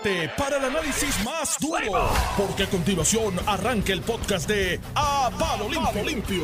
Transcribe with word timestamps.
prepárate 0.00 0.30
para 0.36 0.56
el 0.58 0.64
análisis 0.64 1.24
más 1.24 1.56
duro, 1.60 2.08
porque 2.36 2.64
a 2.64 2.66
continuación 2.66 3.34
arranca 3.46 3.92
el 3.92 4.00
podcast 4.00 4.48
de 4.48 4.80
A 4.94 5.30
Palo 5.38 5.68
Limpio. 5.68 6.04
Limpio. 6.04 6.42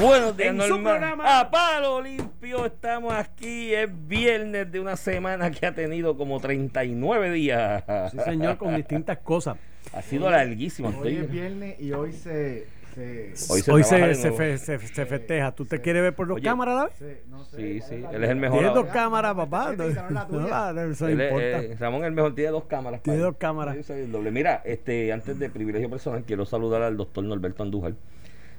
Buenos 0.00 0.36
días, 0.36 0.54
En 0.54 0.62
su 0.62 0.82
programa. 0.82 1.40
A 1.40 1.50
palo 1.50 2.00
limpio, 2.00 2.66
estamos 2.66 3.12
aquí. 3.12 3.74
Es 3.74 3.88
viernes 4.08 4.70
de 4.70 4.80
una 4.80 4.96
semana 4.96 5.50
que 5.50 5.66
ha 5.66 5.74
tenido 5.74 6.16
como 6.16 6.40
39 6.40 7.32
días. 7.32 7.84
Sí, 8.10 8.18
señor, 8.24 8.56
con 8.56 8.74
distintas 8.76 9.18
cosas. 9.18 9.56
Ha 9.92 10.02
sido 10.02 10.30
larguísimo. 10.30 10.88
Hoy 11.00 11.16
es 11.16 11.30
viernes 11.30 11.80
y 11.80 11.92
hoy 11.92 12.12
se. 12.12 12.66
Se, 12.96 13.52
Hoy 13.52 13.60
se 13.60 13.70
Hoy 13.72 13.82
se, 13.84 14.14
se, 14.14 14.22
nuevo. 14.30 14.36
fe- 14.38 14.58
se- 14.58 14.78
se 14.78 15.06
festeja. 15.06 15.52
¿Tú 15.52 15.66
te 15.66 15.80
quieres 15.82 16.02
ver 16.02 16.14
por 16.14 16.26
dos 16.26 16.36
Oye, 16.36 16.44
cámaras 16.44 16.74
a 16.74 16.78
la 16.78 16.84
vez? 16.86 16.94
se- 16.96 17.22
no 17.28 17.44
sé, 17.44 17.56
Sí, 17.56 17.78
¿cuál 17.80 17.90
sí, 17.90 18.16
él 18.16 18.24
es 18.24 18.30
el 18.30 18.36
mejor 18.36 18.58
Tiene 18.60 18.74
dos 18.74 18.86
cámaras, 18.86 19.34
papá. 19.34 19.72
No 19.76 19.84
es. 19.84 19.94
No, 20.10 20.80
eso 20.92 21.08
Él 21.08 21.20
es- 21.20 21.30
importa. 21.30 21.58
eh, 21.62 21.76
Ramón 21.78 22.04
el 22.04 22.12
mejor 22.12 22.34
tiene 22.34 22.50
dos 22.50 22.64
cámaras. 22.64 23.02
Tiene 23.02 23.18
dos 23.18 23.36
cámaras. 23.36 23.76
Sí, 23.76 23.82
soy 23.82 24.00
el 24.00 24.12
doble. 24.12 24.30
Mira, 24.30 24.62
este, 24.64 25.12
antes 25.12 25.38
de 25.38 25.50
privilegio 25.50 25.90
personal, 25.90 26.24
quiero 26.26 26.46
saludar 26.46 26.82
al 26.82 26.96
doctor 26.96 27.22
Norberto 27.24 27.62
Andújar. 27.62 27.94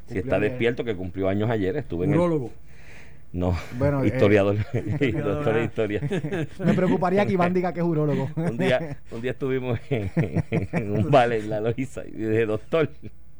Si 0.07 0.17
está 0.19 0.39
despierto, 0.39 0.83
que 0.85 0.95
cumplió 0.95 1.27
años 1.27 1.49
ayer, 1.49 1.75
estuve 1.75 2.05
en 2.05 2.13
el. 2.13 2.19
No, 3.33 3.53
Bueno, 3.77 4.03
eh, 4.03 4.07
historiador. 4.07 4.55
Doctor 4.73 5.53
de 5.55 5.63
historia. 5.65 6.01
Me 6.63 6.73
preocuparía 6.73 7.25
que 7.25 7.33
Iván 7.33 7.53
diga 7.53 7.73
que 7.73 7.81
es 7.81 7.85
urólogo. 7.85 8.29
Un 8.37 8.57
día, 8.57 8.99
un 9.11 9.21
día 9.21 9.31
estuvimos 9.31 9.79
en, 9.89 10.09
en 10.71 10.91
un 10.91 11.11
bar 11.11 11.33
en 11.33 11.49
la 11.49 11.59
Loiza 11.59 12.05
y 12.05 12.11
dije, 12.11 12.45
doctor. 12.45 12.89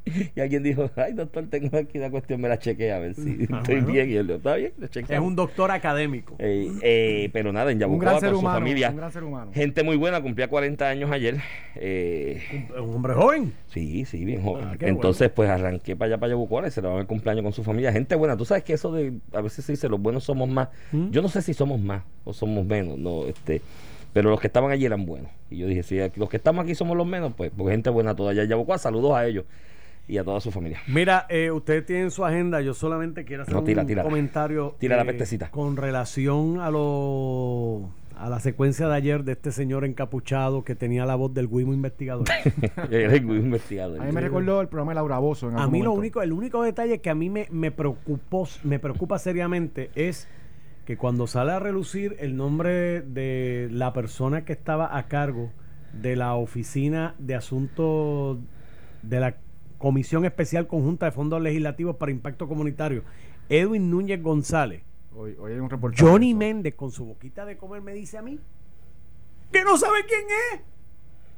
Y 0.36 0.40
alguien 0.40 0.64
dijo, 0.64 0.90
ay, 0.96 1.14
doctor, 1.14 1.48
tengo 1.50 1.78
aquí 1.78 1.98
una 1.98 2.10
cuestión, 2.12 2.42
me 2.42 2.48
la 2.50 2.60
chequeé 2.60 2.92
a 2.92 3.00
ver 3.00 3.16
si 3.16 3.48
Ah, 3.52 3.58
estoy 3.60 3.76
bueno. 3.76 3.92
bien. 3.94 4.10
Y 4.12 4.16
él, 4.16 4.30
está 4.30 4.56
bien, 4.56 4.74
lo 4.78 4.88
chequeé. 4.88 5.16
Es 5.16 5.22
un 5.22 5.36
doctor 5.36 5.72
académico. 5.72 6.36
Eh, 6.40 6.72
eh, 6.82 7.30
pero 7.34 7.52
nada, 7.54 7.72
en 7.72 7.78
un 7.78 7.82
Yabucoa 7.82 8.06
gran 8.10 8.20
ser 8.20 8.30
con 8.30 8.36
su 8.36 8.42
humano. 8.42 8.60
familia. 8.60 8.90
Un 8.90 8.98
gran 8.98 9.12
ser 9.12 9.24
humano. 9.24 9.52
Gente 9.54 9.84
muy 9.84 9.96
buena, 9.98 10.22
cumplía 10.22 10.48
40 10.48 10.88
años 10.88 11.12
ayer. 11.12 11.38
Eh, 11.76 12.42
Es 12.74 12.80
un 12.82 12.96
hombre 12.96 13.14
joven. 13.14 13.54
sí, 13.68 14.06
sí, 14.06 14.26
bien 14.26 14.42
joven. 14.44 14.66
Ah, 14.68 14.76
Entonces, 14.82 15.30
pues 15.30 15.50
arranqué 15.50 15.96
para 15.96 16.08
allá, 16.10 16.18
para 16.20 16.32
Yabucoa, 16.32 16.68
y 16.68 16.72
celebraba 16.72 17.02
el 17.02 17.08
cumpleaños 17.08 17.44
con 17.44 17.54
su 17.54 17.64
familia. 17.64 17.92
Gente 17.92 18.16
buena, 18.16 18.36
tú 18.38 18.46
sabes 18.46 18.64
que 18.64 18.74
eso 18.74 18.92
de, 18.92 19.14
a 19.34 19.42
veces 19.42 19.66
se 19.66 19.74
dice, 19.74 19.90
los 19.90 20.02
buenos 20.02 20.24
somos 20.24 20.50
más. 20.50 20.70
¿Mm? 20.92 21.10
Yo 21.12 21.22
no 21.22 21.30
sé 21.30 21.42
si 21.42 21.54
somos 21.54 21.80
más 21.80 22.04
o 22.24 22.34
somos 22.34 22.66
menos, 22.66 22.98
no, 22.98 23.26
este. 23.26 23.62
Pero 24.14 24.32
los 24.32 24.40
que 24.40 24.48
estaban 24.48 24.72
allí 24.72 24.86
eran 24.86 25.06
buenos. 25.06 25.30
Y 25.52 25.58
yo 25.58 25.68
dije, 25.68 25.84
si 25.84 26.00
los 26.16 26.28
que 26.30 26.38
estamos 26.38 26.64
aquí 26.64 26.74
somos 26.74 26.98
los 26.98 27.06
menos, 27.06 27.34
pues, 27.38 27.52
porque 27.56 27.72
gente 27.74 27.90
buena 27.92 28.16
toda 28.16 28.32
allá 28.32 28.44
en 28.44 28.50
Yabucoa. 28.50 28.78
Saludos 28.80 29.14
a 29.16 29.28
ellos 29.28 29.46
y 30.08 30.18
a 30.18 30.24
toda 30.24 30.40
su 30.40 30.52
familia. 30.52 30.80
Mira, 30.88 31.26
eh, 31.30 31.52
ustedes 31.52 31.86
tienen 31.86 32.12
su 32.12 32.24
agenda. 32.24 32.62
Yo 32.62 32.74
solamente 32.74 33.26
quiero 33.26 33.44
hacer 33.44 33.54
No, 33.54 33.64
tira, 33.64 33.82
un 33.82 33.88
tira. 33.88 34.04
comentario. 34.04 34.76
Tira 34.80 34.96
la 34.96 35.04
eh, 35.04 35.06
pestecita. 35.06 35.52
Con 35.52 35.76
relación 35.78 36.60
a 36.60 36.72
lo 36.72 37.90
a 38.20 38.30
la 38.30 38.40
secuencia 38.40 38.88
de 38.88 38.96
ayer 38.96 39.24
de 39.24 39.34
este 39.34 39.52
señor 39.52 39.86
encapuchado 39.86 40.64
que 40.64 40.74
tenía 40.74 41.06
la 41.06 41.14
voz 41.14 41.34
del 41.36 41.48
Guimo 41.48 41.72
investigador. 41.74 42.26
A 42.78 42.88
mí 42.88 44.12
me 44.12 44.22
recordó 44.22 44.60
el 44.60 44.68
programa 44.68 44.92
de 44.92 44.96
Laura 44.96 45.20
Bozo. 45.20 45.50
En 45.50 45.60
A 45.60 45.68
mí 45.68 45.84
lo 45.84 45.92
único, 45.92 46.24
el 46.24 46.34
único 46.34 46.64
detalle 46.64 47.00
que 47.00 47.12
a 47.12 47.16
mí 47.16 47.30
me, 47.30 47.48
me 47.52 47.70
preocupó, 47.70 48.48
me 48.64 48.80
preocupa 48.80 49.20
seriamente 49.20 49.92
es 49.94 50.28
que 50.86 50.98
cuando 50.98 51.28
sale 51.28 51.52
a 51.52 51.60
relucir 51.60 52.16
el 52.20 52.36
nombre 52.36 53.02
de 53.02 53.68
la 53.72 53.94
persona 53.94 54.46
que 54.46 54.54
estaba 54.54 54.98
a 54.98 55.08
cargo 55.08 55.52
de 55.94 56.16
la 56.16 56.34
oficina 56.34 57.14
de 57.20 57.36
asuntos 57.36 58.40
de 59.04 59.20
la 59.20 59.36
Comisión 59.78 60.26
Especial 60.26 60.68
Conjunta 60.68 61.06
de 61.06 61.12
Fondos 61.12 61.42
Legislativos 61.42 61.96
para 61.96 62.12
Impacto 62.12 62.48
Comunitario, 62.48 63.04
Edwin 63.50 63.90
Núñez 63.90 64.22
González, 64.22 64.84
Hoy, 65.16 65.36
hoy 65.40 65.54
hay 65.54 65.60
un 65.60 65.70
reportaje. 65.70 66.04
Johnny. 66.04 66.36
Méndez 66.36 66.76
con 66.76 66.92
su 66.92 67.06
boquita 67.06 67.44
de 67.44 67.58
comer 67.58 67.82
me 67.82 67.94
dice 67.94 68.20
a 68.20 68.22
mí 68.22 68.40
que 69.52 69.64
no 69.64 69.78
sabe 69.78 70.06
quién 70.06 70.26
es, 70.54 70.62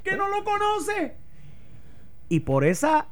que 0.03 0.17
no 0.17 0.27
lo 0.27 0.43
conoce. 0.43 1.15
Y 2.27 2.41
por 2.41 2.65
esa 2.65 3.07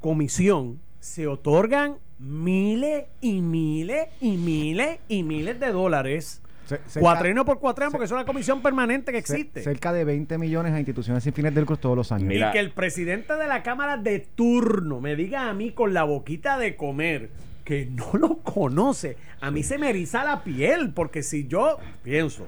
comisión 0.00 0.80
se 1.00 1.26
otorgan 1.26 1.98
miles 2.18 3.06
y 3.20 3.40
miles 3.40 4.08
y 4.20 4.36
miles 4.36 5.00
y 5.08 5.22
miles 5.22 5.58
de 5.60 5.72
dólares. 5.72 6.41
Cerca- 6.66 7.00
Cuatreno 7.00 7.44
por 7.44 7.58
cuatreno, 7.58 7.90
porque 7.90 8.06
es 8.06 8.12
una 8.12 8.24
comisión 8.24 8.62
permanente 8.62 9.12
que 9.12 9.18
existe. 9.18 9.62
Cerca 9.62 9.92
de 9.92 10.04
20 10.04 10.38
millones 10.38 10.72
a 10.72 10.78
instituciones 10.78 11.22
sin 11.24 11.32
fines 11.32 11.54
de 11.54 11.60
lucro 11.60 11.76
todos 11.76 11.96
los 11.96 12.12
años. 12.12 12.28
Mira. 12.28 12.50
Y 12.50 12.52
que 12.52 12.58
el 12.60 12.70
presidente 12.70 13.34
de 13.36 13.46
la 13.46 13.62
Cámara 13.62 13.96
de 13.96 14.20
turno 14.20 15.00
me 15.00 15.16
diga 15.16 15.48
a 15.48 15.54
mí 15.54 15.72
con 15.72 15.92
la 15.92 16.04
boquita 16.04 16.58
de 16.58 16.76
comer 16.76 17.30
que 17.64 17.86
no 17.86 18.12
lo 18.18 18.38
conoce. 18.38 19.16
A 19.40 19.50
mí 19.50 19.62
se 19.62 19.78
me 19.78 19.90
eriza 19.90 20.24
la 20.24 20.44
piel, 20.44 20.92
porque 20.94 21.22
si 21.22 21.46
yo 21.46 21.78
pienso 22.02 22.46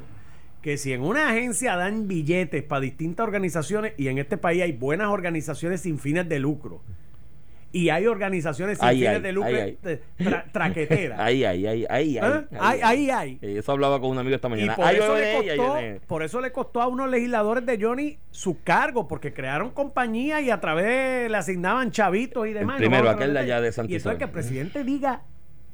que 0.62 0.78
si 0.78 0.92
en 0.92 1.02
una 1.02 1.28
agencia 1.28 1.76
dan 1.76 2.08
billetes 2.08 2.62
para 2.62 2.80
distintas 2.80 3.24
organizaciones, 3.24 3.92
y 3.98 4.08
en 4.08 4.18
este 4.18 4.38
país 4.38 4.62
hay 4.62 4.72
buenas 4.72 5.08
organizaciones 5.08 5.82
sin 5.82 5.98
fines 5.98 6.26
de 6.28 6.38
lucro, 6.38 6.80
y 7.74 7.90
hay 7.90 8.06
organizaciones 8.06 8.78
sin 8.78 8.86
Ay, 8.88 8.96
fines 8.98 9.16
ay, 9.16 9.20
de 9.20 9.32
lucro 9.32 9.50
ay, 9.54 9.78
tra- 10.18 10.44
traqueteras. 10.52 11.18
Ahí, 11.24 11.44
ahí, 11.44 11.66
ahí, 11.66 11.84
ahí. 11.90 12.18
Ahí, 12.18 12.80
ahí, 12.82 13.10
ahí. 13.10 13.38
Eso 13.42 13.72
hablaba 13.72 14.00
con 14.00 14.10
un 14.10 14.18
amigo 14.18 14.36
esta 14.36 14.46
Y 14.46 14.50
mañana. 14.52 14.76
por 14.76 14.84
Ay, 14.86 14.96
eso, 14.96 15.14
le 15.16 15.56
costó, 15.56 16.06
por 16.06 16.22
eso 16.22 16.40
le 16.40 16.52
costó 16.52 16.80
a 16.80 16.86
unos 16.86 17.10
legisladores 17.10 17.66
de 17.66 17.78
Johnny 17.80 18.18
su 18.30 18.62
cargo, 18.62 19.08
porque 19.08 19.32
crearon 19.34 19.70
compañía 19.70 20.40
y 20.40 20.50
a 20.50 20.60
través 20.60 21.28
le 21.30 21.36
asignaban 21.36 21.90
chavitos 21.90 22.46
y 22.46 22.52
demás. 22.52 22.76
primero, 22.76 23.04
No 23.04 23.10
aquel 23.10 23.32
de 23.34 23.40
allá 23.40 23.60
de 23.60 23.68
Y 23.68 23.72
Santa 23.72 23.96
eso 23.96 24.10
es 24.12 24.18
que 24.18 24.24
el 24.24 24.30
presidente 24.30 24.84
diga 24.84 25.22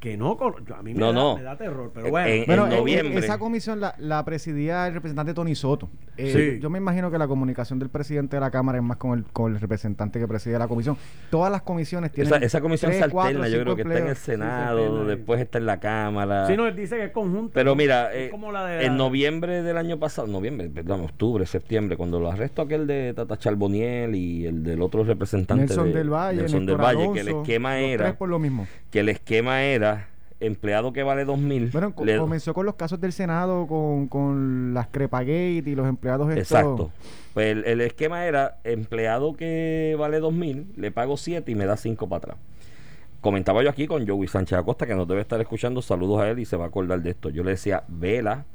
que 0.00 0.16
no. 0.16 0.36
yo- 0.38 0.74
a 0.74 0.82
mí 0.82 0.94
me, 0.94 0.98
No, 1.00 1.08
da, 1.08 1.12
no. 1.12 1.36
me 1.36 1.42
da 1.42 1.56
terror, 1.58 1.90
pero 1.94 2.08
bueno. 2.10 2.44
Bueno, 2.46 2.66
en 2.66 2.72
eh, 2.72 2.76
noviembre. 2.78 3.18
esa 3.18 3.38
comisión 3.38 3.80
la, 3.80 3.94
la 3.98 4.24
presidía 4.24 4.86
el 4.88 4.94
representante 4.94 5.34
Tony 5.34 5.54
Soto. 5.54 5.88
Eh, 6.16 6.32
Sí. 6.56 6.60
Yo 6.60 6.68
me 6.70 6.78
imagino 6.78 7.10
que 7.10 7.18
la 7.18 7.28
comunicación 7.28 7.78
del 7.78 7.88
presidente 7.90 8.36
de 8.36 8.40
la 8.40 8.50
Cámara 8.50 8.78
es 8.78 8.84
más 8.84 8.96
con 8.96 9.18
el, 9.18 9.24
con 9.26 9.54
el 9.54 9.60
representante 9.60 10.18
que 10.18 10.26
preside 10.26 10.58
la 10.58 10.68
comisión. 10.68 10.96
Todas 11.30 11.50
las 11.52 11.62
comisiones 11.62 12.12
tienen. 12.12 12.32
Esa, 12.34 12.44
esa 12.44 12.60
comisión 12.60 12.90
tres, 12.92 13.04
se 13.04 13.10
cuatro, 13.10 13.42
alterna, 13.42 13.48
yo 13.56 13.62
creo 13.62 13.76
que 13.76 13.82
está 13.82 13.98
en 13.98 14.06
el. 14.08 14.16
Senado, 14.16 15.04
después 15.06 15.40
está 15.40 15.58
en 15.58 15.66
la 15.66 15.80
Cámara. 15.80 16.46
Sí, 16.46 16.56
no, 16.56 16.66
él 16.66 16.74
dice 16.76 16.96
que 16.96 17.04
es 17.04 17.10
conjunto. 17.12 17.52
Pero 17.54 17.74
mira, 17.74 18.12
Es 18.12 18.28
eh, 18.28 18.30
como 18.30 18.52
la 18.52 18.66
de 18.66 18.84
en 18.84 18.92
la- 18.92 18.98
noviembre 18.98 19.62
del 19.62 19.76
año 19.76 19.98
pasado, 19.98 20.26
noviembre, 20.28 20.68
perdón, 20.68 21.02
octubre, 21.02 21.44
septiembre, 21.46 21.96
cuando 21.96 22.18
lo 22.20 22.30
arrestó 22.30 22.62
aquel 22.62 22.86
de 22.86 23.12
Tata 23.14 23.38
Charboniel 23.38 24.14
y 24.14 24.46
el 24.46 24.62
del 24.62 24.80
otro 24.82 25.04
representante 25.04 25.66
Nelson 25.66 25.88
de- 25.92 25.98
del 25.98 26.10
Valle, 26.10 26.40
Nelson 26.42 26.66
del 26.66 26.76
Valle, 26.76 27.12
que 27.12 27.20
el 27.20 27.28
esquema 27.28 27.78
era 27.78 28.04
tres 28.06 28.16
por 28.16 28.28
lo 28.28 28.38
mismo. 28.38 28.66
que 28.90 29.00
el 29.00 29.08
esquema 29.08 29.62
era 29.62 29.89
empleado 30.40 30.92
que 30.92 31.02
vale 31.02 31.24
dos 31.24 31.38
mil. 31.38 31.68
Bueno, 31.70 31.94
co- 31.94 32.04
le- 32.04 32.16
comenzó 32.18 32.52
con 32.54 32.66
los 32.66 32.74
casos 32.74 33.00
del 33.00 33.12
Senado, 33.12 33.66
con, 33.66 34.08
con 34.08 34.72
las 34.74 34.88
Crepagate 34.88 35.62
y 35.66 35.74
los 35.74 35.86
empleados 35.88 36.28
estos- 36.30 36.50
Exacto. 36.58 36.90
Pues 37.34 37.46
el, 37.52 37.64
el 37.64 37.80
esquema 37.82 38.24
era 38.26 38.58
empleado 38.64 39.34
que 39.34 39.94
vale 39.98 40.18
dos 40.18 40.32
mil, 40.32 40.66
le 40.76 40.90
pago 40.90 41.16
siete 41.16 41.52
y 41.52 41.54
me 41.54 41.66
da 41.66 41.76
cinco 41.76 42.08
para 42.08 42.18
atrás. 42.18 42.36
Comentaba 43.20 43.62
yo 43.62 43.68
aquí 43.68 43.86
con 43.86 44.06
Joey 44.08 44.26
Sánchez 44.28 44.58
Acosta, 44.58 44.86
que 44.86 44.94
nos 44.94 45.06
debe 45.06 45.20
estar 45.20 45.40
escuchando, 45.40 45.82
saludos 45.82 46.20
a 46.22 46.30
él 46.30 46.38
y 46.38 46.46
se 46.46 46.56
va 46.56 46.64
a 46.64 46.68
acordar 46.68 47.02
de 47.02 47.10
esto. 47.10 47.28
Yo 47.28 47.44
le 47.44 47.50
decía, 47.50 47.84
vela, 47.88 48.46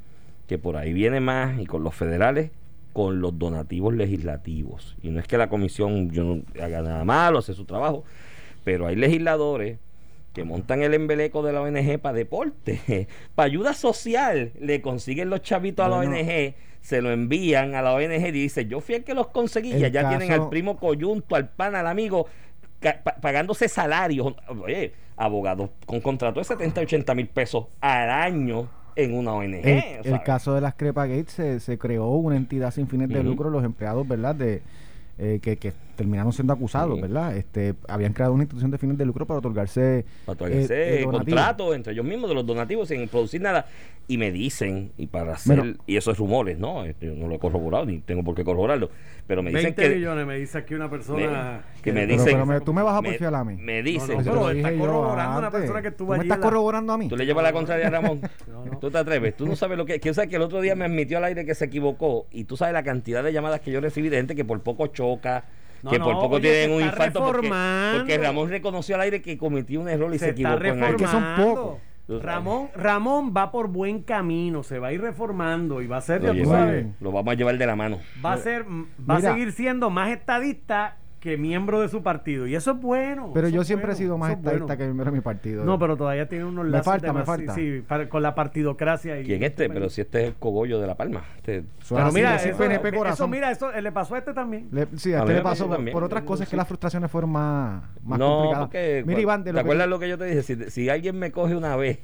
que 0.48 0.58
por 0.58 0.76
ahí 0.76 0.92
viene 0.92 1.20
más, 1.20 1.58
y 1.60 1.66
con 1.66 1.84
los 1.84 1.94
federales, 1.94 2.50
con 2.92 3.20
los 3.20 3.38
donativos 3.38 3.94
legislativos. 3.94 4.96
Y 5.02 5.10
no 5.10 5.20
es 5.20 5.28
que 5.28 5.38
la 5.38 5.48
comisión 5.48 6.10
yo 6.10 6.24
no 6.24 6.42
haga 6.60 6.82
nada 6.82 7.04
malo, 7.04 7.38
hace 7.38 7.54
su 7.54 7.64
trabajo, 7.64 8.02
pero 8.64 8.86
hay 8.88 8.96
legisladores 8.96 9.78
que 10.36 10.44
montan 10.44 10.82
el 10.82 10.92
embeleco 10.92 11.42
de 11.42 11.50
la 11.54 11.62
ONG 11.62 11.98
para 11.98 12.12
deporte, 12.12 13.08
para 13.34 13.46
ayuda 13.46 13.72
social, 13.72 14.52
le 14.60 14.82
consiguen 14.82 15.30
los 15.30 15.40
chavitos 15.40 15.86
a 15.86 15.88
la. 15.88 15.96
ONG, 15.96 16.54
se 16.82 17.00
lo 17.00 17.10
envían 17.10 17.74
a 17.74 17.80
la 17.80 17.94
ONG 17.94 18.26
y 18.26 18.32
dice, 18.32 18.66
yo 18.66 18.82
fui 18.82 18.96
el 18.96 19.04
que 19.04 19.14
los 19.14 19.28
conseguí, 19.28 19.70
y 19.70 19.76
El 19.76 19.86
allá 19.86 20.10
tienen 20.10 20.30
al 20.32 20.50
primo 20.50 20.76
coyunto, 20.76 21.36
al 21.36 21.48
pan, 21.48 21.74
al 21.74 21.86
amigo, 21.86 22.26
pagándose 23.22 23.66
salarios, 23.66 24.34
oye, 24.62 24.92
abogados 25.16 25.70
con 25.86 26.02
contrato 26.02 26.38
de 26.38 26.44
70, 26.44 26.82
80 26.82 27.14
mil 27.14 27.28
pesos 27.28 27.68
al 27.80 28.10
año 28.10 28.68
en 28.94 29.16
una 29.16 29.32
ONG. 29.32 29.66
El, 29.66 30.22
caso 30.22 30.54
de 30.54 30.60
las 30.60 30.74
Crepagate 30.74 31.30
se, 31.30 31.60
se 31.60 31.78
creó 31.78 32.10
una 32.10 32.36
entidad 32.36 32.72
sin 32.72 32.88
fines 32.88 33.08
de 33.08 33.22
lucro, 33.22 33.48
los 33.48 33.64
empleados, 33.64 34.06
¿verdad? 34.06 34.34
De, 34.34 34.60
eh, 35.18 35.38
que, 35.42 35.56
que 35.56 35.72
terminaron 35.96 36.30
siendo 36.32 36.52
acusados, 36.52 36.96
Sí. 36.96 37.00
¿verdad? 37.02 37.36
Este, 37.36 37.74
habían 37.88 38.12
creado 38.12 38.34
una 38.34 38.42
institución 38.42 38.70
de 38.70 38.76
fines 38.76 38.98
de 38.98 39.06
lucro 39.06 39.24
para 39.26 39.38
otorgarse 39.38 40.04
para 40.26 40.34
otorgarse 40.34 40.74
eh, 40.74 41.00
eh, 41.00 41.04
donativos. 41.04 41.24
contratos 41.24 41.74
entre 41.74 41.92
ellos 41.94 42.04
mismos 42.04 42.28
de 42.28 42.34
los 42.34 42.44
donativos 42.46 42.88
sin 42.88 43.08
producir 43.08 43.40
nada 43.40 43.64
y 44.08 44.18
me 44.18 44.30
dicen 44.30 44.92
y 44.98 45.06
para 45.06 45.32
hacer 45.32 45.56
Bueno. 45.58 45.76
y 45.86 45.96
eso 45.96 46.10
es 46.12 46.18
rumores 46.18 46.58
no 46.58 46.84
Este, 46.84 47.06
yo 47.06 47.14
no 47.14 47.26
lo 47.28 47.34
he 47.36 47.38
corroborado 47.38 47.86
ni 47.86 47.98
tengo 48.00 48.22
por 48.22 48.34
qué 48.34 48.44
corroborarlo 48.44 48.90
pero 49.26 49.42
me 49.42 49.48
dicen 49.50 49.74
20 49.74 49.82
que 49.82 49.94
millones, 49.96 50.26
me 50.26 50.36
dice 50.38 50.58
aquí 50.58 50.74
una 50.74 50.88
persona. 50.88 51.62
Me- 51.76 51.82
que 51.82 51.92
me 51.92 52.02
Pero- 52.06 52.12
dicen 52.12 52.32
pero 52.34 52.46
me- 52.46 52.60
tú 52.60 52.72
me 52.72 52.82
vas 52.82 52.96
a 52.96 53.02
porfiar 53.02 53.34
a 53.34 53.42
mí. 53.42 53.56
me 53.56 53.78
No, 53.78 53.84
dicen 53.84 54.16
no, 54.18 54.22
Te 54.22 54.30
pero 54.30 54.50
está 54.50 54.76
corroborando 54.76 55.38
una 55.38 55.46
antes. 55.48 55.60
persona 55.62 55.82
que 55.82 55.88
estuvo 55.88 56.06
¿Tú 56.06 56.12
me 56.12 56.18
allí 56.20 56.28
estás 56.28 56.38
corroborando 56.44 56.92
a 56.92 56.98
mí? 56.98 57.08
Tú 57.08 57.16
le 57.16 57.26
llevas 57.26 57.42
la 57.42 57.52
contraria 57.52 57.86
a 57.88 57.90
Ramón. 57.90 58.20
No, 58.46 58.64
no. 58.66 58.78
Tú 58.78 58.88
te 58.90 58.98
atreves. 58.98 59.36
Tú 59.36 59.46
no 59.46 59.56
sabes 59.56 59.76
lo 59.78 59.84
que. 59.84 59.98
Que, 59.98 60.10
o 60.10 60.14
sea, 60.14 60.26
que 60.28 60.36
el 60.36 60.42
otro 60.42 60.60
día 60.60 60.76
me 60.76 60.84
admitió 60.84 61.18
al 61.18 61.24
aire 61.24 61.44
que 61.44 61.54
se 61.56 61.64
equivocó. 61.64 62.26
Y 62.30 62.44
tú 62.44 62.56
sabes 62.56 62.72
la 62.74 62.84
cantidad 62.84 63.24
de 63.24 63.32
llamadas 63.32 63.60
que 63.60 63.72
yo 63.72 63.80
recibí 63.80 64.08
de 64.10 64.16
gente 64.18 64.36
que 64.36 64.44
por 64.44 64.60
poco 64.60 64.86
choca. 65.14 65.44
No, 65.82 65.90
que 65.90 65.98
no, 65.98 66.04
por 66.06 66.14
poco 66.14 66.34
oye, 66.36 66.50
tienen 66.50 66.76
un 66.76 66.82
infarto. 66.82 67.20
Porque, 67.24 67.48
porque 67.96 68.18
Ramón 68.18 68.48
reconoció 68.48 68.94
al 68.96 69.02
aire 69.02 69.22
que 69.22 69.38
cometió 69.38 69.80
un 69.80 69.88
error 69.88 70.12
y 70.14 70.18
se, 70.18 70.26
Se 70.26 70.30
está 70.30 70.54
equivocó 70.54 70.64
en 70.64 70.82
algo. 70.82 70.96
Es 70.96 71.02
que 71.02 71.08
son 71.08 71.24
pocos. 71.36 71.78
Ramón, 72.08 72.68
Ramón 72.76 73.34
va 73.36 73.50
por 73.50 73.66
buen 73.68 74.02
camino, 74.02 74.62
se 74.62 74.78
va 74.78 74.88
a 74.88 74.92
ir 74.92 75.00
reformando 75.00 75.82
y 75.82 75.88
va 75.88 75.96
a 75.96 76.00
ser, 76.00 76.22
Lo, 76.22 76.32
ya 76.32 76.42
tú 76.44 76.48
sabes, 76.50 76.86
lo 77.00 77.10
vamos 77.10 77.32
a 77.32 77.34
llevar 77.34 77.58
de 77.58 77.66
la 77.66 77.74
mano. 77.74 77.98
va 78.24 78.34
a 78.34 78.38
ser, 78.38 78.62
va 78.64 79.16
Mira. 79.16 79.30
a 79.30 79.32
seguir 79.32 79.50
siendo 79.52 79.90
más 79.90 80.10
estadista 80.10 80.98
que 81.26 81.36
miembro 81.36 81.80
de 81.80 81.88
su 81.88 82.02
partido. 82.04 82.46
Y 82.46 82.54
eso 82.54 82.70
es 82.70 82.80
bueno. 82.80 83.32
Pero 83.34 83.48
yo 83.48 83.64
siempre 83.64 83.92
he 83.92 83.94
sido 83.96 84.16
más 84.16 84.30
estadista 84.30 84.64
bueno. 84.64 84.78
que 84.78 84.84
miembro 84.84 85.04
de 85.06 85.10
mi 85.10 85.20
partido. 85.20 85.64
No, 85.64 85.76
pero 85.78 85.96
todavía 85.96 86.28
tiene 86.28 86.44
unos 86.44 86.64
Me 86.66 86.70
lazos 86.70 86.86
falta, 86.86 87.12
me 87.12 87.24
falta. 87.24 87.54
Sí, 87.54 87.82
para- 87.86 88.08
con 88.08 88.22
la 88.22 88.34
partidocracia. 88.34 89.20
Y, 89.20 89.24
¿Quién 89.24 89.42
este? 89.42 89.68
Pero 89.68 89.90
si 89.90 90.02
este 90.02 90.20
es 90.22 90.26
el 90.28 90.34
cogollo 90.34 90.80
de 90.80 90.86
La 90.86 90.94
Palma. 90.94 91.24
Este, 91.36 91.64
Pero 91.88 92.12
mira, 92.12 92.36
eso, 92.36 92.56
PNP 92.56 92.88
eso, 92.88 92.96
corazón. 92.98 93.30
mira, 93.30 93.50
eso 93.50 93.72
eh, 93.72 93.82
le 93.82 93.90
pasó 93.92 94.14
a 94.14 94.18
este 94.18 94.32
también. 94.32 94.68
Le- 94.70 94.86
sí, 94.96 95.12
A 95.14 95.18
a 95.18 95.20
mí 95.20 95.24
usted 95.24 95.34
le 95.34 95.40
me 95.40 95.42
pasó 95.42 95.66
por, 95.66 95.76
también. 95.76 95.92
por 95.92 96.04
otras 96.04 96.22
cosas 96.22 96.48
que 96.48 96.56
las 96.56 96.68
frustraciones 96.68 97.10
fueron 97.10 97.30
más, 97.30 97.82
más 98.04 98.18
no, 98.18 98.28
complicadas. 98.28 98.66
porque 98.68 99.04
Mira, 99.06 99.20
Iván, 99.20 99.40
de 99.42 99.50
¿te 99.50 99.52
lo 99.52 99.56
que- 99.56 99.60
acuerdas 99.62 99.88
lo 99.88 99.98
que 99.98 100.08
yo 100.08 100.16
te 100.18 100.24
dije? 100.26 100.42
Si, 100.42 100.70
si 100.70 100.88
alguien 100.88 101.18
me 101.18 101.32
coge 101.32 101.56
una 101.56 101.74
vez 101.76 101.98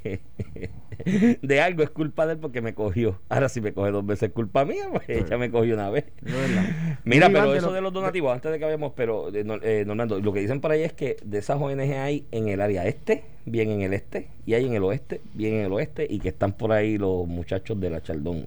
de 1.43 1.61
algo 1.61 1.83
es 1.83 1.91
culpa 1.91 2.27
de 2.27 2.35
él 2.35 2.39
porque 2.39 2.61
me 2.61 2.75
cogió. 2.75 3.21
Ahora 3.29 3.49
si 3.49 3.61
me 3.61 3.73
coge 3.73 3.91
dos 3.91 4.05
veces 4.05 4.29
es 4.29 4.35
culpa 4.35 4.65
mía, 4.65 4.85
pues 4.91 5.09
ella 5.09 5.39
me 5.39 5.51
cogió 5.51 5.75
una 5.75 5.91
vez. 5.91 6.05
Mira, 7.05 7.29
pero 7.31 7.53
de 7.53 7.59
eso 7.59 7.73
de 7.73 7.81
los 7.81 7.93
donativos, 7.93 8.33
antes 8.33 8.53
de 8.53 8.59
que 8.59 8.65
vayamos, 8.65 8.93
pero 8.97 9.31
eh, 9.33 9.85
lo 9.85 10.33
que 10.33 10.41
dicen 10.41 10.61
por 10.61 10.73
ahí 10.73 10.83
es 10.83 10.93
que 10.93 11.17
de 11.25 11.39
esas 11.39 11.61
ONG 11.61 11.81
hay 11.81 12.27
en 12.31 12.49
el 12.49 12.61
área 12.61 12.87
este, 12.87 13.25
bien 13.45 13.71
en 13.71 13.83
el 13.83 13.93
este, 13.93 14.29
y 14.47 14.55
hay 14.55 14.67
en 14.67 14.75
el 14.75 14.83
oeste, 14.83 15.21
bien 15.35 15.55
en 15.55 15.67
el 15.67 15.73
oeste, 15.73 16.07
y 16.09 16.19
que 16.19 16.29
están 16.29 16.53
por 16.53 16.73
ahí 16.73 16.99
los 16.99 17.27
muchachos 17.27 17.81
de 17.81 17.91
la 17.91 18.03
Chaldón 18.03 18.45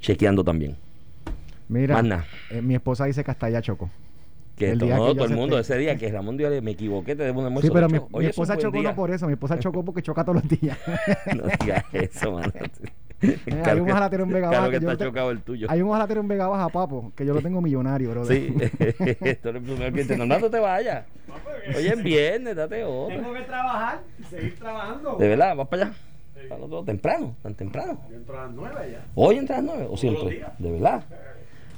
chequeando 0.00 0.44
también. 0.44 0.76
Mira, 1.68 2.24
eh, 2.50 2.62
mi 2.62 2.74
esposa 2.74 3.06
dice 3.06 3.24
que 3.24 3.30
hasta 3.30 3.46
allá 3.46 3.60
chocó. 3.60 3.90
Que 4.56 4.70
El 4.70 4.78
todo, 4.78 4.88
que 4.88 5.14
todo 5.14 5.24
el 5.26 5.36
mundo, 5.36 5.58
ese 5.58 5.76
día 5.76 5.96
que 5.96 6.10
Ramón 6.10 6.38
dio 6.38 6.48
me 6.62 6.70
equivoqué, 6.70 7.14
te 7.14 7.24
debo 7.24 7.40
un 7.40 7.46
almuerzo. 7.46 7.68
Sí, 7.68 7.74
pero 7.74 7.88
mi, 7.90 7.98
ocho. 7.98 8.08
mi 8.18 8.26
esposa 8.26 8.56
chocó 8.56 8.82
no 8.82 8.94
por 8.94 9.10
eso, 9.10 9.26
mi 9.26 9.34
esposa 9.34 9.58
chocó 9.58 9.84
porque 9.84 10.00
choca 10.02 10.24
todos 10.24 10.42
los 10.42 10.60
días. 10.60 10.78
No 11.36 11.44
digas 11.60 11.84
eso, 11.92 12.32
mano. 12.32 12.52
hay 13.64 13.80
un 13.80 13.90
ojalatero 13.90 14.24
en 14.24 14.30
Vega 14.30 14.48
Baja 14.48 14.58
Claro 14.58 14.70
que 14.70 14.78
que 14.78 14.84
está 14.86 14.96
te- 14.96 15.04
chocado 15.04 15.30
el 15.30 15.42
tuyo. 15.42 15.66
Hay 15.70 15.82
un 15.82 15.90
ojalatero 15.90 16.20
en 16.22 16.28
Vega 16.28 16.48
Baja, 16.48 16.68
papo, 16.70 17.12
que 17.14 17.26
yo 17.26 17.34
lo 17.34 17.42
tengo 17.42 17.60
millonario, 17.60 18.10
bro. 18.12 18.24
Sí, 18.24 18.54
esto 18.58 19.50
es 19.50 19.56
el 19.56 19.62
primero 19.62 19.92
que 19.92 20.02
dice, 20.02 20.16
no, 20.16 20.24
no 20.24 20.50
te 20.50 20.58
vayas. 20.58 21.04
Oye, 21.76 21.88
es 21.88 22.02
viernes, 22.02 22.56
date 22.56 22.82
otro. 22.84 23.14
Tengo 23.14 23.34
que 23.34 23.42
trabajar 23.42 24.00
y 24.18 24.24
seguir 24.24 24.58
trabajando. 24.58 25.16
De 25.16 25.28
verdad, 25.28 25.54
vas 25.54 25.68
para 25.68 25.82
allá. 25.84 25.94
Para 26.48 26.84
temprano, 26.84 27.36
tan 27.42 27.54
temprano. 27.54 28.00
Yo 28.10 28.16
entro 28.16 28.38
a 28.38 28.44
las 28.44 28.54
nueve 28.54 28.88
ya. 28.92 29.04
Hoy 29.14 29.36
entras 29.36 29.58
a 29.58 29.62
las 29.62 29.74
9 29.76 29.88
o 29.90 29.96
siempre. 29.96 30.44
De 30.58 30.72
verdad. 30.72 31.04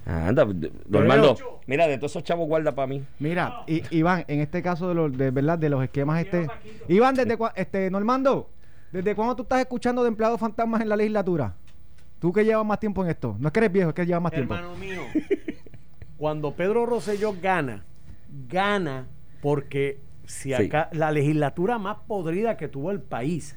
Anda, 0.08 0.46
Normando, 0.88 1.32
ocho. 1.32 1.60
mira, 1.66 1.86
de 1.86 1.98
todos 1.98 2.12
esos 2.12 2.24
chavos 2.24 2.48
guarda 2.48 2.74
para 2.74 2.86
mí. 2.86 3.04
Mira, 3.18 3.62
y, 3.66 3.82
Iván, 3.94 4.24
en 4.26 4.40
este 4.40 4.62
caso 4.62 4.88
de 4.88 4.94
los, 4.94 5.16
de 5.16 5.30
verdad, 5.30 5.58
de 5.58 5.68
los 5.68 5.84
esquemas 5.84 6.24
este. 6.24 6.46
Iván, 6.88 7.14
desde 7.14 7.36
cua- 7.38 7.52
este, 7.54 7.90
Normando, 7.90 8.48
¿desde 8.90 9.14
cuándo 9.14 9.36
tú 9.36 9.42
estás 9.42 9.60
escuchando 9.60 10.02
de 10.02 10.08
empleados 10.08 10.40
fantasmas 10.40 10.80
en 10.80 10.88
la 10.88 10.96
legislatura? 10.96 11.54
Tú 12.20 12.32
que 12.32 12.42
llevas 12.42 12.64
más 12.64 12.80
tiempo 12.80 13.04
en 13.04 13.10
esto. 13.10 13.36
No 13.38 13.48
es 13.48 13.52
que 13.52 13.60
eres 13.60 13.70
viejo, 13.72 13.90
es 13.90 13.94
que 13.94 14.06
llevas 14.06 14.22
más 14.22 14.32
tiempo. 14.32 14.54
Hermano 14.54 14.74
mío, 14.76 15.02
cuando 16.16 16.52
Pedro 16.54 16.86
Rosselló 16.86 17.34
gana, 17.40 17.84
gana 18.48 19.06
porque 19.42 20.00
si 20.24 20.54
Sí. 20.54 20.66
acá 20.66 20.88
la 20.92 21.10
legislatura 21.12 21.78
más 21.78 21.98
podrida 22.06 22.56
que 22.56 22.68
tuvo 22.68 22.90
el 22.90 23.00
país 23.00 23.54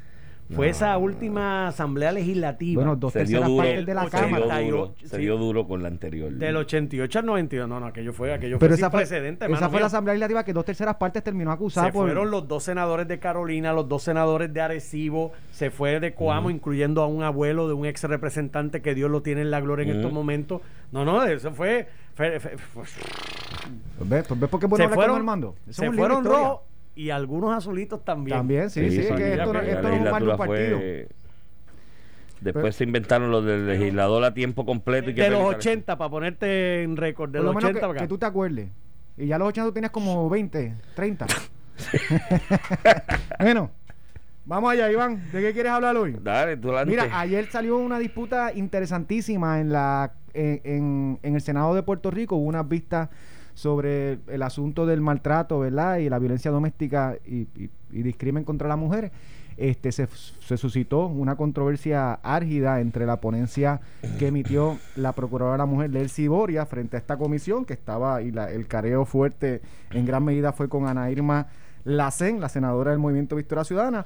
fue 0.55 0.69
esa 0.69 0.97
última 0.97 1.67
asamblea 1.67 2.11
legislativa 2.11 2.81
Bueno, 2.81 2.95
dos 2.95 3.13
Se 3.13 3.19
dio 3.25 3.39
terceras 3.39 3.47
duro, 3.49 3.63
partes 3.63 3.85
de 3.85 3.93
la 3.93 4.01
se 4.03 4.09
dio 4.09 4.19
Cámara. 4.39 4.59
duro, 4.61 4.93
se 5.03 5.07
Sí. 5.15 5.17
dio 5.17 5.37
duro 5.37 5.67
con 5.67 5.81
la 5.81 5.87
anterior. 5.87 6.31
del 6.31 6.55
88 6.57 7.19
al 7.19 7.25
92. 7.25 7.67
No, 7.69 7.79
no, 7.79 7.85
aquello 7.87 8.13
fue 8.13 8.33
aquello 8.33 8.59
Pero 8.59 8.71
fue 8.71 8.75
esa 8.77 8.85
sin 8.87 8.91
fue, 8.91 8.99
precedente, 9.01 9.45
esa 9.45 9.69
fue 9.69 9.79
la 9.79 9.85
asamblea 9.87 10.13
legislativa 10.13 10.43
que 10.43 10.53
dos 10.53 10.65
terceras 10.65 10.95
partes 10.95 11.23
terminó 11.23 11.51
acusada 11.51 11.87
Se 11.87 11.93
por. 11.93 12.05
fueron 12.07 12.31
los 12.31 12.47
dos 12.47 12.63
senadores 12.63 13.07
de 13.07 13.19
Carolina, 13.19 13.73
los 13.73 13.87
dos 13.89 14.03
senadores 14.03 14.53
de 14.53 14.61
Arecibo, 14.61 15.31
se 15.51 15.71
fue 15.71 15.99
de 15.99 16.13
Coamo, 16.13 16.49
incluyendo 16.49 17.01
a 17.01 17.07
un 17.07 17.23
abuelo 17.23 17.67
de 17.67 17.73
un 17.73 17.85
ex 17.85 18.03
representante 18.03 18.81
que 18.81 18.93
Dios 18.95 19.09
lo 19.09 19.21
tiene 19.21 19.41
en 19.41 19.51
la 19.51 19.61
gloria 19.61 19.83
en 19.83 19.95
estos 19.97 20.11
momentos. 20.11 20.61
No, 20.91 21.05
no, 21.05 21.23
eso 21.23 21.51
fue. 21.51 21.87
fue- 22.13 22.39
fue- 22.39 22.57
fue- 22.57 22.83
Pues 23.97 24.09
ves, 24.09 24.25
pues 24.27 24.39
ves 24.39 24.49
por 24.49 24.59
qué 24.59 24.65
bueno 24.67 24.81
se 24.81 24.85
hablar 24.85 24.95
con 24.95 24.95
fueron, 24.95 25.15
Armando. 25.17 25.55
Eso 25.67 25.83
es 25.83 25.89
se 25.91 25.91
fueron 25.97 26.25
rojos 26.25 26.59
y 26.95 27.09
algunos 27.09 27.55
azulitos 27.55 28.03
también. 28.03 28.37
También, 28.37 28.69
sí, 28.69 28.89
sí, 28.91 28.97
que 29.15 29.33
esto, 29.33 29.45
no- 29.53 29.61
la 29.61 29.67
esto 29.67 29.81
no 29.87 29.93
es 29.95 29.99
un 30.01 30.11
mal 30.11 30.37
partido. 30.37 30.77
fue- 30.77 31.07
Después 32.41 32.75
se 32.75 32.83
inventaron 32.85 33.29
los 33.29 33.45
del 33.45 33.67
legislador 33.67 34.23
a 34.23 34.33
tiempo 34.33 34.65
completo. 34.65 35.11
Y 35.11 35.13
que 35.15 35.21
De 35.21 35.29
los 35.29 35.41
feliz- 35.43 35.57
80, 35.57 35.97
para 35.97 36.09
ponerte 36.09 36.81
en 36.83 36.97
récord, 36.97 37.29
de 37.29 37.37
los 37.39 37.49
menos 37.53 37.65
80 37.69 37.73
que, 37.79 37.81
para 37.81 37.91
acá. 37.93 38.01
que 38.01 38.07
tú 38.07 38.17
te 38.17 38.25
acuerdes. 38.25 38.69
Y 39.17 39.27
ya 39.27 39.37
los 39.37 39.49
80 39.49 39.67
tú 39.69 39.73
tenías 39.73 39.91
como 39.91 40.27
20, 40.29 40.73
30. 40.95 41.27
bueno, 43.39 43.71
vamos 44.45 44.71
allá, 44.71 44.91
Iván. 44.91 45.21
¿De 45.31 45.41
qué 45.41 45.53
quieres 45.53 45.71
hablar 45.71 45.95
hoy? 45.97 46.17
Dale, 46.21 46.57
tú 46.57 46.69
adelante. 46.69 46.91
Mira, 46.91 47.19
ayer 47.19 47.45
salió 47.51 47.77
una 47.77 47.99
disputa 47.99 48.51
interesantísima 48.53 49.59
en 49.59 49.71
la 49.71 50.13
en, 50.33 50.61
en- 50.63 51.19
en 51.23 51.35
el 51.35 51.41
Senado 51.41 51.75
de 51.75 51.83
Puerto 51.83 52.09
Rico. 52.09 52.35
Hubo 52.37 52.47
unas 52.47 52.67
vistas 52.67 53.09
sobre 53.53 54.19
el 54.27 54.41
asunto 54.43 54.85
del 54.85 55.01
maltrato, 55.01 55.59
¿verdad? 55.59 55.97
Y 55.97 56.09
la 56.09 56.19
violencia 56.19 56.51
doméstica 56.51 57.15
y, 57.25 57.47
y, 57.55 57.69
discrimen 58.03 58.43
contra 58.43 58.67
la 58.67 58.75
mujer. 58.75 59.11
Este, 59.57 59.91
se, 59.91 60.07
se 60.07 60.57
suscitó 60.57 61.05
una 61.07 61.35
controversia 61.35 62.13
árgida 62.23 62.79
entre 62.79 63.05
la 63.05 63.19
ponencia 63.21 63.81
que 64.17 64.27
emitió 64.27 64.77
la 64.95 65.11
Procuradora 65.11 65.53
de 65.53 65.57
la 65.59 65.65
Mujer, 65.65 65.91
Lelcy 65.91 66.27
Boria, 66.27 66.65
frente 66.65 66.95
a 66.95 66.99
esta 66.99 67.17
comisión 67.17 67.65
que 67.65 67.73
estaba, 67.73 68.21
y 68.21 68.31
la- 68.31 68.49
el 68.49 68.67
careo 68.67 69.05
fuerte 69.05 69.61
en 69.91 70.05
gran 70.05 70.23
medida 70.23 70.51
fue 70.53 70.69
con 70.69 70.87
Ana 70.87 71.11
Irma 71.11 71.47
Lacén, 71.83 72.39
la 72.39 72.47
senadora 72.49 72.91
del 72.91 72.99
Movimiento 72.99 73.35
Victoria 73.35 73.63
Ciudadana. 73.63 74.05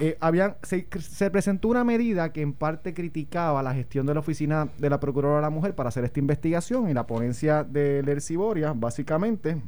Eh, 0.00 0.16
habían, 0.20 0.56
se, 0.62 0.88
se 0.98 1.30
presentó 1.30 1.68
una 1.68 1.84
medida 1.84 2.32
que 2.32 2.42
en 2.42 2.52
parte 2.52 2.94
criticaba 2.94 3.62
la 3.62 3.74
gestión 3.74 4.06
de 4.06 4.14
la 4.14 4.20
oficina 4.20 4.68
de 4.78 4.90
la 4.90 4.98
Procuradora 4.98 5.38
de 5.38 5.42
la 5.42 5.50
Mujer 5.50 5.76
para 5.76 5.88
hacer 5.88 6.04
esta 6.04 6.18
investigación 6.18 6.90
y 6.90 6.94
la 6.94 7.06
ponencia 7.06 7.62
de 7.62 8.02
Lercy 8.02 8.34
Boria 8.34 8.72
básicamente 8.74 9.62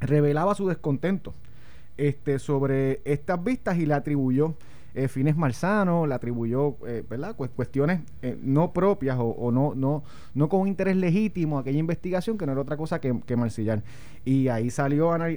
revelaba 0.00 0.54
su 0.54 0.68
descontento 0.68 1.34
este, 1.96 2.38
sobre 2.38 3.02
estas 3.04 3.42
vistas 3.42 3.76
y 3.78 3.86
le 3.86 3.94
atribuyó 3.94 4.54
eh, 4.94 5.06
fines 5.08 5.36
malsanos, 5.36 6.08
le 6.08 6.14
atribuyó 6.14 6.76
eh, 6.86 7.04
¿verdad? 7.08 7.36
Cues- 7.36 7.50
cuestiones 7.54 8.00
eh, 8.22 8.36
no 8.42 8.72
propias 8.72 9.18
o, 9.18 9.24
o 9.26 9.50
no, 9.52 9.74
no, 9.74 10.02
no 10.34 10.48
con 10.48 10.60
un 10.62 10.68
interés 10.68 10.96
legítimo 10.96 11.58
a 11.58 11.60
aquella 11.60 11.78
investigación 11.78 12.36
que 12.38 12.46
no 12.46 12.52
era 12.52 12.60
otra 12.62 12.76
cosa 12.76 13.00
que, 13.00 13.20
que 13.26 13.36
marcillar. 13.36 13.82
Y 14.24 14.48
ahí 14.48 14.70
salió 14.70 15.12
Ana, 15.12 15.28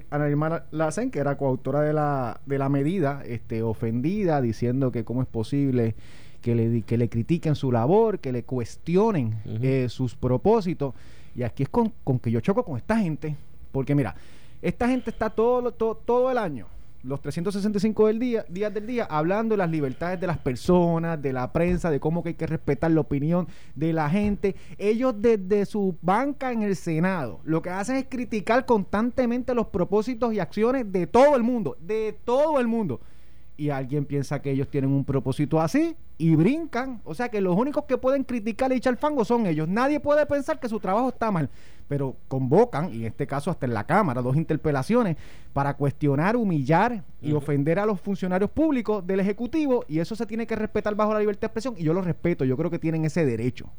Lacen, 0.72 1.12
que 1.12 1.20
era 1.20 1.38
coautora 1.38 1.82
de 1.82 1.94
la, 1.94 2.42
de 2.46 2.58
la 2.58 2.70
medida, 2.70 3.22
este, 3.26 3.62
ofendida, 3.64 4.42
diciendo 4.42 4.92
que 4.92 5.04
cómo 5.04 5.22
es 5.22 5.28
posible 5.28 5.96
que 6.42 6.56
le, 6.56 6.82
que 6.82 6.98
le 6.98 7.08
critiquen 7.08 7.54
su 7.56 7.72
labor, 7.72 8.20
que 8.20 8.32
le 8.32 8.44
cuestionen 8.44 9.36
eh, 9.46 9.88
sus 9.90 10.16
propósitos. 10.16 10.94
Y 11.36 11.44
aquí 11.44 11.64
es 11.64 11.70
con, 11.70 11.94
con 12.04 12.20
que 12.20 12.32
yo 12.32 12.40
choco 12.42 12.66
con 12.66 12.78
esta 12.78 12.98
gente, 12.98 13.36
porque 13.72 13.94
mira, 13.96 14.16
esta 14.62 14.88
gente 14.88 15.12
está 15.12 15.30
todo, 15.30 15.62
lo- 15.62 15.72
to- 15.72 16.02
todo 16.04 16.30
el 16.32 16.38
año, 16.38 16.66
los 17.04 17.22
365 17.22 18.08
del 18.08 18.20
día, 18.20 18.46
días 18.50 18.74
del 18.74 18.88
día, 18.88 19.06
hablando 19.06 19.54
de 19.54 19.58
las 19.58 19.70
libertades 19.70 20.20
de 20.20 20.28
las 20.28 20.38
personas, 20.38 21.22
de 21.22 21.34
la 21.34 21.52
prensa, 21.52 21.90
de 21.90 22.00
cómo 22.00 22.24
que 22.24 22.30
hay 22.30 22.36
que 22.36 22.48
respetar 22.48 22.92
la 22.92 23.02
opinión 23.02 23.48
de 23.76 23.94
la 23.94 24.10
gente. 24.10 24.56
Ellos 24.78 25.16
desde 25.18 25.66
su 25.66 25.98
banca 26.02 26.52
en 26.52 26.64
el 26.64 26.76
Senado 26.76 27.40
lo 27.44 27.62
que 27.62 27.70
hacen 27.70 27.96
es 27.96 28.06
criticar 28.08 28.66
constantemente 28.66 29.54
los 29.56 29.68
propósitos 29.68 30.34
y 30.34 30.40
acciones 30.40 30.92
de 30.92 31.08
todo 31.08 31.36
el 31.36 31.44
mundo, 31.44 31.78
de 31.80 32.18
todo 32.24 32.60
el 32.60 32.68
mundo. 32.68 33.02
Y 33.62 33.70
alguien 33.70 34.06
piensa 34.06 34.42
que 34.42 34.50
ellos 34.50 34.70
tienen 34.70 34.90
un 34.90 35.06
propósito 35.06 35.62
así 35.62 35.96
y 36.18 36.36
brincan. 36.36 37.00
O 37.04 37.14
sea 37.14 37.30
que 37.30 37.40
los 37.42 37.56
únicos 37.56 37.84
que 37.86 37.96
pueden 37.96 38.24
criticar 38.24 38.72
y 38.72 38.78
echar 38.78 38.98
fango 38.98 39.24
son 39.24 39.46
ellos. 39.46 39.68
Nadie 39.68 40.00
puede 40.00 40.26
pensar 40.26 40.60
que 40.60 40.68
su 40.68 40.80
trabajo 40.80 41.10
está 41.10 41.30
mal. 41.30 41.48
Pero 41.88 42.16
convocan, 42.28 42.92
y 42.92 43.02
en 43.02 43.06
este 43.06 43.28
caso 43.28 43.52
hasta 43.52 43.68
en 43.68 43.76
la 43.76 43.84
Cámara, 43.84 44.24
dos 44.24 44.36
interpelaciones 44.36 45.16
para 45.54 45.76
cuestionar, 45.76 46.38
humillar 46.38 47.04
y 47.22 47.34
ofender 47.34 47.78
a 47.78 47.86
los 47.86 48.02
funcionarios 48.02 48.50
públicos 48.50 49.06
del 49.06 49.20
Ejecutivo. 49.20 49.86
Y 49.88 50.00
eso 50.00 50.16
se 50.16 50.26
tiene 50.26 50.48
que 50.48 50.56
respetar 50.56 50.96
bajo 50.96 51.14
la 51.14 51.20
libertad 51.20 51.42
de 51.42 51.46
expresión. 51.46 51.76
Y 51.78 51.84
yo 51.84 51.94
lo 51.94 52.02
respeto, 52.02 52.44
yo 52.46 52.58
creo 52.58 52.72
que 52.72 52.80
tienen 52.80 53.06
ese 53.06 53.24
derecho. 53.28 53.70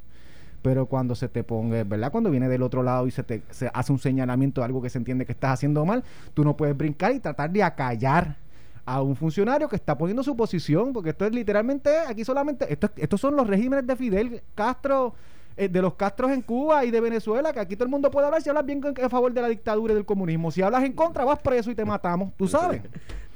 Pero 0.63 0.87
cuando 0.87 1.17
se 1.17 1.29
te 1.29 1.43
ponga, 1.43 1.83
¿verdad? 1.83 2.13
Cuando 2.13 2.31
viene 2.31 2.49
del 2.49 2.63
otro 2.63 2.85
lado 2.85 3.09
y 3.09 3.11
se 3.11 3.25
te 3.25 3.43
se 3.51 3.69
hace 3.75 3.91
un 3.91 3.99
señalamiento 3.99 4.61
de 4.61 4.67
algo 4.67 4.81
que 4.81 4.91
se 4.91 4.99
entiende 4.99 5.27
que 5.27 5.33
estás 5.33 5.55
haciendo 5.55 5.85
mal, 5.85 6.05
tú 6.35 6.45
no 6.45 6.57
puedes 6.57 6.77
brincar 6.77 7.13
y 7.13 7.19
tratar 7.19 7.51
de 7.51 7.65
acallar 7.65 8.37
a 8.85 9.03
un 9.03 9.17
funcionario 9.17 9.69
que 9.69 9.77
está 9.77 9.97
poniendo 9.97 10.23
su 10.23 10.37
posición, 10.37 10.93
porque 10.93 11.11
esto 11.11 11.25
es 11.25 11.33
literalmente, 11.33 11.91
aquí 12.07 12.25
solamente, 12.25 12.73
esto, 12.73 12.91
estos 12.97 13.21
son 13.21 13.37
los 13.37 13.47
regímenes 13.47 13.87
de 13.87 13.97
Fidel 13.97 14.43
Castro, 14.55 15.15
eh, 15.57 15.69
de 15.69 15.83
los 15.83 15.95
Castros 15.95 16.31
en 16.31 16.41
Cuba 16.41 16.85
y 16.85 16.91
de 16.91 17.01
Venezuela, 17.01 17.53
que 17.53 17.61
aquí 17.61 17.77
todo 17.77 17.85
el 17.85 17.91
mundo 17.91 18.11
puede 18.11 18.27
hablar 18.27 18.41
si 18.41 18.49
hablas 18.49 18.65
bien 18.65 18.83
a 19.03 19.09
favor 19.09 19.33
de 19.33 19.43
la 19.43 19.49
dictadura 19.49 19.93
y 19.93 19.97
del 19.97 20.07
comunismo. 20.07 20.51
Si 20.51 20.63
hablas 20.63 20.83
en 20.83 20.93
contra, 20.93 21.25
vas 21.25 21.39
preso 21.41 21.71
y 21.71 21.75
te 21.75 21.85
matamos, 21.85 22.33
tú 22.37 22.49
sabes. 22.49 22.83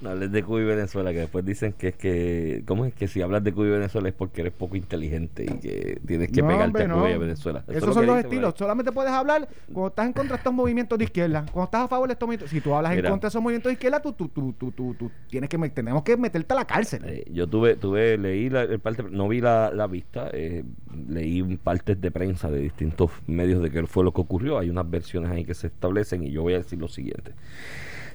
No 0.00 0.10
hables 0.10 0.30
de 0.30 0.42
Cuba 0.42 0.60
y 0.60 0.64
Venezuela, 0.64 1.10
que 1.12 1.20
después 1.20 1.42
dicen 1.44 1.72
que 1.72 1.88
es 1.88 1.96
que, 1.96 2.62
¿cómo 2.66 2.84
es 2.84 2.92
que 2.92 3.08
si 3.08 3.22
hablas 3.22 3.42
de 3.42 3.52
Cuba 3.52 3.66
y 3.66 3.70
Venezuela 3.70 4.08
es 4.10 4.14
porque 4.14 4.42
eres 4.42 4.52
poco 4.52 4.76
inteligente 4.76 5.44
y 5.44 5.58
que 5.58 6.00
tienes 6.06 6.30
que 6.30 6.42
No, 6.42 6.48
pegarte 6.48 6.66
hombre, 6.66 6.84
a 6.84 6.88
Cuba 6.88 7.08
y 7.08 7.12
a 7.12 7.14
no. 7.14 7.20
Venezuela? 7.20 7.60
Eso 7.60 7.70
es 7.70 7.76
Esos 7.78 7.88
lo 7.88 7.94
son 7.94 8.06
los 8.06 8.18
estilos. 8.18 8.54
Solamente 8.58 8.92
puedes 8.92 9.10
hablar 9.10 9.48
cuando 9.72 9.88
estás 9.88 10.06
en 10.06 10.12
contra 10.12 10.34
de 10.34 10.38
estos 10.38 10.52
movimientos 10.52 10.98
de 10.98 11.04
izquierda. 11.04 11.46
Cuando 11.50 11.64
estás 11.64 11.84
a 11.84 11.88
favor 11.88 12.08
de 12.08 12.12
estos 12.12 12.26
movimientos. 12.26 12.50
Si 12.50 12.60
tú 12.60 12.74
hablas 12.74 12.94
Mira. 12.94 13.08
en 13.08 13.12
contra 13.12 13.28
de 13.28 13.30
esos 13.30 13.42
movimientos 13.42 13.70
de 13.70 13.72
izquierda, 13.72 14.02
tú, 14.02 14.12
tú, 14.12 14.28
tú, 14.28 14.52
tú, 14.52 14.70
tú, 14.72 14.94
tú 14.98 15.10
tienes 15.30 15.48
que 15.48 15.56
tenemos 15.70 16.02
que 16.02 16.16
meterte 16.18 16.52
a 16.52 16.56
la 16.56 16.66
cárcel. 16.66 17.02
Eh, 17.06 17.24
yo 17.32 17.46
tuve, 17.46 17.76
tuve, 17.76 18.18
leí 18.18 18.50
la, 18.50 18.62
el 18.62 18.78
parte, 18.80 19.02
no 19.02 19.28
vi 19.28 19.40
la, 19.40 19.72
la 19.72 19.86
vista, 19.86 20.28
eh, 20.30 20.62
leí 21.08 21.42
partes 21.56 21.98
de 21.98 22.10
prensa 22.10 22.50
de 22.50 22.58
distintos 22.58 23.10
medios 23.26 23.62
de 23.62 23.70
qué 23.70 23.86
fue 23.86 24.04
lo 24.04 24.12
que 24.12 24.20
ocurrió. 24.20 24.58
Hay 24.58 24.68
unas 24.68 24.90
versiones 24.90 25.30
ahí 25.30 25.46
que 25.46 25.54
se 25.54 25.68
establecen 25.68 26.22
y 26.22 26.30
yo 26.32 26.42
voy 26.42 26.52
a 26.52 26.58
decir 26.58 26.78
lo 26.78 26.88
siguiente 26.88 27.32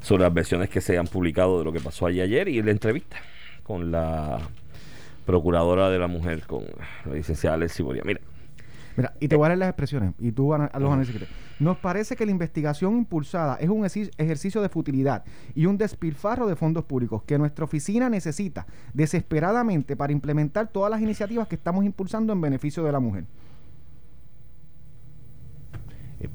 sobre 0.01 0.23
las 0.23 0.33
versiones 0.33 0.69
que 0.69 0.81
se 0.81 0.97
han 0.97 1.07
publicado 1.07 1.59
de 1.59 1.65
lo 1.65 1.71
que 1.71 1.79
pasó 1.79 2.05
allí 2.07 2.19
ayer 2.21 2.47
y 2.47 2.61
la 2.61 2.71
entrevista 2.71 3.17
con 3.63 3.91
la 3.91 4.39
procuradora 5.25 5.89
de 5.89 5.99
la 5.99 6.07
mujer, 6.07 6.45
con 6.47 6.63
la 7.05 7.13
licenciada 7.13 7.55
Alexi 7.55 7.83
Boria. 7.83 8.01
Mira, 8.05 8.19
Mira, 8.97 9.13
y 9.21 9.27
te 9.29 9.37
voy 9.37 9.45
a 9.45 9.49
leer 9.49 9.59
las 9.59 9.69
expresiones 9.69 10.13
y 10.19 10.33
tú 10.33 10.53
a 10.53 10.57
los 10.57 10.91
análisis 10.91 11.13
que 11.13 11.25
te- 11.25 11.31
Nos 11.59 11.77
parece 11.77 12.15
que 12.17 12.25
la 12.25 12.31
investigación 12.31 12.97
impulsada 12.97 13.55
es 13.55 13.69
un 13.69 13.85
ejercicio 13.85 14.61
de 14.61 14.67
futilidad 14.67 15.23
y 15.55 15.65
un 15.67 15.77
despilfarro 15.77 16.45
de 16.47 16.57
fondos 16.57 16.83
públicos 16.83 17.23
que 17.23 17.37
nuestra 17.37 17.63
oficina 17.63 18.09
necesita 18.09 18.65
desesperadamente 18.93 19.95
para 19.95 20.11
implementar 20.11 20.67
todas 20.67 20.91
las 20.91 20.99
iniciativas 20.99 21.47
que 21.47 21.55
estamos 21.55 21.85
impulsando 21.85 22.33
en 22.33 22.41
beneficio 22.41 22.83
de 22.83 22.91
la 22.91 22.99
mujer. 22.99 23.23
Eh, 26.19 26.27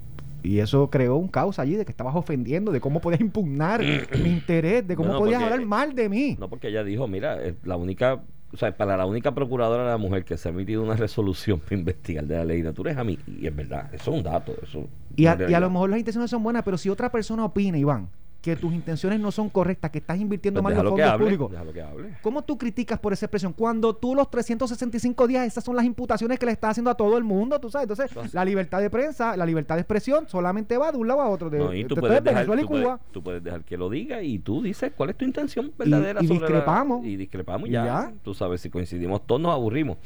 Y 0.47 0.61
eso 0.61 0.89
creó 0.91 1.17
un 1.17 1.29
caos 1.29 1.59
allí 1.59 1.75
de 1.75 1.85
que 1.85 1.91
estabas 1.91 2.15
ofendiendo, 2.15 2.73
de 2.73 2.81
cómo 2.81 3.01
podías 3.01 3.21
impugnar 3.21 3.81
mi 4.23 4.31
interés, 4.31 4.87
de 4.87 4.97
cómo 4.97 5.17
podías 5.19 5.41
porque- 5.41 5.55
hablar 5.55 5.67
mal 5.67 5.95
de 5.95 6.09
mí. 6.09 6.37
no 6.39 6.49
porque 6.49 6.69
ella 6.69 6.85
dijo, 6.85 7.07
mira, 7.09 7.43
eh, 7.45 7.55
la 7.65 7.77
única, 7.77 8.23
o 8.53 8.57
sea, 8.57 8.77
para 8.77 8.97
la 8.97 9.07
única 9.07 9.35
procuradora 9.35 9.85
de 9.85 9.91
la 9.91 9.99
mujer 9.99 10.25
que 10.25 10.37
se 10.37 10.49
ha 10.49 10.53
emitido 10.53 10.83
una 10.83 10.95
resolución 10.97 11.59
para 11.61 11.77
investigar 11.77 12.25
de 12.25 12.37
la 12.37 12.45
legislatura 12.45 12.93
es 12.93 12.99
a 12.99 13.05
mí. 13.05 13.19
Y 13.27 13.47
es 13.47 13.55
verdad, 13.57 13.93
eso 13.93 14.11
es 14.13 14.17
un 14.19 14.23
dato. 14.23 14.55
Eso 14.63 14.87
Y 15.17 15.27
a, 15.27 15.37
y 15.49 15.61
lo 15.61 15.71
mejor 15.71 15.91
las 15.91 15.99
intenciones 15.99 16.31
son 16.31 16.43
buenas, 16.43 16.63
pero 16.63 16.79
si 16.79 16.89
otra 16.89 17.11
persona 17.11 17.45
opina, 17.45 17.77
Iván, 17.79 18.09
que 18.47 18.55
tus 18.55 18.73
intenciones 18.73 19.19
no 19.19 19.33
son 19.33 19.49
correctas, 19.51 19.91
que 19.91 19.99
estás 19.99 20.21
invirtiendo 20.21 20.63
Pues 20.63 20.73
mal 20.77 20.85
los 20.85 20.93
fondos 20.93 21.09
hable, 21.11 21.25
públicos, 21.25 21.51
déjalo 21.51 21.73
que 21.73 21.83
hable. 21.83 22.11
¿cómo 22.23 22.43
tú 22.45 22.57
criticas 22.57 23.01
por 23.01 23.13
esa 23.13 23.27
expresión? 23.27 23.53
Cuando 23.53 23.97
tú 23.97 24.15
los 24.15 24.31
365 24.31 25.27
días, 25.27 25.45
esas 25.49 25.65
son 25.65 25.75
las 25.75 25.85
imputaciones 25.85 26.39
que 26.39 26.47
le 26.47 26.53
estás 26.53 26.71
haciendo 26.71 26.91
a 26.91 26.95
todo 26.95 27.19
el 27.19 27.25
mundo, 27.25 27.59
tú 27.59 27.69
sabes. 27.71 27.89
Entonces, 27.91 28.17
así. 28.17 28.31
la 28.33 28.45
libertad 28.45 28.81
de 28.81 28.89
prensa, 28.89 29.37
la 29.37 29.45
libertad 29.45 29.75
de 29.75 29.81
expresión 29.81 30.29
solamente 30.29 30.79
va 30.79 30.93
de 30.93 30.99
un 30.99 31.09
lado 31.09 31.23
a 31.23 31.29
otro, 31.29 31.51
de, 31.51 31.59
No, 31.59 31.75
y 31.75 31.85
tú 31.85 31.97
de- 31.97 32.01
puedes, 32.01 32.23
de 32.23 32.31
dejar, 32.31 32.47
Venezuela 32.47 32.63
y 32.63 32.65
tú, 32.65 32.71
puedes, 32.71 33.01
tú 33.13 33.23
puedes 33.25 33.43
dejar 33.43 33.65
que 33.65 33.77
lo 33.77 33.91
diga 33.91 34.23
y 34.23 34.39
tú 34.39 34.63
dices 34.63 34.93
cuál 34.97 35.11
es 35.11 35.17
tu 35.17 35.25
intención 35.25 35.73
verdadera 35.77 36.23
y 36.23 36.29
sobre 36.29 36.41
la- 36.41 36.47
discrepamos. 36.47 37.05
y 37.05 37.17
discrepamos 37.17 37.69
Y 37.69 37.73
ya, 37.73 37.85
ya. 37.85 38.13
Tú 38.23 38.33
sabes, 38.33 38.61
si 38.61 38.71
coincidimos 38.71 39.27
todos 39.27 39.41
nos 39.41 39.53
aburrimos. 39.53 39.97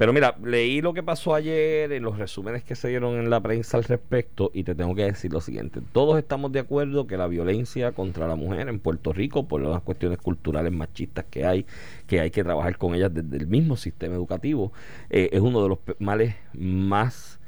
Pero 0.00 0.14
mira, 0.14 0.34
leí 0.42 0.80
lo 0.80 0.94
que 0.94 1.02
pasó 1.02 1.34
ayer 1.34 1.92
en 1.92 2.04
los 2.04 2.16
resúmenes 2.16 2.64
que 2.64 2.74
se 2.74 2.88
dieron 2.88 3.18
en 3.18 3.28
la 3.28 3.38
prensa 3.38 3.76
al 3.76 3.84
respecto 3.84 4.50
y 4.54 4.64
te 4.64 4.74
tengo 4.74 4.94
que 4.94 5.02
decir 5.02 5.30
lo 5.30 5.42
siguiente. 5.42 5.82
Todos 5.92 6.18
estamos 6.18 6.52
de 6.52 6.60
acuerdo 6.60 7.06
que 7.06 7.18
la 7.18 7.26
violencia 7.26 7.92
contra 7.92 8.26
la 8.26 8.34
mujer 8.34 8.70
en 8.70 8.78
Puerto 8.78 9.12
Rico, 9.12 9.46
por 9.46 9.60
las 9.60 9.82
cuestiones 9.82 10.16
culturales 10.16 10.72
machistas 10.72 11.26
que 11.26 11.44
hay, 11.44 11.66
que 12.06 12.18
hay 12.18 12.30
que 12.30 12.42
trabajar 12.42 12.78
con 12.78 12.94
ellas 12.94 13.12
desde 13.12 13.36
el 13.36 13.46
mismo 13.46 13.76
sistema 13.76 14.14
educativo, 14.14 14.72
eh, 15.10 15.28
es 15.32 15.40
uno 15.42 15.62
de 15.62 15.68
los 15.68 15.78
males 15.98 16.34
más 16.54 17.38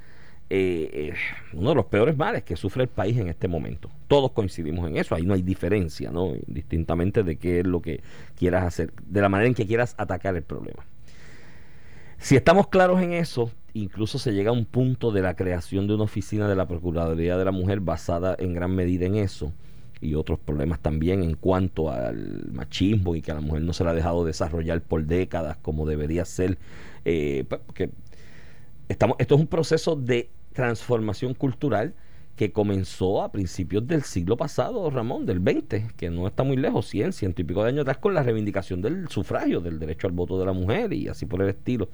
eh, 0.50 0.90
eh, 0.92 1.14
uno 1.54 1.70
de 1.70 1.74
los 1.74 1.86
peores 1.86 2.18
males 2.18 2.42
que 2.42 2.56
sufre 2.56 2.82
el 2.82 2.90
país 2.90 3.16
en 3.16 3.28
este 3.28 3.48
momento. 3.48 3.88
Todos 4.08 4.32
coincidimos 4.32 4.86
en 4.90 4.98
eso, 4.98 5.14
ahí 5.14 5.24
no 5.24 5.32
hay 5.32 5.40
diferencia, 5.40 6.10
¿no? 6.10 6.34
Distintamente 6.46 7.22
de 7.22 7.36
qué 7.36 7.60
es 7.60 7.66
lo 7.66 7.80
que 7.80 8.02
quieras 8.36 8.64
hacer, 8.64 8.92
de 9.06 9.22
la 9.22 9.30
manera 9.30 9.48
en 9.48 9.54
que 9.54 9.66
quieras 9.66 9.94
atacar 9.96 10.36
el 10.36 10.42
problema. 10.42 10.84
Si 12.22 12.36
estamos 12.36 12.68
claros 12.68 13.02
en 13.02 13.14
eso, 13.14 13.50
incluso 13.74 14.16
se 14.16 14.32
llega 14.32 14.50
a 14.50 14.52
un 14.52 14.64
punto 14.64 15.10
de 15.10 15.22
la 15.22 15.34
creación 15.34 15.88
de 15.88 15.94
una 15.94 16.04
oficina 16.04 16.48
de 16.48 16.54
la 16.54 16.68
Procuraduría 16.68 17.36
de 17.36 17.44
la 17.44 17.50
Mujer 17.50 17.80
basada 17.80 18.36
en 18.38 18.54
gran 18.54 18.76
medida 18.76 19.06
en 19.06 19.16
eso 19.16 19.52
y 20.00 20.14
otros 20.14 20.38
problemas 20.38 20.78
también 20.78 21.24
en 21.24 21.34
cuanto 21.34 21.90
al 21.90 22.46
machismo 22.52 23.16
y 23.16 23.22
que 23.22 23.32
a 23.32 23.34
la 23.34 23.40
mujer 23.40 23.62
no 23.62 23.72
se 23.72 23.82
la 23.82 23.90
ha 23.90 23.94
dejado 23.94 24.24
desarrollar 24.24 24.82
por 24.82 25.04
décadas 25.04 25.56
como 25.62 25.84
debería 25.84 26.24
ser, 26.24 26.58
eh, 27.04 27.44
pues, 27.48 27.60
porque 27.66 27.90
estamos, 28.88 29.16
esto 29.18 29.34
es 29.34 29.40
un 29.40 29.48
proceso 29.48 29.96
de 29.96 30.30
transformación 30.52 31.34
cultural 31.34 31.92
que 32.36 32.52
comenzó 32.52 33.22
a 33.22 33.30
principios 33.30 33.86
del 33.86 34.02
siglo 34.02 34.36
pasado, 34.36 34.88
Ramón, 34.90 35.26
del 35.26 35.38
20, 35.40 35.88
que 35.96 36.10
no 36.10 36.26
está 36.26 36.42
muy 36.42 36.56
lejos, 36.56 36.88
100, 36.88 37.12
ciento 37.12 37.42
y 37.42 37.44
pico 37.44 37.62
de 37.62 37.70
años 37.70 37.82
atrás, 37.82 37.98
con 37.98 38.14
la 38.14 38.22
reivindicación 38.22 38.80
del 38.80 39.08
sufragio, 39.08 39.60
del 39.60 39.78
derecho 39.78 40.06
al 40.06 40.12
voto 40.12 40.38
de 40.38 40.46
la 40.46 40.52
mujer 40.52 40.92
y 40.92 41.08
así 41.08 41.26
por 41.26 41.42
el 41.42 41.50
estilo. 41.50 41.88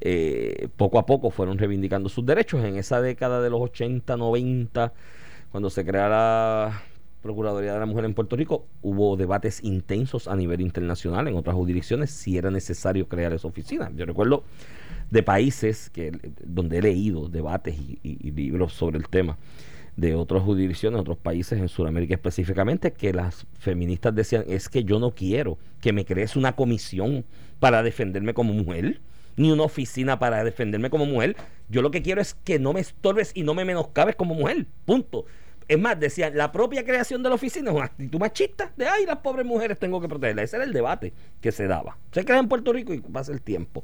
Eh, 0.00 0.68
poco 0.76 0.98
a 0.98 1.06
poco 1.06 1.30
fueron 1.30 1.58
reivindicando 1.58 2.08
sus 2.08 2.24
derechos. 2.24 2.64
En 2.64 2.76
esa 2.76 3.00
década 3.00 3.42
de 3.42 3.50
los 3.50 3.60
80, 3.60 4.16
90, 4.16 4.92
cuando 5.50 5.70
se 5.70 5.84
crea 5.84 6.08
la 6.08 6.82
Procuraduría 7.22 7.72
de 7.72 7.80
la 7.80 7.86
Mujer 7.86 8.04
en 8.04 8.12
Puerto 8.12 8.36
Rico, 8.36 8.66
hubo 8.82 9.16
debates 9.16 9.64
intensos 9.64 10.28
a 10.28 10.36
nivel 10.36 10.60
internacional 10.60 11.26
en 11.26 11.36
otras 11.36 11.56
jurisdicciones 11.56 12.10
si 12.10 12.36
era 12.36 12.50
necesario 12.50 13.08
crear 13.08 13.32
esa 13.32 13.48
oficina. 13.48 13.90
Yo 13.96 14.04
recuerdo 14.04 14.44
de 15.10 15.22
países 15.22 15.88
que 15.90 16.12
donde 16.44 16.78
he 16.78 16.82
leído 16.82 17.28
debates 17.28 17.76
y, 17.78 18.30
libros 18.32 18.72
sobre 18.74 18.98
el 18.98 19.08
tema 19.08 19.38
de 19.96 20.14
otras 20.14 20.42
jurisdicciones, 20.42 21.00
otros 21.00 21.18
países 21.18 21.58
en 21.58 21.68
Sudamérica 21.68 22.14
específicamente, 22.14 22.92
que 22.92 23.12
las 23.12 23.46
feministas 23.58 24.14
decían, 24.14 24.44
es 24.48 24.68
que 24.68 24.84
yo 24.84 24.98
no 24.98 25.12
quiero 25.12 25.58
que 25.80 25.92
me 25.92 26.04
crees 26.04 26.36
una 26.36 26.56
comisión 26.56 27.24
para 27.60 27.82
defenderme 27.82 28.34
como 28.34 28.52
mujer, 28.52 29.00
ni 29.36 29.50
una 29.50 29.64
oficina 29.64 30.18
para 30.18 30.42
defenderme 30.44 30.90
como 30.90 31.06
mujer. 31.06 31.36
Yo 31.68 31.82
lo 31.82 31.90
que 31.90 32.02
quiero 32.02 32.20
es 32.20 32.34
que 32.34 32.58
no 32.58 32.72
me 32.72 32.80
estorbes 32.80 33.32
y 33.34 33.42
no 33.42 33.54
me 33.54 33.64
menoscabes 33.64 34.16
como 34.16 34.34
mujer. 34.34 34.66
Punto. 34.84 35.26
Es 35.66 35.78
más, 35.78 35.98
decían, 35.98 36.36
la 36.36 36.52
propia 36.52 36.84
creación 36.84 37.22
de 37.22 37.30
la 37.30 37.36
oficina 37.36 37.70
es 37.70 37.76
una 37.76 37.86
actitud 37.86 38.18
machista 38.18 38.72
de, 38.76 38.86
ay, 38.86 39.06
las 39.06 39.18
pobres 39.18 39.46
mujeres 39.46 39.78
tengo 39.78 40.00
que 40.00 40.08
protegerlas. 40.08 40.44
Ese 40.44 40.56
era 40.56 40.64
el 40.64 40.72
debate 40.72 41.14
que 41.40 41.52
se 41.52 41.66
daba. 41.66 41.96
Se 42.12 42.24
crea 42.24 42.38
en 42.38 42.48
Puerto 42.48 42.72
Rico 42.72 42.92
y 42.92 43.00
pasa 43.00 43.32
el 43.32 43.40
tiempo. 43.40 43.82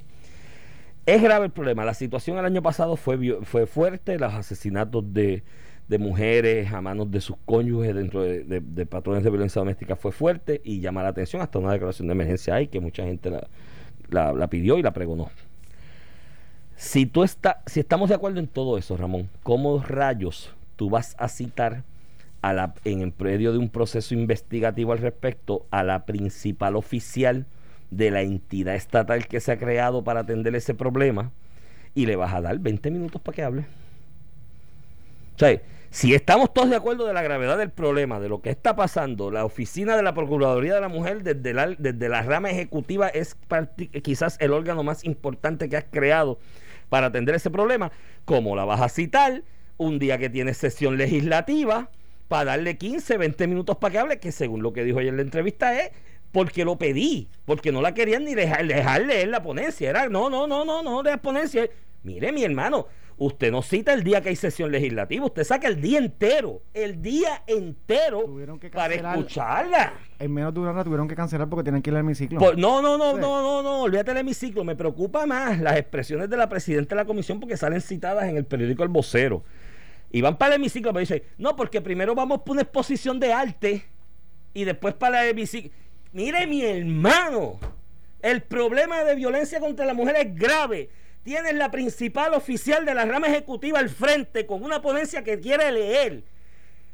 Es 1.07 1.23
grave 1.23 1.47
el 1.47 1.53
problema. 1.53 1.85
La 1.85 1.95
situación 1.95 2.37
el 2.39 2.45
año 2.45 2.63
pasado 2.63 2.97
fue, 2.97 3.39
fue 3.43 3.67
fuerte. 3.67 4.19
Los 4.19 4.35
asesinatos 4.35 5.13
de, 5.15 5.43
de 5.91 5.99
mujeres 5.99 6.73
a 6.73 6.81
manos 6.81 7.11
de 7.11 7.21
sus 7.21 7.37
cónyuges 7.45 7.95
dentro 7.95 8.23
de, 8.23 8.87
patrones 8.87 9.25
de 9.25 9.31
violencia 9.31 9.61
doméstica 9.61 9.97
fue 9.97 10.13
fuerte 10.13 10.61
y 10.65 10.81
llama 10.81 11.03
la 11.03 11.09
atención. 11.09 11.43
Hasta 11.43 11.59
una 11.59 11.73
declaración 11.73 12.09
de 12.09 12.13
emergencia 12.13 12.55
hay 12.55 12.69
que 12.69 12.81
mucha 12.81 13.05
gente 13.05 13.31
la 14.09 14.47
pidió 14.49 14.79
y 14.79 14.83
la 14.83 14.93
pregonó. 14.93 15.31
Si, 16.81 17.05
tú 17.05 17.25
está, 17.25 17.63
si 17.67 17.79
estamos 17.79 18.09
de 18.09 18.15
acuerdo 18.15 18.41
en 18.41 18.47
todo 18.47 18.79
eso, 18.79 18.97
Ramón, 18.97 19.29
¿cómo 19.43 19.83
rayos 19.83 20.51
tú 20.77 20.89
vas 20.89 21.15
a 21.19 21.29
citar 21.29 21.83
a 22.41 22.55
la, 22.55 22.73
en 22.85 23.03
el 23.03 23.13
predio 23.13 23.53
de 23.53 23.59
un 23.59 23.69
proceso 23.69 24.15
investigativo 24.15 24.93
al 24.93 24.99
respecto 24.99 25.67
a 25.71 25.83
la 25.83 26.07
principal 26.07 26.77
oficial 26.77 27.45
de 27.91 28.11
la 28.11 28.23
entidad 28.23 28.77
estatal 28.77 29.27
que 29.27 29.41
se 29.41 29.53
ha 29.53 29.59
creado 29.59 30.05
para 30.05 30.21
atender 30.21 30.57
ese 30.57 30.73
problema 30.73 31.33
y 31.95 32.07
le 32.07 32.17
vas 32.17 32.33
a 32.33 32.41
dar 32.41 32.59
20 32.59 32.91
minutos 32.91 33.21
para 33.21 33.37
que 33.37 33.43
hable? 33.43 33.67
O 35.37 35.39
sea, 35.39 35.61
si 35.91 36.15
estamos 36.15 36.55
todos 36.55 36.71
de 36.71 36.77
acuerdo 36.77 37.07
de 37.07 37.13
la 37.13 37.23
gravedad 37.23 37.59
del 37.59 37.71
problema, 37.71 38.21
de 38.21 38.29
lo 38.29 38.41
que 38.41 38.51
está 38.51 38.77
pasando, 38.77 39.31
la 39.31 39.45
oficina 39.45 39.97
de 39.97 40.05
la 40.05 40.15
Procuraduría 40.15 40.75
de 40.75 40.81
la 40.81 40.89
Mujer 40.89 41.25
desde 41.25 41.53
la, 41.53 41.67
desde 41.67 42.09
la 42.09 42.23
rama 42.23 42.51
ejecutiva 42.51 43.09
es 43.09 43.37
quizás 44.03 44.37
el 44.41 44.53
órgano 44.53 44.85
más 44.85 45.05
importante 45.05 45.69
que 45.69 45.77
has 45.77 45.87
creado 45.91 46.39
para 46.89 47.09
atender 47.09 47.35
ese 47.35 47.51
problema, 47.51 47.91
¿cómo 48.25 48.55
la 48.55 48.65
vas 48.65 48.81
a 48.81 48.89
citar 48.89 49.43
un 49.79 49.99
día 49.99 50.19
que 50.19 50.31
tienes 50.31 50.59
sesión 50.59 50.97
legislativa 50.97 51.91
para 52.29 52.53
darle 52.53 52.79
15, 52.79 53.17
20 53.17 53.47
minutos 53.49 53.77
para 53.79 53.93
que 53.93 53.99
hable, 53.99 54.21
que 54.21 54.31
según 54.31 54.63
lo 54.63 54.73
que 54.73 54.85
dijo 54.85 55.01
ayer 55.01 55.11
en 55.11 55.17
la 55.17 55.23
entrevista 55.23 55.77
es 55.81 55.91
porque 56.31 56.65
lo 56.65 56.79
pedí, 56.79 57.29
porque 57.45 57.73
no 57.73 57.83
la 57.83 57.95
querían 57.95 58.25
ni 58.25 58.37
dejar, 58.37 58.65
dejar 58.67 59.03
leer 59.03 59.29
la 59.29 59.43
ponencia, 59.43 59.91
era 59.91 60.09
no, 60.09 60.31
no, 60.31 60.47
no, 60.47 60.65
no, 60.65 60.83
no, 60.83 61.03
de 61.03 61.19
ponencia. 61.19 61.69
Mire, 62.05 62.31
mi 62.31 62.45
hermano, 62.45 62.87
usted 63.23 63.53
no 63.53 63.61
cita 63.61 63.93
el 63.93 64.03
día 64.03 64.23
que 64.23 64.31
hay 64.31 64.37
sesión 64.37 64.73
legislativa, 64.73 65.27
usted 65.27 65.45
saca 65.45 65.69
el 65.69 65.79
día 65.79 65.99
entero, 65.99 66.63
el 66.73 67.03
día 67.03 67.43
entero 67.47 68.25
que 68.59 68.71
para 68.71 68.95
escucharla. 68.95 69.93
En 70.19 70.33
menos 70.33 70.55
de 70.55 70.61
una 70.61 70.71
hora 70.71 70.83
tuvieron 70.85 71.07
que 71.07 71.15
cancelar 71.15 71.47
porque 71.49 71.65
tienen 71.65 71.83
que 71.83 71.91
ir 71.91 71.97
al 71.97 72.01
hemiciclo. 72.01 72.39
Por- 72.39 72.57
no, 72.57 72.81
no, 72.81 72.97
no, 72.97 73.13
Sí. 73.13 73.21
no, 73.21 73.43
no, 73.43 73.63
no, 73.63 73.83
olvídate 73.83 74.13
del 74.13 74.21
hemiciclo. 74.23 74.65
Me 74.65 74.75
preocupa 74.75 75.27
más 75.27 75.61
las 75.61 75.77
expresiones 75.77 76.31
de 76.31 76.37
la 76.39 76.49
presidenta 76.49 76.95
de 76.95 77.03
la 77.03 77.05
comisión 77.05 77.39
porque 77.41 77.59
salen 77.59 77.83
citadas 77.83 78.25
en 78.25 78.39
el 78.39 78.47
periódico 78.47 78.83
El 78.85 78.89
Vocero. 78.89 79.45
Y 80.11 80.23
van 80.23 80.39
para 80.39 80.55
el 80.55 80.61
hemiciclo, 80.63 80.91
pero 80.93 81.01
dicen, 81.01 81.23
no, 81.37 81.55
porque 81.57 81.83
primero 81.83 82.15
vamos 82.15 82.41
por 82.41 82.53
una 82.53 82.63
exposición 82.63 83.21
de 83.21 83.35
arte 83.35 83.85
y 84.55 84.65
después 84.65 84.95
para 84.95 85.25
el 85.25 85.31
hemiciclo. 85.33 85.71
Mire, 86.13 86.47
mi 86.47 86.65
hermano, 86.65 87.61
el 88.23 88.43
problema 88.43 89.05
de 89.05 89.15
violencia 89.15 89.61
contra 89.61 89.85
la 89.85 89.93
mujer 89.95 90.17
es 90.17 90.35
grave. 90.35 90.89
Tienes 91.23 91.55
la 91.55 91.71
principal 91.71 92.35
oficial 92.35 92.85
de 92.85 92.95
la 92.95 93.05
rama 93.05 93.27
ejecutiva 93.27 93.79
al 93.79 93.91
frente 93.91 94.47
con 94.47 94.65
una 94.65 94.81
ponencia 94.81 95.23
que 95.23 95.39
quiere 95.39 95.71
leer. 95.71 96.25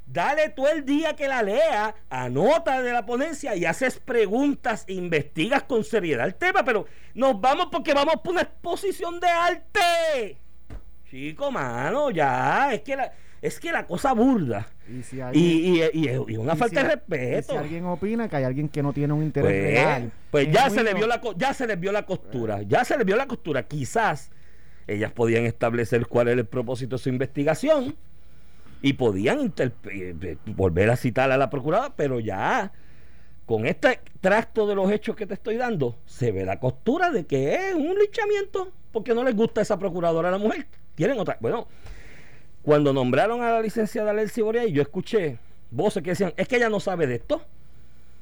Dale 0.07 0.51
tú 0.51 0.67
el 0.67 0.85
día 0.85 1.17
que 1.17 1.27
la 1.27 1.43
lea, 1.43 1.95
anota 2.11 2.81
de 2.81 2.93
la 2.93 3.05
ponencia 3.05 3.57
y 3.57 3.65
haces 3.65 3.99
preguntas, 3.99 4.85
investigas 4.89 5.65
con 5.65 5.83
seriedad 5.83 6.27
el 6.27 6.37
tema, 6.37 6.65
pero 6.65 6.87
nos 7.15 7.41
vamos 7.41 7.69
porque 7.73 7.93
vamos 7.93 8.17
por 8.23 8.33
una 8.33 8.43
exposición 8.43 9.19
de 9.19 9.29
arte. 9.29 10.39
Chico, 11.11 11.51
mano, 11.51 12.11
ya, 12.11 12.73
es 12.73 12.83
que 12.83 12.95
la, 12.97 13.13
es 13.47 13.61
que 13.61 13.73
la 13.73 13.87
cosa 13.87 14.13
burda. 14.13 14.67
Y, 14.89 15.03
si 15.03 15.21
alguien, 15.21 15.45
y- 15.45 15.81
y- 15.93 16.11
y 16.29 16.37
una 16.37 16.57
falta 16.57 16.81
si- 16.81 16.87
de 16.87 16.95
respeto. 16.95 17.53
si 17.53 17.59
alguien 17.59 17.85
opina 17.87 18.29
que 18.29 18.37
hay 18.37 18.45
alguien 18.45 18.69
que 18.69 18.83
no 18.83 18.93
tiene 18.93 19.13
un 19.13 19.23
interés 19.23 19.51
Pues, 19.51 19.63
real. 19.75 20.13
pues 20.31 20.51
ya 20.53 20.71
se 20.71 20.83
le 20.83 20.95
vio 20.95 21.07
la 21.07 21.21
co- 21.21 21.35
ya 21.37 21.53
se 21.55 21.67
les 21.67 21.79
vio 21.79 21.93
la 21.93 22.05
costura, 22.07 22.63
ya 22.63 22.85
se 22.85 22.97
les 22.97 23.07
vio 23.07 23.17
la 23.17 23.27
costura. 23.27 23.63
Quizás 23.65 24.31
ellas 24.87 25.11
podían 25.13 25.45
establecer 25.47 26.07
cuál 26.07 26.29
era 26.29 26.41
el 26.41 26.47
propósito 26.47 26.97
de 26.97 27.03
su 27.03 27.09
investigación 27.09 27.97
y 28.83 28.93
podían 28.93 29.53
eh, 29.59 29.71
eh, 29.91 30.37
volver 30.47 30.91
a 30.91 30.97
citar 30.97 31.31
a 31.33 31.37
la 31.37 31.51
procuradora, 31.51 31.95
pero 31.97 32.21
ya 32.21 32.73
con 33.47 33.67
este 33.67 34.01
tracto 34.21 34.67
de 34.67 34.75
los 34.75 34.91
hechos 34.91 35.17
que 35.17 35.27
te 35.27 35.35
estoy 35.35 35.57
dando, 35.57 35.97
se 36.05 36.33
ve 36.33 36.45
la 36.45 36.59
costura 36.61 37.11
de 37.11 37.27
que 37.27 37.55
es 37.55 37.75
un 37.75 37.97
linchamiento 37.99 38.73
porque 38.93 39.15
no 39.15 39.23
les 39.25 39.35
gusta 39.37 39.61
esa 39.61 39.79
procuradora 39.79 40.29
a 40.29 40.33
la 40.33 40.39
mujer. 40.39 40.67
Quieren 40.95 41.19
otra. 41.19 41.37
Bueno, 41.41 41.69
cuando 42.67 42.93
nombraron 42.93 43.43
a 43.43 43.53
la 43.53 43.61
licenciada 43.63 44.13
Lelcy 44.13 44.41
Boreal, 44.43 44.67
yo 44.73 44.83
escuché 44.83 45.39
voces 45.71 46.03
que 46.03 46.11
decían, 46.11 46.35
es 46.37 46.49
que 46.49 46.57
ella 46.57 46.69
no 46.69 46.81
sabe 46.81 47.07
de 47.07 47.15
esto. 47.15 47.41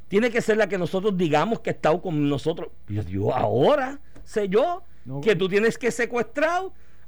Tiene 0.09 0.31
que 0.31 0.43
ser 0.43 0.59
la 0.59 0.69
que 0.69 0.77
nosotros 0.77 1.17
digamos 1.17 1.61
que 1.61 1.71
ha 1.71 1.73
estado 1.73 2.03
con 2.03 2.29
nosotros. 2.29 2.69
Yo 2.87 3.03
digo, 3.03 3.35
ahora 3.35 4.01
sé 4.23 4.51
yo 4.51 4.83
No. 5.07 5.23
que 5.23 5.35
tú 5.35 5.49
tienes 5.49 5.79
que 5.79 5.91
secuestrar 5.91 6.65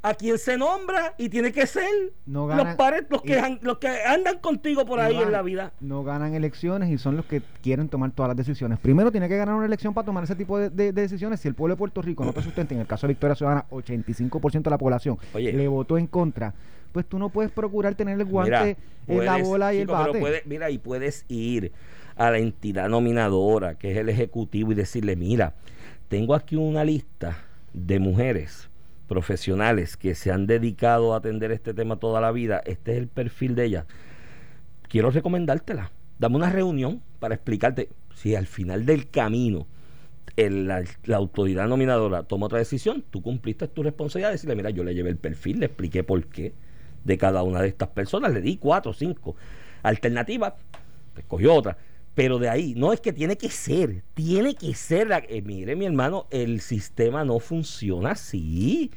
a 0.09 0.15
quien 0.15 0.39
se 0.39 0.57
nombra 0.57 1.15
y 1.19 1.29
tiene 1.29 1.51
que 1.53 1.67
ser 1.67 1.85
No 2.27 2.47
los 2.47 2.75
pares, 2.77 3.05
los 3.11 3.23
que, 3.23 3.39
y- 3.39 3.65
los 3.65 3.79
que 3.79 3.89
andan 3.89 4.39
contigo 4.39 4.85
por 4.87 5.01
ahí 5.01 5.17
no 5.17 5.23
en 5.25 5.33
la 5.33 5.43
vida. 5.43 5.73
No 5.81 6.05
ganan 6.05 6.33
elecciones 6.35 6.91
y 6.91 6.99
son 6.99 7.17
los 7.17 7.25
que 7.27 7.43
quieren 7.63 7.89
tomar 7.89 8.13
todas 8.13 8.29
las 8.29 8.37
decisiones. 8.37 8.79
Primero 8.79 9.11
tiene 9.11 9.29
que 9.29 9.37
ganar 9.37 9.55
una 9.57 9.67
elección 9.67 9.93
para 9.95 10.05
tomar 10.07 10.23
ese 10.23 10.37
tipo 10.37 10.59
de, 10.59 10.71
de- 10.71 10.93
de 10.93 11.03
decisiones. 11.03 11.41
Si 11.41 11.49
el 11.49 11.55
pueblo 11.55 11.75
de 11.75 11.79
Puerto 11.79 12.03
Rico 12.03 12.25
no 12.25 12.33
te 12.33 12.41
sustenta, 12.41 12.73
en 12.75 12.81
el 12.81 12.87
caso 12.87 13.07
de 13.09 13.15
Victoria 13.15 13.35
Ciudadana, 13.35 13.67
85% 13.71 14.63
de 14.63 14.71
la 14.71 14.79
población 14.79 15.19
Oye. 15.35 15.53
le 15.53 15.67
votó 15.67 15.99
en 15.99 16.07
contra, 16.07 16.55
pues 16.93 17.05
tú 17.07 17.19
no 17.19 17.29
puedes 17.31 17.51
procurar 17.51 17.97
tener 17.97 18.19
el 18.21 18.25
guante, 18.27 18.77
Mira, 19.09 19.21
en 19.21 19.25
la 19.43 19.49
bola 19.49 19.75
y 19.75 19.81
chico, 19.81 19.93
el 19.93 19.99
pero 19.99 20.07
bate. 20.13 20.21
puede- 20.21 20.43
mira, 20.47 20.71
y 20.71 20.79
puedes 20.79 21.25
ir 21.29 21.73
a 22.17 22.31
la 22.31 22.39
entidad 22.39 22.89
nominadora, 22.89 23.75
que 23.75 23.91
es 23.91 23.97
el 23.99 24.09
ejecutivo, 24.09 24.71
y 24.71 24.77
decirle, 24.77 25.17
mira, 25.17 25.55
tengo 26.09 26.35
aquí 26.35 26.55
una 26.55 26.85
lista 26.85 27.37
de 27.75 27.99
mujeres 27.99 28.71
profesionales 29.07 29.97
que 29.97 30.15
se 30.15 30.33
han 30.33 30.47
dedicado 30.47 31.15
a 31.15 31.19
atender 31.19 31.53
este 31.53 31.75
tema 31.75 31.97
toda 31.97 32.21
la 32.21 32.33
vida. 32.33 32.61
Este 32.65 32.93
es 32.93 32.99
el 32.99 33.09
perfil 33.09 33.55
de 33.55 33.65
ellas. 33.65 33.87
Quiero 34.89 35.11
recomendártela. 35.11 35.93
Dame 36.19 36.37
una 36.37 36.51
reunión 36.51 37.03
para 37.19 37.35
explicarte 37.35 37.91
si 38.15 38.35
al 38.35 38.47
final 38.47 38.87
del 38.87 39.11
camino 39.11 39.67
la 40.37 41.17
autoridad 41.17 41.67
nominadora 41.67 42.23
toma 42.25 42.47
otra 42.47 42.59
decisión, 42.59 43.05
tú 43.11 43.23
cumpliste 43.23 43.69
tu 43.69 43.83
responsabilidad 43.83 44.29
de 44.29 44.35
decirle, 44.35 44.57
mira, 44.57 44.71
yo 44.71 44.85
le 44.85 44.95
llevé 44.95 45.11
el 45.11 45.17
perfil, 45.17 45.61
le 45.61 45.67
expliqué 45.67 46.05
por 46.05 46.27
qué 46.27 46.53
de 47.05 47.17
cada 47.17 47.43
una 47.43 47.63
de 47.63 47.69
estas 47.69 47.89
personas, 47.89 48.33
le 48.33 48.41
di 48.41 48.57
cuatro 48.57 48.91
o 48.91 48.95
cinco 48.95 49.37
alternativas, 49.83 50.55
escogió 51.17 51.55
otra. 51.55 51.79
Pero 52.17 52.39
de 52.39 52.49
ahí, 52.49 52.75
no 52.77 52.93
es 52.95 53.01
que 53.01 53.13
tiene 53.13 53.37
que 53.37 53.51
ser, 53.51 54.03
tiene 54.15 54.55
que 54.55 54.75
ser 54.75 55.07
la 55.09 55.19
eh, 55.19 55.43
mire 55.43 55.77
mi 55.77 55.85
hermano, 55.85 56.27
el 56.31 56.61
sistema 56.63 57.25
no 57.25 57.39
funciona 57.39 58.13
así. 58.13 58.91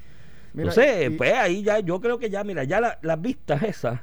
Mira, 0.54 0.70
Entonces, 0.70 1.12
y- 1.12 1.16
pues 1.18 1.34
ahí 1.34 1.62
ya, 1.62 1.80
yo 1.82 2.00
creo 2.00 2.18
que 2.18 2.30
ya, 2.30 2.44
mira, 2.46 2.64
ya 2.64 2.80
la- 2.80 2.98
las 3.02 3.22
vistas 3.22 3.62
esas 3.64 4.00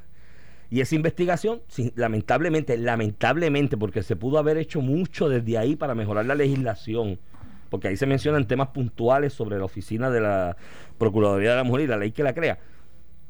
y 0.69 0.81
esa 0.81 0.93
investigación, 0.95 1.61
sin- 1.67 1.91
lamentablemente, 1.95 2.77
lamentablemente, 2.77 3.75
porque 3.75 4.03
se 4.03 4.15
pudo 4.15 4.37
haber 4.37 4.57
hecho 4.57 4.81
mucho 4.81 5.27
desde 5.29 5.57
ahí 5.57 5.75
para 5.75 5.95
mejorar 5.95 6.27
la 6.27 6.35
legislación, 6.35 7.19
porque 7.71 7.87
ahí 7.87 7.97
se 7.97 8.05
mencionan 8.05 8.47
temas 8.47 8.67
puntuales 8.67 9.33
sobre 9.33 9.57
la 9.57 9.65
oficina 9.65 10.11
de 10.11 10.21
la 10.21 10.55
Procuraduría 10.99 11.51
de 11.51 11.57
la 11.57 11.63
Mujer 11.63 11.85
y 11.85 11.87
la 11.87 11.97
ley 11.97 12.11
que 12.11 12.21
la 12.23 12.35
crea. 12.35 12.59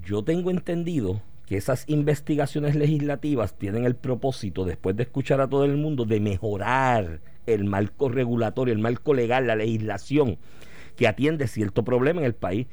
Yo 0.04 0.22
tengo 0.24 0.52
entendido 0.52 1.22
que 1.48 1.58
esas 1.58 1.86
investigaciones 1.88 2.76
legislativas 2.76 3.58
tienen 3.58 3.86
el 3.86 3.96
propósito, 3.96 4.66
después 4.66 4.96
de 4.98 5.04
escuchar 5.04 5.42
a 5.42 5.48
todo 5.48 5.64
el 5.66 5.78
mundo, 5.78 6.06
de 6.06 6.20
mejorar 6.20 7.22
el 7.46 7.64
marco 7.64 8.10
regulatorio, 8.10 8.74
el 8.74 8.80
marco 8.82 9.14
legal, 9.14 9.48
la 9.48 9.56
legislación 9.56 10.38
que 10.98 11.08
atiende 11.08 11.48
cierto 11.48 11.84
problema 11.84 12.20
en 12.20 12.26
el 12.28 12.36
país. 12.36 12.68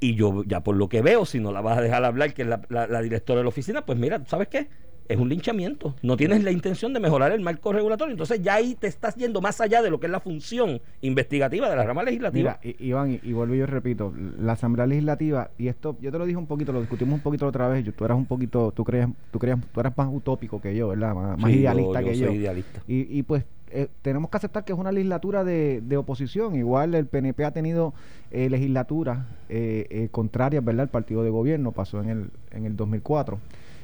Y 0.00 0.14
yo, 0.14 0.42
ya 0.46 0.62
por 0.62 0.76
lo 0.76 0.88
que 0.88 1.02
veo, 1.02 1.26
si 1.26 1.40
no 1.40 1.52
la 1.52 1.60
vas 1.60 1.76
a 1.76 1.82
dejar 1.82 2.04
hablar, 2.06 2.32
que 2.32 2.42
es 2.42 2.48
la, 2.48 2.62
la- 2.70 3.02
directora 3.02 3.38
de 3.40 3.44
la 3.44 3.48
oficina, 3.50 3.84
pues 3.84 3.98
mira, 3.98 4.24
¿sabes 4.26 4.48
qué? 4.48 4.68
Es 5.10 5.18
un 5.18 5.28
linchamiento. 5.28 5.94
No 6.02 6.16
tienes 6.16 6.44
la 6.44 6.50
intención 6.52 6.92
de 6.94 7.00
mejorar 7.00 7.32
el 7.32 7.40
marco 7.40 7.72
regulatorio. 7.72 8.12
Entonces 8.12 8.40
ya 8.42 8.54
ahí 8.54 8.74
te 8.74 8.86
estás 8.86 9.16
yendo 9.16 9.40
más 9.40 9.60
allá 9.60 9.82
de 9.82 9.90
lo 9.90 9.98
que 9.98 10.06
es 10.06 10.12
la 10.12 10.20
función 10.20 10.80
investigativa 11.02 11.68
de 11.68 11.76
la 11.76 11.84
rama 11.84 12.02
legislativa. 12.02 12.58
Mira, 12.62 12.76
Iván, 12.78 13.12
y, 13.12 13.20
y 13.28 13.32
vuelvo 13.32 13.54
y 13.54 13.58
yo 13.58 13.66
repito, 13.66 14.14
la 14.38 14.52
Asamblea 14.52 14.86
Legislativa, 14.86 15.50
y 15.58 15.68
esto, 15.68 15.96
yo 16.00 16.12
te 16.12 16.18
lo 16.18 16.26
dije 16.26 16.36
un 16.38 16.46
poquito, 16.46 16.72
lo 16.72 16.80
discutimos 16.80 17.14
un 17.14 17.20
poquito 17.20 17.44
la 17.44 17.48
otra 17.50 17.68
vez, 17.68 17.84
yo, 17.84 17.92
tú 17.92 18.04
eras 18.04 18.16
un 18.16 18.26
poquito, 18.26 18.72
tú 18.72 18.84
creías, 18.84 19.08
tú 19.32 19.38
creías, 19.38 19.58
tú 19.72 19.80
eras 19.80 19.96
más 19.96 20.08
utópico 20.12 20.60
que 20.60 20.74
yo, 20.76 20.88
¿verdad? 20.88 21.14
Más, 21.14 21.36
Sí, 21.38 21.42
yo- 21.42 21.60
idealista 21.60 22.00
yo 22.00 22.06
que 22.08 22.14
soy 22.14 22.24
yo. 22.26 22.32
idealista. 22.32 22.82
Y, 22.86 23.18
y 23.18 23.22
pues 23.24 23.44
eh, 23.72 23.88
tenemos 24.02 24.30
que 24.30 24.36
aceptar 24.36 24.64
que 24.64 24.72
es 24.72 24.78
una 24.78 24.90
legislatura 24.92 25.44
de, 25.44 25.80
de 25.80 25.96
oposición. 25.96 26.54
Igual 26.56 26.94
el 26.94 27.06
PNP 27.06 27.44
ha 27.44 27.52
tenido 27.52 27.94
eh, 28.32 28.48
legislaturas 28.50 29.26
eh, 29.48 29.86
eh, 29.90 30.08
contrarias, 30.10 30.64
¿verdad? 30.64 30.84
El 30.84 30.88
partido 30.90 31.22
de 31.22 31.30
gobierno 31.30 31.70
pasó 31.72 32.00
en 32.02 32.08
el, 32.10 32.30
en 32.52 32.64
el 32.66 32.76
2004. 32.76 33.38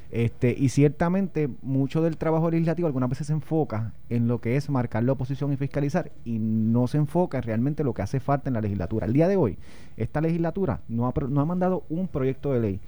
Este, 0.09 0.55
y 0.57 0.69
ciertamente 0.69 1.49
mucho 1.61 2.01
del 2.01 2.15
trabajo 2.15 2.49
legislativo 2.49 2.87
algunas 2.87 3.09
veces 3.09 3.27
se 3.27 3.33
enfoca 3.33 3.93
en 4.09 4.29
lo 4.29 4.39
que 4.39 4.55
es 4.55 4.69
marcar 4.69 5.03
la 5.03 5.11
oposición 5.11 5.51
y 5.51 5.57
fiscalizar 5.57 6.11
y 6.23 6.39
no 6.39 6.87
se 6.87 6.97
enfoca 6.97 7.37
en 7.39 7.43
realmente 7.43 7.83
lo 7.83 7.93
que 7.93 8.03
hace 8.03 8.21
falta 8.21 8.49
en 8.49 8.53
la 8.53 8.61
legislatura. 8.61 9.05
El 9.05 9.13
día 9.13 9.27
de 9.27 9.35
hoy, 9.35 9.57
esta 9.97 10.21
legislatura 10.21 10.79
no 10.87 11.07
ha, 11.07 11.13
no 11.27 11.41
ha 11.41 11.45
mandado 11.45 11.83
un 11.89 12.07
proyecto 12.07 12.53
de 12.53 12.59
ley 12.61 12.79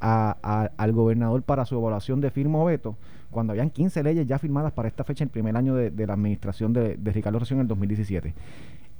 a- 0.00 0.70
al 0.76 0.92
gobernador 0.92 1.42
para 1.42 1.64
su 1.64 1.76
evaluación 1.76 2.20
de 2.20 2.30
firma 2.30 2.58
o 2.58 2.64
veto, 2.64 2.96
cuando 3.30 3.52
habían 3.52 3.70
15 3.70 4.02
leyes 4.02 4.26
ya 4.26 4.38
firmadas 4.38 4.72
para 4.72 4.88
esta 4.88 5.04
fecha, 5.04 5.24
el 5.24 5.30
primer 5.30 5.56
año 5.56 5.74
de, 5.74 6.06
la 6.06 6.12
administración 6.12 6.72
de, 6.72 6.96
Ricardo 7.04 7.38
Rosselló 7.38 7.58
en 7.58 7.62
el 7.62 7.68
2017. 7.68 8.34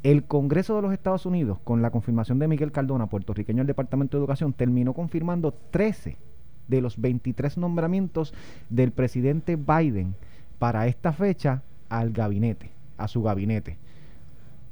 El 0.03 0.25
Congreso 0.25 0.77
de 0.77 0.83
los 0.83 0.93
Estados 0.93 1.27
Unidos, 1.27 1.59
con 1.65 1.83
la 1.83 1.91
confirmación 1.91 2.39
de 2.39 2.49
Miguel 2.49 2.73
Cardona, 2.73 3.07
puertorriqueño 3.07 3.59
del 3.59 3.67
Departamento 3.67 4.17
de 4.17 4.23
Educación, 4.23 4.53
terminó 4.53 4.93
confirmando 4.93 5.53
13 5.71 6.17
de 6.68 6.81
los 6.81 7.00
23 7.00 7.59
nombramientos 7.59 8.33
del 8.70 8.90
presidente 8.92 9.57
Biden 9.57 10.14
para 10.59 10.87
esta 10.87 11.12
fecha 11.12 11.62
al 11.88 12.11
gabinete, 12.12 12.70
a 12.98 13.09
su 13.09 13.22
gabinete. 13.22 13.77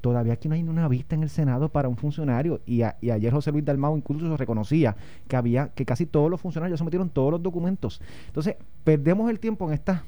Todavía 0.01 0.33
aquí 0.33 0.49
no 0.49 0.57
hay 0.57 0.63
una 0.65 0.89
vista 0.89 1.15
en 1.15 1.23
el 1.23 1.31
Senado 1.31 1.69
para 1.69 1.89
un 1.89 1.97
funcionario 1.97 2.61
y, 2.67 2.83
a- 2.83 2.97
y 3.01 3.11
ayer 3.11 3.33
José 3.33 3.53
Luis 3.53 3.65
Dalmau 3.65 3.97
incluso 3.97 4.37
reconocía 4.37 4.97
que 5.29 5.37
había 5.37 5.69
que 5.69 5.85
casi 5.85 6.07
todos 6.07 6.29
los 6.29 6.41
funcionarios 6.41 6.77
ya 6.77 6.79
sometieron 6.79 7.09
todos 7.09 7.31
los 7.31 7.43
documentos. 7.43 8.01
Entonces, 8.27 8.57
perdemos 8.83 9.31
el 9.31 9.39
tiempo 9.39 9.69
en 9.69 9.75
estas 9.75 10.03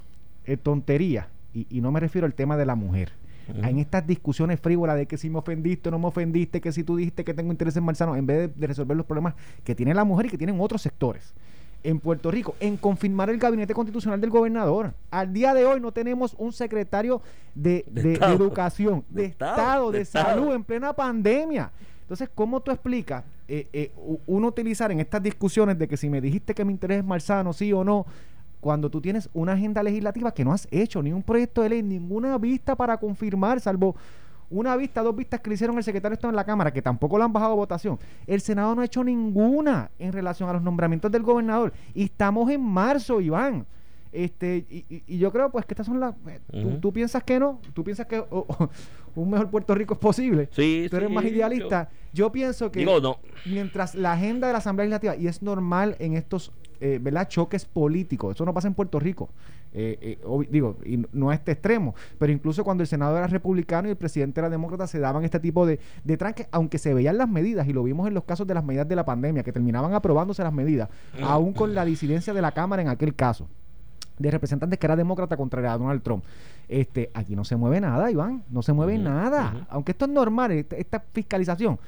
eh, 0.46 0.56
tonterías 0.56 1.28
y, 1.52 1.68
y 1.70 1.80
no 1.80 1.92
me 1.92 2.00
refiero 2.00 2.26
al 2.26 2.34
tema 2.34 2.56
de 2.56 2.66
la 2.66 2.74
mujer. 2.74 3.12
En 3.62 3.78
estas 3.78 4.04
discusiones 4.06 4.58
frívolas 4.58 4.96
de 4.96 5.06
que 5.06 5.16
si 5.18 5.28
me 5.30 5.38
ofendiste 5.38 5.90
o 5.90 5.92
no 5.92 5.98
me 6.00 6.06
ofendiste, 6.06 6.60
que 6.62 6.72
si 6.72 6.82
tú 6.82 6.96
dijiste 6.96 7.24
que 7.24 7.34
tengo 7.34 7.52
intereses 7.52 7.80
malsanos, 7.82 8.16
en 8.16 8.26
vez 8.26 8.38
de, 8.38 8.48
de 8.48 8.66
resolver 8.66 8.96
los 8.96 9.04
problemas 9.06 9.34
que 9.62 9.74
tiene 9.76 9.92
la 9.94 10.02
mujer 10.04 10.26
y 10.26 10.28
que 10.30 10.38
tienen 10.38 10.58
otros 10.60 10.80
sectores. 10.82 11.34
En 11.84 12.00
Puerto 12.00 12.30
Rico, 12.30 12.56
en 12.60 12.76
confirmar 12.78 13.28
el 13.30 13.38
gabinete 13.38 13.74
constitucional 13.74 14.18
del 14.20 14.30
gobernador. 14.30 14.94
Al 15.10 15.32
día 15.34 15.52
de 15.54 15.66
hoy 15.66 15.80
no 15.80 15.92
tenemos 15.92 16.34
un 16.38 16.52
secretario 16.52 17.20
de, 17.54 17.84
De 17.86 18.02
de- 18.02 18.02
de 18.08 18.12
Estado. 18.14 18.32
educación, 18.34 19.04
De 19.10 19.22
de, 19.22 19.28
Estado, 19.28 19.52
Estado, 19.52 19.92
de 19.92 20.00
Estado. 20.00 20.28
salud 20.30 20.54
en 20.54 20.64
plena 20.64 20.92
pandemia. 20.94 21.70
Entonces, 22.00 22.30
¿cómo 22.34 22.60
tú 22.60 22.70
explicas 22.70 23.22
eh, 23.48 23.68
eh, 23.74 23.92
uno 24.26 24.48
utilizar 24.48 24.90
en 24.92 25.00
estas 25.00 25.22
discusiones 25.22 25.78
de 25.78 25.86
que 25.86 25.98
si 25.98 26.08
me 26.08 26.20
dijiste 26.22 26.54
que 26.54 26.64
mi 26.64 26.72
interés 26.72 26.98
es 27.00 27.04
malsano, 27.04 27.52
sí 27.52 27.70
o 27.74 27.84
no, 27.84 28.06
cuando 28.60 28.88
tú 28.88 29.02
tienes 29.02 29.28
una 29.34 29.52
agenda 29.52 29.82
legislativa 29.82 30.32
que 30.32 30.42
no 30.42 30.52
has 30.54 30.66
hecho 30.70 31.02
ni 31.02 31.12
un 31.12 31.22
proyecto 31.22 31.60
de 31.60 31.68
ley, 31.68 31.82
ninguna 31.82 32.38
vista 32.38 32.74
para 32.74 32.96
confirmar, 32.96 33.60
salvo 33.60 33.94
una 34.50 34.76
vista, 34.76 35.02
dos 35.02 35.14
vistas 35.16 35.40
que 35.40 35.50
le 35.50 35.54
hicieron 35.54 35.76
el 35.78 35.84
secretario 35.84 36.10
de 36.12 36.14
Estado 36.16 36.30
en 36.30 36.36
la 36.36 36.44
Cámara, 36.44 36.72
que 36.72 36.82
tampoco 36.82 37.18
lo 37.18 37.24
han 37.24 37.32
bajado 37.32 37.52
a 37.52 37.56
votación. 37.56 37.98
El 38.26 38.40
Senado 38.40 38.74
no 38.74 38.82
ha 38.82 38.84
hecho 38.84 39.02
ninguna 39.04 39.90
en 39.98 40.12
relación 40.12 40.48
a 40.48 40.52
los 40.52 40.62
nombramientos 40.62 41.10
del 41.10 41.22
gobernador. 41.22 41.72
Y 41.94 42.04
estamos 42.04 42.50
en 42.50 42.62
marzo, 42.62 43.20
Iván. 43.20 43.66
Este, 44.12 44.64
y, 44.70 45.02
y- 45.08 45.18
yo 45.18 45.32
creo 45.32 45.50
pues 45.50 45.64
que 45.66 45.74
estas 45.74 45.86
son 45.86 45.98
las... 45.98 46.14
eh, 46.52 46.78
tú, 46.80 46.92
piensas 46.92 47.24
que 47.24 47.40
no, 47.40 47.60
tú 47.72 47.82
piensas 47.82 48.06
que 48.06 48.20
oh, 48.20 48.26
oh, 48.48 48.68
un 49.16 49.28
mejor 49.30 49.50
Puerto 49.50 49.74
Rico 49.74 49.94
es 49.94 50.00
posible. 50.00 50.48
Sí, 50.52 50.86
Tú 50.88 50.96
eres 50.98 51.08
sí, 51.08 51.14
más 51.14 51.24
yo- 51.24 51.30
idealista. 51.30 51.88
Yo, 52.12 52.30
pienso 52.30 52.70
que 52.70 52.78
Digo, 52.78 53.00
no. 53.00 53.16
mientras 53.44 53.96
la 53.96 54.12
agenda 54.12 54.46
de 54.46 54.52
la 54.52 54.60
Asamblea 54.60 54.84
Legislativa, 54.84 55.16
y 55.16 55.26
es 55.26 55.42
normal 55.42 55.96
en 55.98 56.14
estos 56.14 56.52
eh, 56.80 57.00
¿verdad? 57.02 57.26
choques 57.28 57.64
políticos, 57.64 58.36
eso 58.36 58.44
no 58.44 58.54
pasa 58.54 58.68
en 58.68 58.74
Puerto 58.74 59.00
Rico, 59.00 59.30
eh, 59.74 59.98
eh, 60.00 60.46
digo, 60.50 60.78
y 60.84 61.04
no- 61.12 61.30
a 61.30 61.34
este 61.34 61.52
extremo, 61.52 61.94
pero 62.18 62.32
incluso 62.32 62.62
cuando 62.64 62.82
el 62.82 62.86
Senado 62.86 63.16
era 63.18 63.26
republicano 63.26 63.88
y 63.88 63.90
el 63.90 63.96
presidente 63.96 64.40
era 64.40 64.48
demócrata, 64.48 64.86
se 64.86 64.98
daban 65.00 65.24
este 65.24 65.40
tipo 65.40 65.66
de, 65.66 65.80
de 66.04 66.16
tranques, 66.16 66.46
aunque 66.52 66.78
se 66.78 66.94
veían 66.94 67.18
las 67.18 67.28
medidas, 67.28 67.66
y 67.68 67.72
lo 67.72 67.82
vimos 67.82 68.06
en 68.08 68.14
los 68.14 68.24
casos 68.24 68.46
de 68.46 68.54
las 68.54 68.64
medidas 68.64 68.88
de 68.88 68.96
la 68.96 69.04
pandemia, 69.04 69.42
que 69.42 69.52
terminaban 69.52 69.92
aprobándose 69.94 70.42
las 70.42 70.52
medidas, 70.52 70.88
aún 71.22 71.52
con 71.52 71.74
la 71.74 71.84
disidencia 71.84 72.32
de 72.32 72.40
la 72.40 72.52
Cámara 72.52 72.82
en 72.82 72.88
aquel 72.88 73.14
caso. 73.14 73.48
de 74.16 74.30
representantes 74.30 74.78
que 74.78 74.86
era 74.86 74.94
demócrata 74.94 75.36
contra 75.36 75.76
Donald 75.76 76.00
Trump. 76.00 76.22
Este, 76.68 77.10
aquí 77.14 77.34
no 77.34 77.44
se 77.44 77.56
mueve 77.56 77.80
nada, 77.80 78.08
Iván, 78.12 78.44
no 78.48 78.62
se 78.62 78.72
mueve 78.72 78.96
nada. 78.96 79.66
Aunque 79.70 79.90
esto 79.90 80.04
es 80.04 80.10
normal, 80.12 80.52
esta, 80.52 80.76
esta 80.76 81.00
fiscalización. 81.12 81.80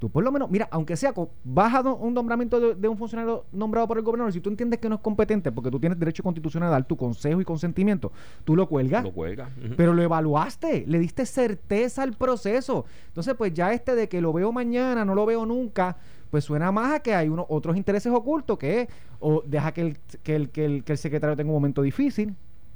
Tú 0.00 0.08
por 0.08 0.24
lo 0.24 0.32
menos, 0.32 0.50
mira, 0.50 0.66
aunque 0.70 0.96
sea 0.96 1.12
baja 1.44 1.82
un 1.82 2.14
nombramiento 2.14 2.58
de, 2.58 2.74
de 2.74 2.88
un 2.88 2.96
funcionario 2.96 3.44
nombrado 3.52 3.86
por 3.86 3.98
el 3.98 4.02
gobernador, 4.02 4.32
si 4.32 4.40
tú 4.40 4.48
entiendes 4.48 4.80
que 4.80 4.88
no 4.88 4.94
es 4.94 5.02
competente 5.02 5.52
porque 5.52 5.70
tú 5.70 5.78
tienes 5.78 5.98
derecho 5.98 6.22
constitucional 6.22 6.70
a 6.70 6.72
dar 6.72 6.84
tu 6.84 6.96
consejo 6.96 7.38
y 7.38 7.44
consentimiento, 7.44 8.10
tú 8.44 8.56
lo 8.56 8.66
cuelgas. 8.66 9.04
Lo 9.04 9.12
cuelga. 9.12 9.50
ujú. 9.62 9.74
Pero 9.76 9.92
lo 9.92 10.00
evaluaste, 10.00 10.84
le 10.86 10.98
diste 10.98 11.26
certeza 11.26 12.02
al 12.02 12.14
proceso. 12.14 12.86
Entonces, 13.08 13.34
pues 13.34 13.52
ya 13.52 13.74
este 13.74 13.94
de 13.94 14.08
que 14.08 14.22
lo 14.22 14.32
veo 14.32 14.52
mañana, 14.52 15.04
no 15.04 15.14
lo 15.14 15.26
veo 15.26 15.44
nunca, 15.44 15.98
pues 16.30 16.44
suena 16.44 16.72
más 16.72 16.94
a 16.94 17.00
que 17.00 17.14
hay 17.14 17.28
unos 17.28 17.44
otros 17.50 17.76
intereses 17.76 18.10
ocultos 18.10 18.56
que 18.56 18.80
es, 18.80 18.88
o 19.18 19.42
deja 19.44 19.72
que 19.72 19.82
el, 19.82 19.98
que 20.22 20.34
el, 20.34 20.48
que 20.48 20.64
el, 20.64 20.82
que 20.82 20.92
el 20.92 20.98
secretario 20.98 21.36
tenga 21.36 21.50
un 21.50 21.56
momento 21.56 21.82
difícil 21.82 22.34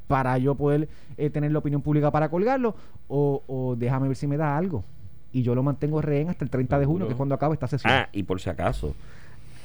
para 0.08 0.36
yo 0.36 0.54
poder 0.54 0.90
eh, 1.16 1.30
tener 1.30 1.52
la 1.52 1.60
opinión 1.60 1.80
pública 1.80 2.10
para 2.10 2.28
colgarlo, 2.28 2.74
o, 3.08 3.42
o 3.46 3.76
déjame 3.76 4.08
ver 4.08 4.16
si 4.18 4.26
me 4.26 4.36
da 4.36 4.58
algo. 4.58 4.84
Y 5.34 5.42
yo 5.42 5.54
lo 5.54 5.62
mantengo 5.62 6.00
rehén 6.00 6.30
hasta 6.30 6.44
el 6.44 6.50
30 6.50 6.78
de 6.78 6.86
junio, 6.86 7.06
que 7.06 7.12
es 7.12 7.16
cuando 7.16 7.34
acaba 7.34 7.52
esta 7.52 7.66
sesión. 7.66 7.92
Ah, 7.92 8.08
y 8.12 8.22
por 8.22 8.40
si 8.40 8.48
acaso, 8.48 8.94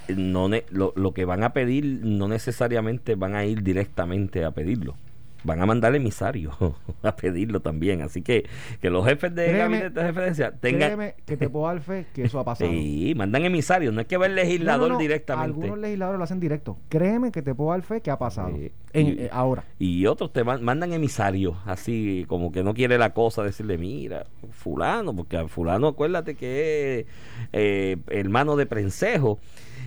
no 0.10 0.50
ne- 0.50 0.66
lo, 0.72 0.92
lo 0.96 1.14
que 1.14 1.24
van 1.26 1.44
a 1.44 1.54
pedir 1.54 1.86
no 2.04 2.28
necesariamente 2.28 3.14
van 3.16 3.36
a 3.36 3.46
ir 3.46 3.62
directamente 3.64 4.44
a 4.44 4.52
pedirlo. 4.52 4.96
Van 5.44 5.62
a 5.62 5.66
mandar 5.66 5.96
emisarios 5.96 6.54
a 7.04 7.16
pedirlo 7.16 7.62
también. 7.62 8.02
Así 8.02 8.22
que 8.22 8.46
que 8.82 8.90
los 8.90 9.06
jefes 9.06 9.34
de 9.34 9.48
Créeme- 9.48 9.58
gabinete 9.60 9.90
de 10.00 10.08
referencia 10.08 10.52
tengan. 10.52 10.90
Créeme 10.90 11.16
que 11.26 11.38
te 11.38 11.50
puedo 11.50 11.68
dar 11.68 11.80
fe 11.82 12.06
que 12.14 12.24
eso 12.24 12.40
ha 12.40 12.44
pasado. 12.46 12.70
Sí, 12.70 13.14
mandan 13.16 13.46
emisarios. 13.46 13.94
No 13.94 14.02
es 14.02 14.08
que 14.08 14.18
va 14.18 14.26
el 14.26 14.36
legislador 14.36 14.82
No, 14.82 14.88
no, 14.90 14.94
no, 14.96 15.00
directamente. 15.00 15.46
Algunos 15.54 15.78
legisladores 15.80 16.18
lo 16.18 16.24
hacen 16.24 16.40
directo. 16.40 16.78
Créeme 16.90 17.32
que 17.32 17.42
te 17.42 17.56
puedo 17.56 17.72
dar 17.72 17.82
fe 17.84 18.02
que 18.02 18.12
ha 18.12 18.18
pasado. 18.18 18.50
En- 18.50 19.08
Y- 19.08 19.12
eh, 19.22 19.30
ahora. 19.32 19.64
Y 19.78 20.06
otros 20.08 20.34
te 20.34 20.44
man- 20.44 20.64
mandan 20.64 20.92
emisarios, 20.94 21.56
así 21.66 22.26
como 22.28 22.52
que 22.52 22.64
no 22.64 22.74
quiere 22.74 22.98
la 22.98 23.14
cosa, 23.14 23.44
decirle, 23.44 23.78
mira, 23.78 24.26
fulano, 24.52 25.16
porque 25.16 25.38
a 25.38 25.48
fulano 25.48 25.88
acuérdate 25.88 26.36
que 26.36 27.00
es 27.00 27.06
eh, 27.54 27.98
hermano 28.10 28.56
de 28.56 28.66
Prensejo 28.66 29.40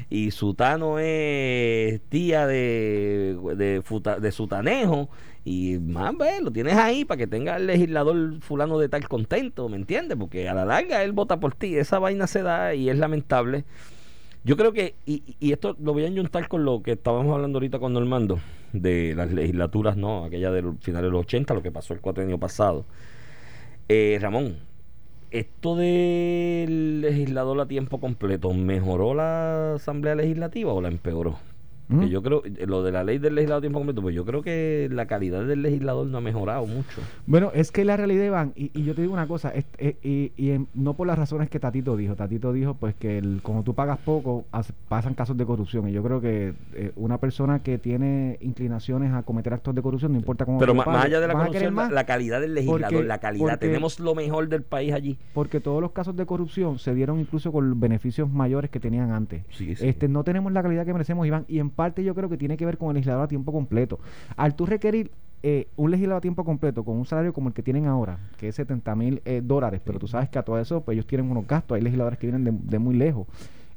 y 0.09 0.31
Sutano 0.31 0.99
es 0.99 2.01
tía 2.09 2.47
de, 2.47 3.37
de, 3.57 3.83
de 4.21 4.33
Sutanejo 4.33 5.09
y 5.45 5.79
más 5.79 6.17
ve, 6.17 6.41
lo 6.41 6.53
tienes 6.53 6.75
ahí 6.75 7.05
para 7.05 7.19
que 7.19 7.27
tenga 7.27 7.57
el 7.57 7.67
legislador 7.67 8.41
fulano 8.41 8.79
de 8.79 8.89
tal 8.89 9.09
contento, 9.09 9.69
¿me 9.69 9.77
entiendes? 9.77 10.17
Porque 10.19 10.49
a 10.49 10.55
la 10.55 10.65
larga 10.65 11.03
él 11.03 11.13
vota 11.13 11.41
por 11.41 11.55
ti, 11.55 11.77
esa 11.77 11.99
vaina 11.99 12.27
se 12.27 12.43
da 12.43 12.75
y 12.75 12.89
es 12.89 12.97
lamentable. 12.97 13.65
Yo 14.45 14.57
creo 14.57 14.73
que, 14.73 14.95
y, 15.07 15.37
y 15.41 15.53
esto 15.53 15.77
lo 15.81 15.93
voy 15.93 16.05
a 16.05 16.11
juntar 16.11 16.49
con 16.49 16.65
lo 16.65 16.83
que 16.83 16.93
estábamos 16.93 17.33
hablando 17.35 17.59
ahorita 17.59 17.79
con 17.79 17.93
Normando, 17.93 18.41
de 18.73 19.15
las 19.17 19.33
legislaturas, 19.33 19.97
¿no? 19.97 20.25
Aquella 20.25 20.51
del 20.51 20.77
final 20.81 21.03
de 21.03 21.11
los 21.11 21.21
80, 21.23 21.55
lo 21.55 21.63
que 21.63 21.71
pasó 21.71 21.95
el 21.95 22.01
cuatro 22.01 22.39
pasado. 22.39 22.85
Eh, 23.89 24.19
Ramón, 24.21 24.59
¿esto 25.31 25.77
del 25.77 27.01
legislador 27.03 27.61
a 27.61 27.67
tiempo 27.67 28.01
completo 28.01 28.53
mejoró 28.53 29.15
la 29.15 29.75
Asamblea 29.75 30.15
Legislativa 30.15 30.73
o 30.73 30.81
la 30.81 30.89
empeoró? 30.89 31.39
Que 32.01 32.07
¿Mm? 32.07 32.09
yo 32.09 32.23
creo, 32.23 32.43
eh, 32.45 32.67
lo 32.67 32.83
de 32.83 32.93
la 32.93 33.05
ley 33.05 33.19
del 33.19 33.35
legislador 33.35 33.61
tiempo 33.63 33.79
completo, 33.79 34.03
pues 34.03 34.15
yo 34.15 34.25
creo 34.25 34.43
que 34.43 34.89
la 34.91 35.07
calidad 35.07 35.45
del 35.45 35.63
legislador 35.63 36.07
no 36.07 36.19
ha 36.19 36.21
mejorado 36.21 36.67
mucho. 36.67 37.01
Bueno, 37.27 37.51
es 37.55 37.71
que 37.71 37.85
la 37.85 37.97
realidad, 37.97 38.25
Iván, 38.25 38.53
y, 38.57 38.71
y 38.79 38.85
yo 38.85 38.95
te 38.95 39.03
digo 39.03 39.13
una 39.13 39.27
cosa, 39.29 39.51
es- 39.51 39.67
eh, 39.79 39.97
y, 40.03 40.33
y 40.37 40.51
en- 40.51 40.69
no 40.75 40.95
por 40.95 41.07
las 41.07 41.19
razones 41.19 41.51
que 41.51 41.59
Tatito 41.61 41.97
dijo. 41.97 42.15
Tatito 42.17 42.53
dijo, 42.53 42.75
pues, 42.75 42.95
que 42.95 43.19
el, 43.19 43.41
como 43.43 43.63
tú 43.63 43.75
pagas 43.75 43.99
poco, 43.99 44.45
as- 44.53 44.73
pasan 44.89 45.15
casos 45.15 45.37
de 45.37 45.45
corrupción. 45.45 45.89
Y 45.89 45.93
yo 45.93 46.03
creo 46.03 46.21
que 46.21 46.55
eh, 46.75 46.93
una 46.97 47.19
persona 47.19 47.59
que 47.61 47.79
tiene 47.79 48.39
inclinaciones 48.41 49.13
a 49.13 49.23
cometer 49.23 49.53
actos 49.55 49.75
de 49.75 49.83
corrupción, 49.83 50.13
no 50.13 50.19
importa 50.19 50.45
cómo 50.45 50.59
Pero 50.59 50.73
tú 50.73 50.77
ma- 50.77 50.85
pagues, 50.85 50.99
más 50.99 51.07
allá 51.07 51.21
de 51.21 51.27
la 51.29 51.35
corrupción, 51.35 51.75
más, 51.75 51.91
la 51.93 52.05
calidad 52.05 52.41
del 52.41 52.55
legislador, 52.55 52.91
Porque- 52.93 53.05
la 53.07 53.19
calidad. 53.19 53.41
porque- 53.45 53.67
Tenemos 53.67 54.01
lo 54.01 54.15
mejor 54.15 54.49
del 54.49 54.63
país 54.63 54.93
allí. 54.93 55.19
porque 55.35 55.61
todos 55.61 55.81
los 55.81 55.93
casos 55.93 56.17
de 56.17 56.27
corrupción 56.27 56.79
se 56.79 56.95
dieron 56.95 57.19
incluso 57.21 57.53
con 57.53 57.79
beneficios 57.81 58.31
mayores 58.31 58.71
que 58.71 58.81
tenían 58.81 59.11
antes. 59.11 59.43
Sí, 59.51 59.75
sí. 59.77 59.87
Este, 59.89 60.09
no 60.09 60.25
tenemos 60.25 60.53
la 60.53 60.63
calidad 60.63 60.85
que 60.87 60.93
merecemos, 60.93 61.27
Iván, 61.27 61.45
y 61.49 61.59
en 61.59 61.71
parte 61.71 61.82
yo 61.91 62.15
creo 62.15 62.29
que 62.29 62.37
tiene 62.37 62.57
que 62.57 62.67
ver 62.67 62.79
con 62.79 62.89
el 62.91 62.95
legislador 62.95 63.25
a 63.25 63.29
tiempo 63.29 63.53
completo. 63.53 63.99
Al 64.37 64.55
tú 64.55 64.67
requerir 64.67 65.11
eh, 65.43 65.67
un 65.77 65.91
legislador 65.91 66.19
a 66.19 66.21
tiempo 66.21 66.45
completo 66.45 66.85
con 66.85 66.97
un 66.97 67.05
salario 67.05 67.33
como 67.33 67.49
el 67.49 67.55
que 67.55 67.63
tienen 67.63 67.87
ahora, 67.87 68.19
que 68.39 68.49
es 68.49 68.55
70 68.55 68.95
mil 68.95 69.23
eh, 69.25 69.41
dólares, 69.43 69.81
pero 69.85 69.99
tú 69.99 70.07
sabes 70.07 70.29
que 70.29 70.39
a 70.39 70.43
todo 70.43 70.59
eso 70.59 70.83
pues 70.83 70.95
ellos 70.95 71.07
tienen 71.07 71.31
unos 71.31 71.47
gastos, 71.47 71.77
hay 71.77 71.83
legisladores 71.83 72.19
que 72.19 72.29
vienen 72.29 72.45
de, 72.45 72.53
de 72.53 72.79
muy 72.79 72.95
lejos. 72.95 73.27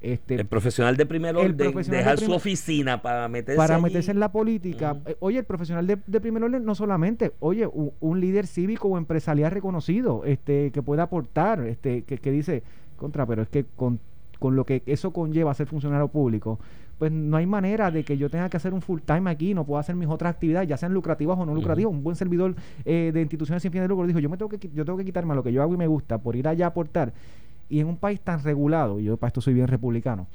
Este, 0.06 0.36
El 0.36 0.46
profesional 0.46 0.98
de 0.98 1.08
primer 1.08 1.36
orden, 1.36 1.74
de 1.74 1.84
dejar 1.84 2.20
su 2.20 2.32
oficina 2.32 3.02
para 3.02 3.28
meterse 3.28 3.58
para 3.58 3.76
allí. 3.78 3.86
meterse 3.86 4.12
en 4.12 4.20
la 4.20 4.32
política. 4.32 4.98
Eh, 5.08 5.16
oye, 5.20 5.40
el 5.40 5.46
profesional 5.46 5.88
de, 5.88 5.98
de 6.06 6.22
primer 6.22 6.44
orden 6.44 6.64
no 6.64 6.76
solamente, 6.76 7.34
oye, 7.40 7.68
un, 7.68 8.20
líder 8.20 8.46
cívico 8.46 8.88
o 8.88 9.00
empresarial 9.00 9.50
reconocido, 9.50 10.24
este, 10.24 10.70
que 10.70 10.84
pueda 10.84 11.04
aportar, 11.04 11.66
este, 11.66 12.04
que, 12.04 12.20
que 12.20 12.30
dice, 12.30 12.62
contra, 12.98 13.26
pero 13.26 13.42
es 13.42 13.50
que 13.50 13.66
con, 13.76 14.00
con 14.38 14.56
lo 14.56 14.64
que 14.64 14.84
eso 14.86 15.12
conlleva 15.12 15.56
ser 15.56 15.66
funcionario 15.66 16.08
público, 16.10 16.60
pues 16.98 17.12
no 17.12 17.38
hay 17.38 17.46
manera 17.46 17.92
de 17.92 18.04
que 18.04 18.18
yo 18.18 18.30
tenga 18.30 18.50
que 18.50 18.58
hacer 18.58 18.74
un 18.74 18.82
full 18.82 19.02
time 19.02 19.30
aquí, 19.30 19.54
no 19.54 19.66
puedo 19.66 19.80
hacer 19.80 19.96
mis 19.96 20.08
otras 20.08 20.34
actividades, 20.34 20.70
ya 20.70 20.78
sean 20.78 20.94
lucrativas 20.94 21.38
o 21.38 21.46
no 21.46 21.54
lucrativas. 21.54 21.92
Un 21.92 22.04
buen 22.04 22.16
servidor 22.16 22.56
eh, 22.86 23.12
de 23.14 23.22
instituciones 23.22 23.62
sin 23.62 23.72
fines 23.72 23.84
de 23.84 23.90
lucro 23.90 24.08
dijo, 24.08 24.20
yo 24.20 24.30
me 24.30 24.38
tengo 24.38 24.50
que 24.50 24.58
yo 24.74 24.86
tengo 24.86 24.98
que 24.98 25.06
quitarme 25.06 25.34
a 25.34 25.36
lo 25.36 25.44
que 25.44 25.52
yo 25.52 25.62
hago 25.62 25.74
y 25.74 25.78
me 25.78 25.88
gusta 25.88 26.18
por 26.18 26.36
ir 26.36 26.48
allá 26.48 26.66
a 26.66 26.70
aportar. 26.70 27.14
Y 27.68 27.80
en 27.80 27.88
un 27.88 27.98
país 27.98 28.22
tan 28.22 28.44
regulado, 28.44 29.00
y 29.00 29.06
yo 29.06 29.18
para 29.18 29.30
esto 29.30 29.42
soy 29.42 29.54
bien 29.54 29.68
republicano, 29.68 30.28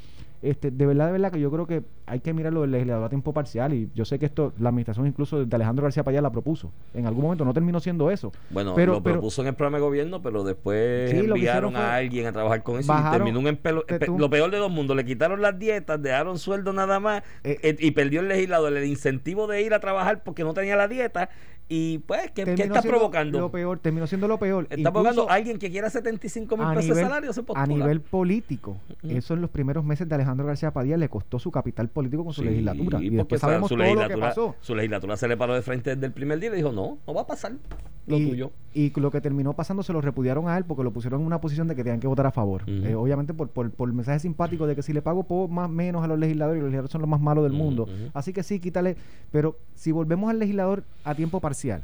este, 0.42 0.70
de 0.70 0.86
verdad, 0.86 1.06
de 1.06 1.12
verdad 1.12 1.32
que 1.32 1.40
yo 1.40 1.50
creo 1.50 1.66
que 1.66 1.82
hay 2.06 2.20
que 2.20 2.32
mirar 2.32 2.52
lo 2.52 2.62
del 2.62 2.70
legislador 2.70 3.04
a 3.04 3.08
tiempo 3.08 3.32
parcial 3.34 3.74
y 3.74 3.90
yo 3.94 4.04
sé 4.04 4.18
que 4.18 4.26
esto, 4.26 4.52
la 4.58 4.70
administración 4.70 5.06
incluso 5.06 5.44
de 5.44 5.54
Alejandro 5.54 5.82
García 5.84 6.02
Payá 6.02 6.22
la 6.22 6.32
propuso. 6.32 6.72
En 6.94 7.06
algún 7.06 7.22
momento 7.24 7.44
no 7.44 7.52
terminó 7.52 7.78
siendo 7.78 8.10
eso. 8.10 8.32
Bueno, 8.50 8.74
Pero- 8.74 8.94
lo 8.94 9.02
pero- 9.02 9.14
propuso 9.16 9.42
en 9.42 9.48
el 9.48 9.54
programa 9.54 9.78
de 9.78 9.82
gobierno, 9.84 10.22
pero 10.22 10.42
después 10.42 11.10
Sí, 11.10 11.18
enviaron 11.18 11.76
a 11.76 11.94
alguien 11.96 12.26
a 12.26 12.32
trabajar 12.32 12.62
con 12.62 12.78
eso 12.80 12.92
y 12.92 13.10
terminó 13.12 13.38
un 13.38 13.46
empelo- 13.46 13.84
te 13.84 13.98
pe- 13.98 14.06
tu- 14.06 14.18
Lo 14.18 14.30
peor 14.30 14.50
de 14.50 14.58
dos 14.58 14.70
mundos, 14.70 14.96
le 14.96 15.04
quitaron 15.04 15.40
las 15.42 15.58
dietas, 15.58 16.00
dejaron 16.02 16.38
sueldo 16.38 16.72
nada 16.72 16.98
más 17.00 17.22
Eh, 17.44 17.58
eh, 17.62 17.76
y 17.78 17.90
perdió 17.92 18.20
el 18.20 18.28
legislador 18.28 18.76
el 18.76 18.84
incentivo 18.86 19.46
de 19.46 19.62
ir 19.62 19.74
a 19.74 19.80
trabajar 19.80 20.22
porque 20.24 20.42
no 20.44 20.54
tenía 20.54 20.74
la 20.76 20.88
dieta 20.88 21.28
y 21.72 21.98
pues, 21.98 22.32
¿qué, 22.32 22.42
está 22.42 22.82
provocando? 22.82 23.38
Lo 23.38 23.48
peor, 23.48 23.78
terminó 23.78 24.04
siendo 24.08 24.26
lo 24.26 24.40
peor. 24.40 24.64
Está 24.64 24.74
Incluso 24.74 24.92
provocando 24.92 25.30
alguien 25.30 25.56
que 25.56 25.70
quiera 25.70 25.88
75 25.88 26.56
mil 26.56 26.66
pesos 26.74 26.96
de 26.96 27.02
salario 27.02 27.32
se 27.32 27.44
a 27.54 27.64
nivel 27.64 28.00
político, 28.00 28.76
eso 29.04 29.34
en 29.34 29.40
los 29.40 29.50
primeros 29.50 29.84
meses 29.84 30.08
de 30.08 30.16
Alejandro 30.16 30.46
García 30.46 30.72
Padilla 30.72 30.96
le 30.96 31.08
costó 31.08 31.38
su 31.38 31.52
capital 31.52 31.88
político 31.88 32.24
con 32.24 32.32
su 32.32 32.42
Sí, 32.42 32.48
legislatura. 32.48 32.98
Y 33.00 33.10
porque 33.10 33.16
después 33.16 33.40
sabemos 33.40 33.68
su 33.68 33.76
todo 33.76 33.94
lo 33.94 34.08
que 34.08 34.18
pasó. 34.18 34.56
Su 34.60 34.74
legislatura 34.74 35.16
se 35.16 35.28
le 35.28 35.36
paró 35.36 35.54
de 35.54 35.62
frente 35.62 35.94
desde 35.94 36.06
el 36.06 36.12
primer 36.12 36.40
día 36.40 36.48
y 36.48 36.50
le 36.50 36.56
dijo, 36.56 36.72
no, 36.72 36.98
no 37.06 37.14
va 37.14 37.22
a 37.22 37.26
pasar 37.28 37.52
lo 38.10 38.18
y, 38.18 38.26
tuyo. 38.28 38.50
y 38.74 39.00
lo 39.00 39.10
que 39.10 39.20
terminó 39.20 39.54
pasando 39.54 39.82
se 39.82 39.92
lo 39.92 40.00
repudiaron 40.00 40.48
a 40.48 40.56
él 40.58 40.64
porque 40.64 40.82
lo 40.82 40.90
pusieron 40.92 41.20
en 41.20 41.26
una 41.26 41.40
posición 41.40 41.68
de 41.68 41.74
que 41.76 41.82
tenían 41.84 42.00
que 42.00 42.06
votar 42.06 42.26
a 42.26 42.30
favor. 42.30 42.62
Ujú. 42.64 42.86
Eh, 42.86 42.94
obviamente 42.94 43.32
por, 43.34 43.48
por, 43.50 43.70
por 43.70 43.88
el 43.88 43.94
mensaje 43.94 44.18
simpático 44.18 44.66
de 44.66 44.76
que 44.76 44.82
si 44.82 44.92
le 44.92 45.02
pago 45.02 45.22
puedo 45.24 45.48
más 45.48 45.70
menos 45.70 46.04
a 46.04 46.06
los 46.06 46.18
legisladores 46.18 46.58
y 46.58 46.62
los 46.62 46.68
legisladores 46.70 46.90
son 46.92 47.00
los 47.00 47.10
más 47.10 47.20
malos 47.20 47.44
del 47.44 47.52
Ujú, 47.52 47.62
mundo. 47.62 47.82
ujú. 47.84 48.10
Así 48.14 48.32
que 48.32 48.42
sí, 48.42 48.60
quítale. 48.60 48.96
Pero 49.30 49.56
si 49.74 49.92
volvemos 49.92 50.28
al 50.30 50.38
legislador 50.38 50.84
a 51.04 51.14
tiempo 51.14 51.40
parcial 51.40 51.82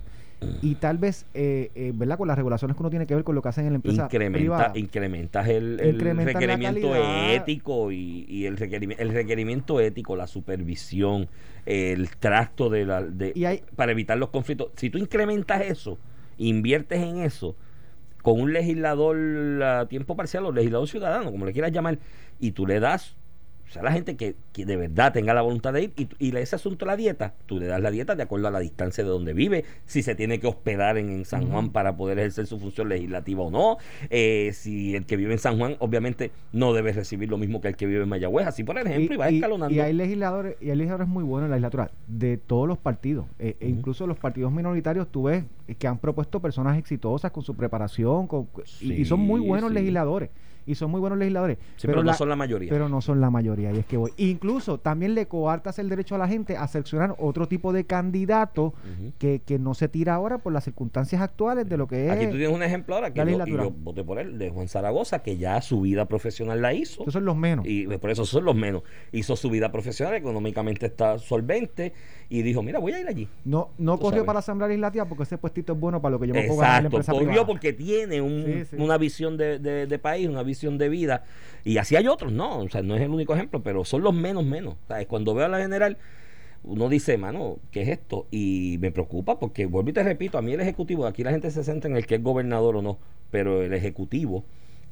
y 0.61 0.75
tal 0.75 0.99
vez, 0.99 1.25
eh, 1.33 1.71
eh, 1.75 1.93
¿verdad? 1.95 2.19
Con 2.19 2.29
las 2.29 2.37
regulaciones 2.37 2.77
que 2.77 2.83
uno 2.83 2.91
tiene 2.91 3.07
que 3.07 3.15
ver 3.15 3.25
con 3.25 3.35
lo 3.35 3.41
que 3.43 3.49
hacen 3.49 3.65
en 3.67 3.73
la 3.73 3.77
empresa 3.77 4.05
Incrementa, 4.05 4.39
privada. 4.39 4.73
incrementas 4.75 5.49
el, 5.49 5.81
el 5.81 5.95
Incrementan 5.95 6.35
requerimiento 6.35 6.95
ético 6.95 7.91
y, 7.91 8.27
y 8.29 8.45
el, 8.45 8.57
requerimiento, 8.57 9.03
el 9.03 9.11
requerimiento 9.13 9.81
ético, 9.81 10.15
la 10.15 10.27
supervisión, 10.27 11.29
el 11.65 12.11
tracto 12.19 12.69
de 12.69 12.85
la, 12.85 13.03
de, 13.03 13.33
hay- 13.47 13.63
para 13.77 13.93
evitar 13.93 14.19
los 14.19 14.29
conflictos. 14.29 14.69
Si 14.77 14.91
tú 14.91 14.99
incrementas 14.99 15.63
eso, 15.63 15.99
inviertes 16.39 17.03
en 17.03 17.19
eso, 17.19 17.57
con 18.23 18.41
un 18.41 18.53
legislador 18.53 19.63
a 19.63 19.87
tiempo 19.89 20.17
parcial 20.17 20.47
o 20.47 20.53
legislador 20.53 20.89
ciudadano, 20.89 21.31
como 21.31 21.47
le 21.47 21.53
quieras 21.53 21.73
llamar, 21.73 21.99
y 22.41 22.53
tú 22.53 22.67
le 22.67 22.81
das 22.81 23.17
o 23.69 23.73
sea, 23.73 23.83
la 23.83 23.93
gente 23.93 24.17
que, 24.17 24.37
que 24.53 24.65
de 24.65 24.77
verdad 24.77 25.13
tenga 25.13 25.35
la 25.35 25.43
voluntad 25.43 25.73
de 25.73 25.85
ir 25.85 25.93
y, 25.97 26.09
y 26.19 26.37
ese 26.37 26.57
asunto 26.57 26.85
de 26.85 26.91
la 26.93 26.97
dieta, 26.97 27.35
tú 27.47 27.59
le 27.59 27.67
das 27.67 27.81
la 27.81 27.91
dieta 27.91 28.15
de 28.15 28.23
acuerdo 28.23 28.49
a 28.49 28.51
la 28.51 28.61
distancia 28.61 29.03
de 29.03 29.11
donde 29.11 29.33
vive, 29.33 29.65
si 29.87 30.03
se 30.03 30.15
tiene 30.15 30.39
que 30.39 30.47
hospedar 30.47 30.99
en, 30.99 31.11
en 31.11 31.25
San 31.25 31.51
Juan 31.51 31.71
para 31.71 31.97
poder 31.97 32.19
ejercer 32.19 32.47
su 32.47 32.59
función 32.59 32.89
legislativa 32.89 33.43
o 33.43 33.51
no, 33.51 33.79
eh, 34.11 34.51
si 34.55 34.95
el 34.95 35.05
que 35.07 35.17
vive 35.17 35.33
en 35.33 35.39
San 35.39 35.59
Juan 35.59 35.77
obviamente 35.81 36.31
no 36.53 36.73
debe 36.73 36.93
recibir 36.93 37.29
lo 37.29 37.39
mismo 37.39 37.61
que 37.61 37.69
el 37.69 37.77
que 37.77 37.87
vive 37.87 38.03
en 38.03 38.09
Mayagüez, 38.09 38.47
así 38.47 38.63
por 38.65 38.79
ejemplo, 38.79 39.15
y, 39.15 39.19
va 39.19 39.29
escalonando. 39.29 39.75
y 39.75 39.81
hay 39.81 39.93
legisladores 39.93 40.57
y 40.61 40.71
hay 40.71 40.77
legisladores 40.77 41.09
muy 41.09 41.25
buenos 41.25 41.47
en 41.47 41.51
la 41.51 41.57
legislatura 41.57 41.91
de 42.07 42.37
todos 42.37 42.69
los 42.69 42.79
partidos. 42.79 43.27
Eh, 43.39 43.57
e 43.61 43.69
incluso 43.69 44.07
los 44.07 44.19
partidos 44.19 44.53
minoritarios 44.53 45.09
tú 45.11 45.25
ves 45.25 45.45
que 45.79 45.87
han 45.89 45.99
propuesto 45.99 46.41
personas 46.41 46.79
exitosas 46.79 47.33
con 47.33 47.43
su 47.43 47.55
preparación 47.55 48.27
con- 48.27 48.49
y, 48.81 48.93
y 48.93 49.05
son 49.05 49.21
muy 49.21 49.41
buenos 49.41 49.71
sí. 49.71 49.75
legisladores 49.75 50.31
y 50.67 50.75
son 50.75 50.91
muy 50.91 51.01
buenos 51.01 51.19
legisladores. 51.19 51.59
Sí, 51.77 51.87
pero 51.87 52.03
no 52.03 52.13
son 52.15 52.29
la 52.29 52.37
mayoría. 52.37 52.71
Pero 52.71 52.89
no 52.89 53.01
son 53.01 53.21
la 53.21 53.31
mayoría, 53.31 53.73
y 53.73 53.79
es 53.79 53.87
que 53.87 53.97
voy. 53.97 54.13
Incluso 54.17 54.79
también 54.79 55.15
le 55.15 55.27
coartas 55.29 55.79
el 55.79 55.89
derecho 55.89 56.15
a 56.15 56.19
la 56.19 56.29
gente 56.29 56.57
a 56.57 56.67
seleccionar 56.69 57.15
otro 57.19 57.47
tipo 57.49 57.73
de 57.73 57.85
candidato 57.85 58.75
que, 59.19 59.41
que 59.45 59.59
no 59.59 59.75
se 59.75 59.89
tira 59.89 60.15
ahora 60.15 60.39
por 60.39 60.53
las 60.53 60.65
circunstancias 60.65 61.21
actuales 61.23 61.69
de 61.69 61.77
lo 61.77 61.87
que 61.87 62.07
es. 62.07 62.13
Aquí 62.13 62.25
tú 62.27 62.33
tienes 62.33 62.51
un 62.51 62.63
ejemplo 62.63 62.95
ahora 62.95 63.13
que 63.13 63.25
yo, 63.25 63.45
yo 63.47 63.71
voté 63.71 64.03
por 64.05 64.19
él, 64.19 64.39
de 64.39 64.51
Juan 64.51 64.69
Zaragoza, 64.69 65.23
que 65.23 65.37
ya 65.37 65.61
su 65.63 65.81
vida 65.83 66.07
profesional 66.07 66.61
la 66.63 66.75
hizo. 66.75 67.03
Esos 67.03 67.13
son 67.15 67.25
los 67.25 67.37
menos. 67.37 67.65
Y 67.67 67.87
por 67.99 68.11
eso 68.11 68.25
son 68.25 68.45
los 68.45 68.55
menos. 68.57 68.83
Hizo 69.13 69.37
su 69.37 69.51
vida 69.51 69.71
profesional, 69.71 70.15
económicamente 70.15 70.87
está 70.87 71.19
solvente 71.19 71.93
y 72.29 72.43
dijo, 72.43 72.63
mira, 72.63 72.79
voy 72.81 72.93
a 72.93 73.01
ir 73.01 73.07
allí. 73.07 73.29
No, 73.45 73.71
no 73.79 73.97
corrió 73.99 74.11
sabes. 74.19 74.25
para 74.25 74.35
la 74.35 74.41
Asamblea 74.41 74.69
Legislativa 74.69 75.05
porque 75.05 75.23
ese 75.23 75.39
puestito 75.39 75.75
es 75.75 75.79
bueno 75.81 76.01
para 76.03 76.13
lo 76.13 76.21
que 76.21 76.27
yo 76.27 76.35
me 76.35 76.43
puedo 76.43 76.61
ganar 76.61 76.79
en 76.79 76.83
la 76.85 76.89
Exacto, 76.89 76.97
empresa 76.97 77.13
corrió 77.13 77.29
privada. 77.29 77.47
porque 77.47 77.73
tiene 77.73 78.21
un- 78.21 78.45
Sí, 78.47 78.65
sí. 78.71 78.77
una 78.79 78.99
visión 78.99 79.37
de, 79.37 79.59
de- 79.59 79.87
de 79.87 79.99
país, 79.99 80.29
una 80.29 80.43
visión 80.43 80.56
de 80.61 80.89
vida. 80.89 81.25
Y 81.65 81.79
así 81.79 81.97
hay 81.97 82.09
otros, 82.09 82.33
no, 82.33 82.59
o 82.59 82.69
sea, 82.69 82.83
no 82.83 82.97
es 82.97 83.03
el 83.03 83.11
único 83.11 83.35
ejemplo, 83.35 83.63
pero 83.63 83.85
son 83.85 84.03
los 84.03 84.15
menos 84.15 84.45
menos. 84.45 84.77
Cuando 85.09 85.35
veo 85.35 85.47
a 85.47 85.49
la 85.49 85.59
general, 85.59 85.99
uno 86.65 86.89
dice, 86.89 87.19
mano, 87.19 87.59
¿qué 87.71 87.83
es 87.83 87.89
esto? 87.89 88.27
Y 88.31 88.79
me 88.81 88.91
preocupa 88.91 89.39
porque, 89.39 89.67
vuelvo 89.67 89.91
y 89.91 89.93
te 89.93 90.03
repito, 90.03 90.39
a 90.39 90.43
mí 90.43 90.53
el 90.53 90.61
ejecutivo, 90.61 91.07
aquí 91.07 91.23
la 91.23 91.31
gente 91.31 91.51
se 91.51 91.63
centra 91.65 91.91
en 91.91 91.97
el 91.97 92.07
que 92.07 92.17
es 92.17 92.23
gobernador 92.23 92.77
o 92.77 92.83
no, 92.83 92.99
pero 93.31 93.63
el 93.63 93.73
ejecutivo, 93.73 94.45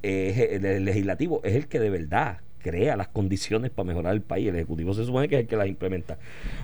el 0.03 0.85
legislativo, 0.85 1.41
es 1.45 1.55
el 1.55 1.67
que 1.67 1.81
de 1.81 1.91
verdad 1.91 2.41
crea 2.65 2.97
las 2.97 3.09
condiciones 3.09 3.71
para 3.71 3.87
mejorar 3.87 4.15
el 4.15 4.23
país. 4.23 4.49
El 4.49 4.57
ejecutivo 4.57 4.95
se 4.95 5.05
supone 5.05 5.29
que 5.29 5.35
es 5.35 5.41
el 5.43 5.47
que 5.47 5.57
las 5.57 5.67
implementa. 5.69 6.17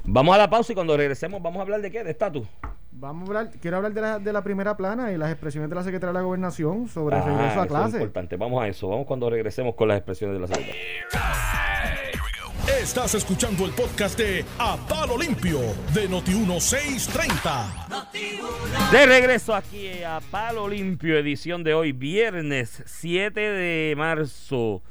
Vamos 0.04 0.34
a 0.34 0.38
la 0.38 0.48
pausa 0.48 0.72
y 0.72 0.74
cuando 0.74 0.96
regresemos 0.96 1.42
vamos 1.42 1.58
a 1.58 1.62
hablar 1.62 1.82
de 1.82 1.90
qué, 1.90 2.02
de 2.02 2.10
estatus. 2.12 2.46
Vamos 2.92 3.28
a 3.28 3.38
hablar, 3.38 3.50
quiero 3.60 3.76
hablar 3.76 3.92
de 3.92 4.00
la, 4.00 4.18
de 4.18 4.32
la 4.32 4.42
primera 4.42 4.76
plana 4.76 5.12
y 5.12 5.16
las 5.18 5.30
expresiones 5.30 5.68
de 5.70 5.76
la 5.76 5.82
secretaria 5.84 6.12
de 6.12 6.18
la 6.18 6.22
gobernación 6.24 6.88
sobre 6.88 7.16
el 7.16 7.22
Ah, 7.22 7.26
regreso 7.26 7.46
a 7.46 7.52
eso 7.52 7.62
es 7.62 7.68
clase. 7.68 7.96
importante. 7.98 8.36
Vamos 8.36 8.62
a 8.62 8.68
eso. 8.68 8.88
Vamos 8.88 9.06
cuando 9.06 9.28
regresemos 9.30 9.74
con 9.74 9.88
las 9.88 9.98
expresiones 9.98 10.36
de 10.36 10.40
la 10.40 10.46
secretaria. 10.48 10.80
Estás 12.82 13.14
escuchando 13.14 13.64
el 13.66 13.72
podcast 13.72 14.18
de 14.18 14.44
A 14.58 14.76
Palo 14.88 15.18
Limpio 15.18 15.60
de 15.92 16.08
Noti1630. 16.08 18.10
De 18.90 19.06
regreso 19.06 19.54
aquí 19.54 20.02
a 20.02 20.20
Palo 20.30 20.66
Limpio, 20.68 21.18
edición 21.18 21.62
de 21.62 21.74
hoy, 21.74 21.92
viernes 21.92 22.82
7 22.86 23.38
de 23.40 23.94
marzo. 23.96 24.82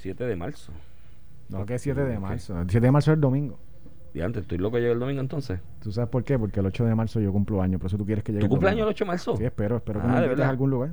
7 0.00 0.24
de 0.24 0.36
marzo. 0.36 0.72
No, 1.48 1.66
que 1.66 1.74
es 1.74 1.82
7 1.82 2.04
de 2.04 2.18
marzo. 2.18 2.60
El 2.60 2.70
7 2.70 2.86
de 2.86 2.90
marzo 2.92 3.10
es 3.12 3.14
el 3.16 3.20
domingo. 3.20 3.58
Y 4.12 4.20
antes, 4.22 4.42
estoy 4.42 4.58
loco 4.58 4.74
que 4.76 4.80
llegue 4.80 4.92
el 4.92 4.98
domingo 4.98 5.20
entonces. 5.20 5.60
¿Tú 5.82 5.92
sabes 5.92 6.10
por 6.10 6.24
qué? 6.24 6.38
Porque 6.38 6.60
el 6.60 6.66
8 6.66 6.84
de 6.84 6.94
marzo 6.94 7.20
yo 7.20 7.32
cumplo 7.32 7.62
año, 7.62 7.78
por 7.78 7.86
eso 7.86 7.96
tú 7.96 8.04
quieres 8.04 8.24
que 8.24 8.32
llegue 8.32 8.44
¿Tu 8.44 8.48
cumpleaños 8.48 8.78
el 8.80 8.84
domingo. 8.86 8.96
8 8.96 9.04
de 9.04 9.08
marzo? 9.08 9.36
Sí, 9.36 9.44
espero, 9.44 9.76
espero 9.76 10.00
que 10.00 10.06
Ah, 10.06 10.26
me 10.36 10.42
a 10.42 10.48
algún 10.48 10.70
lugar. 10.70 10.90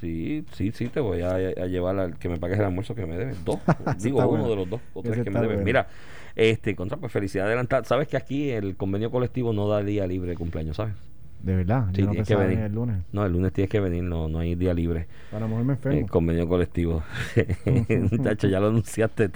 Sí, 0.00 0.44
sí, 0.52 0.70
sí, 0.72 0.88
te 0.88 1.00
voy 1.00 1.20
a, 1.22 1.34
a 1.34 1.66
llevar 1.66 1.98
al 1.98 2.18
que 2.18 2.28
me 2.28 2.38
pagues 2.38 2.58
el 2.58 2.64
almuerzo 2.66 2.94
que 2.94 3.06
me 3.06 3.16
debes. 3.16 3.44
Dos. 3.44 3.58
Digo, 4.00 4.18
uno 4.18 4.28
bueno. 4.28 4.48
de 4.48 4.56
los 4.56 4.70
dos 4.70 4.80
o 4.94 5.02
tres 5.02 5.14
Ese 5.14 5.24
que 5.24 5.30
me 5.30 5.40
debes. 5.40 5.56
bueno. 5.56 5.64
Mira, 5.64 5.88
este, 6.36 6.76
contra, 6.76 6.96
pues 6.96 7.12
felicidad 7.12 7.46
adelantada. 7.46 7.84
Sabes 7.84 8.06
que 8.08 8.16
aquí 8.16 8.50
el 8.50 8.76
convenio 8.76 9.10
colectivo 9.10 9.52
no 9.52 9.68
da 9.68 9.82
día 9.82 10.06
libre 10.06 10.30
de 10.30 10.36
cumpleaños, 10.36 10.76
¿sabes? 10.76 10.94
De 11.42 11.56
verdad, 11.56 11.86
Sí, 11.94 12.00
yo 12.00 12.06
no 12.06 12.10
tienes 12.12 12.28
que 12.28 12.36
venir. 12.36 12.58
en 12.58 12.64
el 12.64 12.72
lunes. 12.74 12.96
No, 13.12 13.24
el 13.24 13.32
lunes 13.32 13.52
tienes 13.52 13.70
que 13.70 13.80
venir, 13.80 14.02
no, 14.02 14.28
no 14.28 14.40
hay 14.40 14.54
día 14.56 14.74
libre. 14.74 15.06
A 15.32 15.38
lo 15.38 15.48
mejor 15.48 15.64
me 15.64 15.72
enfermo. 15.72 15.98
El 15.98 16.10
convenio 16.10 16.46
colectivo. 16.48 17.02
Muchacho, 18.10 18.46
ya 18.48 18.60
lo 18.60 18.68
anunciaste. 18.68 19.30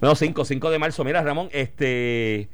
no, 0.00 0.14
5, 0.14 0.44
5 0.44 0.70
de 0.70 0.78
marzo. 0.78 1.04
Mira, 1.04 1.22
Ramón, 1.22 1.48
este. 1.52 2.48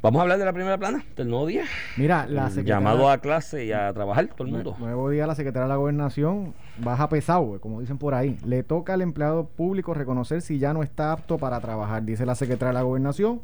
Vamos 0.00 0.20
a 0.20 0.22
hablar 0.22 0.38
de 0.38 0.44
la 0.44 0.52
primera 0.52 0.78
plana 0.78 1.04
del 1.16 1.28
nuevo 1.28 1.44
día. 1.46 1.64
Mira, 1.96 2.24
la 2.28 2.50
secretaria... 2.50 2.76
Llamado 2.76 3.10
a 3.10 3.18
clase 3.18 3.64
y 3.64 3.72
a 3.72 3.92
trabajar 3.92 4.28
todo 4.28 4.46
el 4.46 4.52
mundo. 4.54 4.74
Nue- 4.76 4.78
Nuevo 4.78 5.10
día 5.10 5.26
la 5.26 5.34
secretaria 5.34 5.64
de 5.64 5.68
la 5.70 5.74
gobernación 5.76 6.54
baja 6.78 7.08
pesado, 7.08 7.56
eh, 7.56 7.58
como 7.58 7.80
dicen 7.80 7.98
por 7.98 8.14
ahí. 8.14 8.38
Le 8.46 8.62
toca 8.62 8.94
al 8.94 9.02
empleado 9.02 9.48
público 9.48 9.94
reconocer 9.94 10.40
si 10.40 10.60
ya 10.60 10.72
no 10.72 10.84
está 10.84 11.10
apto 11.10 11.36
para 11.36 11.58
trabajar, 11.60 12.04
dice 12.04 12.24
la 12.24 12.36
secretaria 12.36 12.68
de 12.68 12.74
la 12.74 12.82
gobernación. 12.82 13.40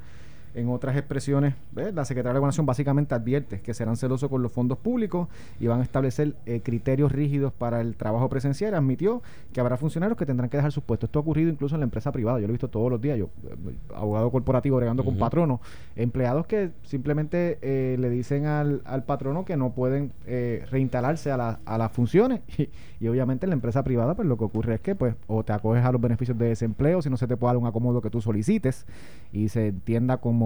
En 0.55 0.69
otras 0.69 0.97
expresiones, 0.97 1.55
la 1.75 2.05
secretaria 2.05 2.31
de 2.31 2.35
la 2.35 2.38
gobernación 2.40 2.64
básicamente 2.64 3.14
advierte 3.14 3.61
que 3.61 3.75
serán 3.75 3.97
celosos 3.97 4.31
con 4.31 4.40
los 4.40 4.53
fondos 4.53 4.79
públicos 4.79 5.29
y 5.59 5.67
van 5.67 5.81
a 5.81 5.83
establecer 5.83 6.37
eh, 6.47 6.61
criterios 6.62 7.11
rígidos 7.11 7.53
para 7.53 7.81
el 7.81 7.97
trabajo 7.97 8.29
presencial. 8.29 8.75
Admitió 8.75 9.21
que 9.53 9.61
habrá 9.61 9.77
funcionarios 9.77 10.17
que 10.17 10.27
tendrán 10.27 10.49
que 10.51 10.57
dejar 10.57 10.71
sus 10.71 10.85
puestos. 10.85 11.09
Esto 11.09 11.19
ha 11.19 11.23
ocurrido 11.23 11.51
incluso 11.51 11.75
en 11.75 11.81
la 11.81 11.85
empresa 11.85 12.12
privada. 12.12 12.38
Yo 12.38 12.47
lo 12.47 12.53
he 12.53 12.55
visto 12.55 12.69
todos 12.69 12.88
los 12.90 13.01
días. 13.01 13.19
Yo, 13.19 13.31
eh, 13.49 13.75
abogado 13.97 14.31
corporativo, 14.31 14.77
bregando 14.77 15.05
con 15.05 15.14
patronos, 15.19 15.59
empleados 15.97 16.47
que 16.47 16.71
simplemente 16.85 17.59
eh, 17.61 17.97
le 17.99 18.09
dicen 18.11 18.47
al, 18.47 18.83
al 18.85 19.03
patrono 19.05 19.45
que 19.45 19.57
no 19.57 19.73
pueden 19.73 20.12
eh, 20.27 20.64
reinstalarse 20.71 21.33
a, 21.33 21.37
la- 21.37 21.59
a 21.64 21.79
las 21.79 21.90
funciones 21.90 22.43
y, 22.59 22.69
y 23.01 23.09
obviamente 23.09 23.47
en 23.47 23.51
la 23.51 23.55
empresa 23.55 23.83
privada 23.83 24.14
pues 24.14 24.29
lo 24.29 24.37
que 24.38 24.45
ocurre 24.45 24.75
es 24.77 24.81
que 24.81 24.95
pues 24.95 25.17
o 25.27 25.43
te 25.45 25.53
acoges 25.53 25.85
a 25.85 25.90
los 25.90 26.01
beneficios 26.01 26.38
de 26.38 26.47
desempleo 26.47 27.03
si 27.03 27.11
no 27.11 27.17
se 27.17 27.27
te 27.27 27.37
puede 27.37 27.51
dar 27.55 27.57
un 27.61 27.67
acomodo 27.67 28.01
que 28.01 28.11
tú 28.11 28.21
solicites 28.21 28.87
y 29.33 29.49
se 29.49 29.69
entienda 29.69 30.19
como 30.19 30.43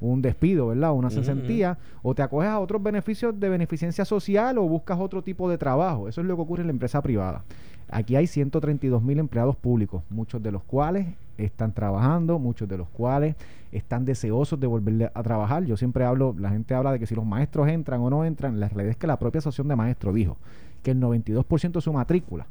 un 0.00 0.22
despido, 0.22 0.68
¿verdad? 0.68 0.92
Una 0.92 1.10
cesantía, 1.10 1.78
o 2.02 2.14
te 2.14 2.22
acoges 2.22 2.48
a 2.48 2.58
otros 2.58 2.82
beneficios 2.82 3.38
de 3.38 3.48
beneficencia 3.48 4.04
social 4.04 4.58
o 4.58 4.62
buscas 4.62 4.98
otro 4.98 5.22
tipo 5.22 5.48
de 5.48 5.58
trabajo. 5.58 6.08
Eso 6.08 6.20
es 6.20 6.26
lo 6.26 6.36
que 6.36 6.42
ocurre 6.42 6.62
en 6.62 6.68
la 6.68 6.72
empresa 6.72 7.00
privada. 7.02 7.44
Aquí 7.88 8.16
hay 8.16 8.26
132 8.26 9.02
mil 9.02 9.18
empleados 9.18 9.56
públicos, 9.56 10.02
muchos 10.10 10.42
de 10.42 10.50
los 10.50 10.62
cuales 10.64 11.06
están 11.38 11.72
trabajando, 11.72 12.38
muchos 12.38 12.68
de 12.68 12.78
los 12.78 12.88
cuales 12.88 13.36
están 13.70 14.04
deseosos 14.04 14.58
de 14.58 14.66
volver 14.66 15.12
a 15.14 15.22
trabajar. 15.22 15.64
Yo 15.64 15.76
siempre 15.76 16.04
hablo, 16.04 16.34
la 16.36 16.50
gente 16.50 16.74
habla 16.74 16.92
de 16.92 16.98
que 16.98 17.06
si 17.06 17.14
los 17.14 17.24
maestros 17.24 17.68
entran 17.68 18.00
o 18.00 18.10
no 18.10 18.24
entran, 18.24 18.58
la 18.58 18.68
realidad 18.68 18.90
es 18.90 18.96
que 18.96 19.06
la 19.06 19.18
propia 19.18 19.38
asociación 19.38 19.68
de 19.68 19.76
maestros 19.76 20.14
dijo 20.14 20.36
que 20.82 20.92
el 20.92 21.00
92% 21.00 21.72
de 21.72 21.80
su 21.80 21.92
matrícula 21.92 22.46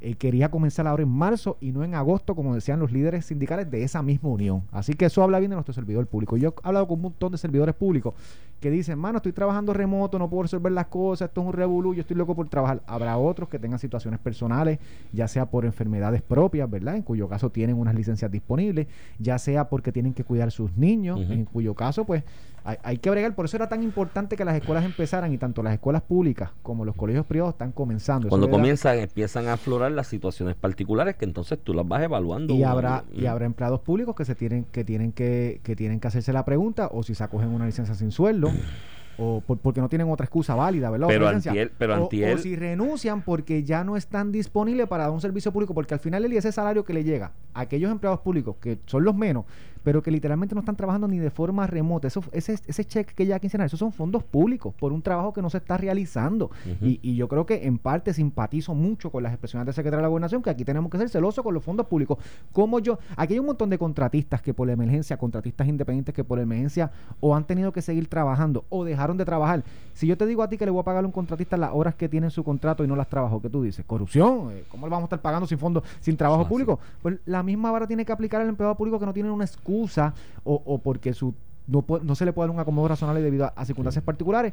eh, 0.00 0.14
quería 0.14 0.50
comenzar 0.50 0.86
ahora 0.86 1.02
en 1.02 1.08
marzo 1.08 1.56
y 1.60 1.72
no 1.72 1.82
en 1.82 1.94
agosto, 1.94 2.34
como 2.34 2.54
decían 2.54 2.78
los 2.78 2.92
líderes 2.92 3.24
sindicales 3.26 3.70
de 3.70 3.82
esa 3.82 4.02
misma 4.02 4.28
unión. 4.28 4.62
Así 4.70 4.92
que 4.92 5.06
eso 5.06 5.22
habla 5.22 5.38
bien 5.38 5.50
de 5.50 5.56
nuestro 5.56 5.72
servidor 5.72 6.06
público. 6.06 6.36
Yo 6.36 6.50
he 6.50 6.52
hablado 6.62 6.86
con 6.86 6.96
un 6.96 7.02
montón 7.02 7.32
de 7.32 7.38
servidores 7.38 7.74
públicos 7.74 8.14
que 8.60 8.70
dicen, 8.70 8.98
mano, 8.98 9.18
estoy 9.18 9.32
trabajando 9.32 9.72
remoto, 9.72 10.18
no 10.18 10.28
puedo 10.28 10.44
resolver 10.44 10.72
las 10.72 10.86
cosas, 10.86 11.28
esto 11.28 11.40
es 11.40 11.46
un 11.46 11.52
revolú, 11.52 11.94
yo 11.94 12.00
estoy 12.02 12.16
loco 12.16 12.34
por 12.34 12.48
trabajar. 12.48 12.82
Habrá 12.86 13.16
otros 13.16 13.48
que 13.48 13.58
tengan 13.58 13.78
situaciones 13.78 14.20
personales, 14.20 14.78
ya 15.12 15.28
sea 15.28 15.46
por 15.46 15.64
enfermedades 15.64 16.22
propias, 16.22 16.68
¿verdad? 16.70 16.96
En 16.96 17.02
cuyo 17.02 17.28
caso 17.28 17.50
tienen 17.50 17.76
unas 17.76 17.94
licencias 17.94 18.30
disponibles, 18.30 18.86
ya 19.18 19.38
sea 19.38 19.68
porque 19.68 19.92
tienen 19.92 20.14
que 20.14 20.24
cuidar 20.24 20.50
sus 20.50 20.76
niños, 20.76 21.20
en 21.30 21.44
cuyo 21.44 21.74
caso, 21.74 22.04
pues, 22.04 22.22
hay, 22.66 22.76
hay 22.82 22.98
que 22.98 23.08
bregar. 23.10 23.34
Por 23.34 23.44
eso 23.46 23.56
era 23.56 23.68
tan 23.68 23.82
importante 23.82 24.36
que 24.36 24.44
las 24.44 24.56
escuelas 24.56 24.84
empezaran 24.84 25.32
y 25.32 25.38
tanto 25.38 25.62
las 25.62 25.72
escuelas 25.72 26.02
públicas 26.02 26.50
como 26.62 26.84
los 26.84 26.94
colegios 26.96 27.24
privados 27.24 27.54
están 27.54 27.72
comenzando. 27.72 28.28
Cuando 28.28 28.46
da- 28.48 28.52
comienzan, 28.52 28.98
empiezan 28.98 29.46
a 29.46 29.54
aflorar 29.54 29.92
las 29.92 30.06
situaciones 30.08 30.54
particulares 30.56 31.16
que 31.16 31.24
entonces 31.24 31.58
tú 31.62 31.72
las 31.72 31.86
vas 31.86 32.02
evaluando. 32.02 32.52
y 32.54 32.62
habrá 32.62 33.04
y 33.14 33.26
habrá 33.26 33.46
empleados 33.46 33.80
públicos 33.80 34.14
que 34.14 34.24
se 34.24 34.34
tienen 34.34 34.64
que 34.70 34.84
tienen 34.84 35.12
que, 35.12 35.60
que 35.62 35.76
tienen 35.76 36.00
que 36.00 36.08
hacerse 36.08 36.32
la 36.32 36.44
pregunta 36.44 36.88
o 36.92 37.02
si 37.02 37.14
se 37.14 37.24
acogen 37.24 37.48
una 37.48 37.66
licencia 37.66 37.94
sin 37.94 38.10
sueldo 38.10 38.50
o 39.18 39.40
por- 39.40 39.58
porque 39.58 39.80
no 39.80 39.88
tienen 39.88 40.10
otra 40.10 40.24
excusa 40.24 40.54
válida, 40.54 40.90
¿verdad? 40.90 41.06
Pero 41.08 41.26
antiel- 41.54 41.70
pero 41.78 41.94
o 42.34 42.38
si 42.38 42.54
renuncian 42.56 43.22
porque 43.22 43.64
ya 43.64 43.82
no 43.84 43.96
están 43.96 44.30
disponibles 44.32 44.86
para 44.88 45.04
dar 45.04 45.12
un 45.12 45.20
servicio 45.22 45.52
público, 45.52 45.72
porque 45.72 45.94
al 45.94 46.00
final 46.00 46.24
el 46.24 46.32
ese 46.34 46.52
salario 46.52 46.84
que 46.84 46.92
le 46.92 47.02
llega 47.02 47.32
a 47.54 47.60
aquellos 47.60 47.90
empleados 47.90 48.20
públicos 48.20 48.56
que 48.60 48.78
son 48.84 49.04
los 49.04 49.14
menos, 49.16 49.44
pero 49.86 50.02
que 50.02 50.10
literalmente 50.10 50.52
no 50.52 50.58
están 50.62 50.74
trabajando 50.74 51.06
ni 51.06 51.20
de 51.20 51.30
forma 51.30 51.64
remota, 51.64 52.08
eso, 52.08 52.20
ese, 52.32 52.54
ese 52.66 52.84
cheque 52.84 53.14
que 53.14 53.24
ya 53.24 53.38
quincenal, 53.38 53.66
esos 53.68 53.78
son 53.78 53.92
fondos 53.92 54.24
públicos 54.24 54.74
por 54.74 54.92
un 54.92 55.00
trabajo 55.00 55.32
que 55.32 55.40
no 55.40 55.48
se 55.48 55.58
está 55.58 55.76
realizando. 55.76 56.50
Y, 56.82 56.98
y 57.02 57.14
yo 57.14 57.28
creo 57.28 57.46
que 57.46 57.68
en 57.68 57.78
parte 57.78 58.12
simpatizo 58.12 58.74
mucho 58.74 59.12
con 59.12 59.22
las 59.22 59.30
expresiones 59.32 59.64
del 59.64 59.76
secretario 59.76 59.98
de 59.98 60.02
la 60.02 60.08
gobernación, 60.08 60.42
que 60.42 60.50
aquí 60.50 60.64
tenemos 60.64 60.90
que 60.90 60.98
ser 60.98 61.08
celosos 61.08 61.44
con 61.44 61.54
los 61.54 61.62
fondos 61.62 61.86
públicos. 61.86 62.18
Como 62.52 62.80
yo, 62.80 62.98
aquí 63.16 63.34
hay 63.34 63.38
un 63.38 63.46
montón 63.46 63.70
de 63.70 63.78
contratistas 63.78 64.42
que 64.42 64.52
por 64.52 64.66
la 64.66 64.72
emergencia, 64.72 65.16
contratistas 65.18 65.68
independientes 65.68 66.12
que 66.12 66.24
por 66.24 66.40
emergencia 66.40 66.90
o 67.20 67.36
han 67.36 67.44
tenido 67.44 67.72
que 67.72 67.80
seguir 67.80 68.08
trabajando 68.08 68.64
o 68.70 68.84
dejaron 68.84 69.16
de 69.16 69.24
trabajar. 69.24 69.62
Si 69.94 70.08
yo 70.08 70.16
te 70.18 70.26
digo 70.26 70.42
a 70.42 70.48
ti 70.48 70.58
que 70.58 70.64
le 70.64 70.72
voy 70.72 70.80
a 70.80 70.84
pagar 70.84 71.04
a 71.04 71.06
un 71.06 71.12
contratista 71.12 71.56
las 71.56 71.70
horas 71.72 71.94
que 71.94 72.08
tiene 72.08 72.26
en 72.26 72.32
su 72.32 72.42
contrato 72.42 72.82
y 72.82 72.88
no 72.88 72.96
las 72.96 73.08
trabajó, 73.08 73.40
¿qué 73.40 73.48
tú 73.50 73.62
dices? 73.62 73.84
Corrupción, 73.86 74.50
eh, 74.50 74.64
¿cómo 74.68 74.84
le 74.86 74.90
vamos 74.90 75.04
a 75.04 75.06
estar 75.06 75.22
pagando 75.22 75.46
sin 75.46 75.58
fondos, 75.60 75.84
sin 76.00 76.16
trabajo 76.16 76.40
Ah, 76.42 76.44
sí. 76.44 76.48
público? 76.48 76.80
Pues 77.02 77.20
la 77.24 77.44
misma 77.44 77.70
vara 77.70 77.86
tiene 77.86 78.04
que 78.04 78.10
aplicar 78.10 78.40
al 78.42 78.48
empleado 78.48 78.74
público 78.74 78.98
que 78.98 79.06
no 79.06 79.12
tiene 79.12 79.30
una 79.30 79.44
excusa 79.76 80.14
o, 80.44 80.62
o 80.64 80.78
porque 80.78 81.12
su 81.12 81.34
no, 81.66 82.14
se 82.14 82.24
le 82.24 82.32
puede 82.32 82.48
dar 82.48 82.54
un 82.54 82.60
acomodo 82.60 82.88
razonable 82.88 83.22
debido 83.22 83.46
a, 83.46 83.48
a 83.48 83.64
circunstancias 83.64 84.04
particulares 84.04 84.52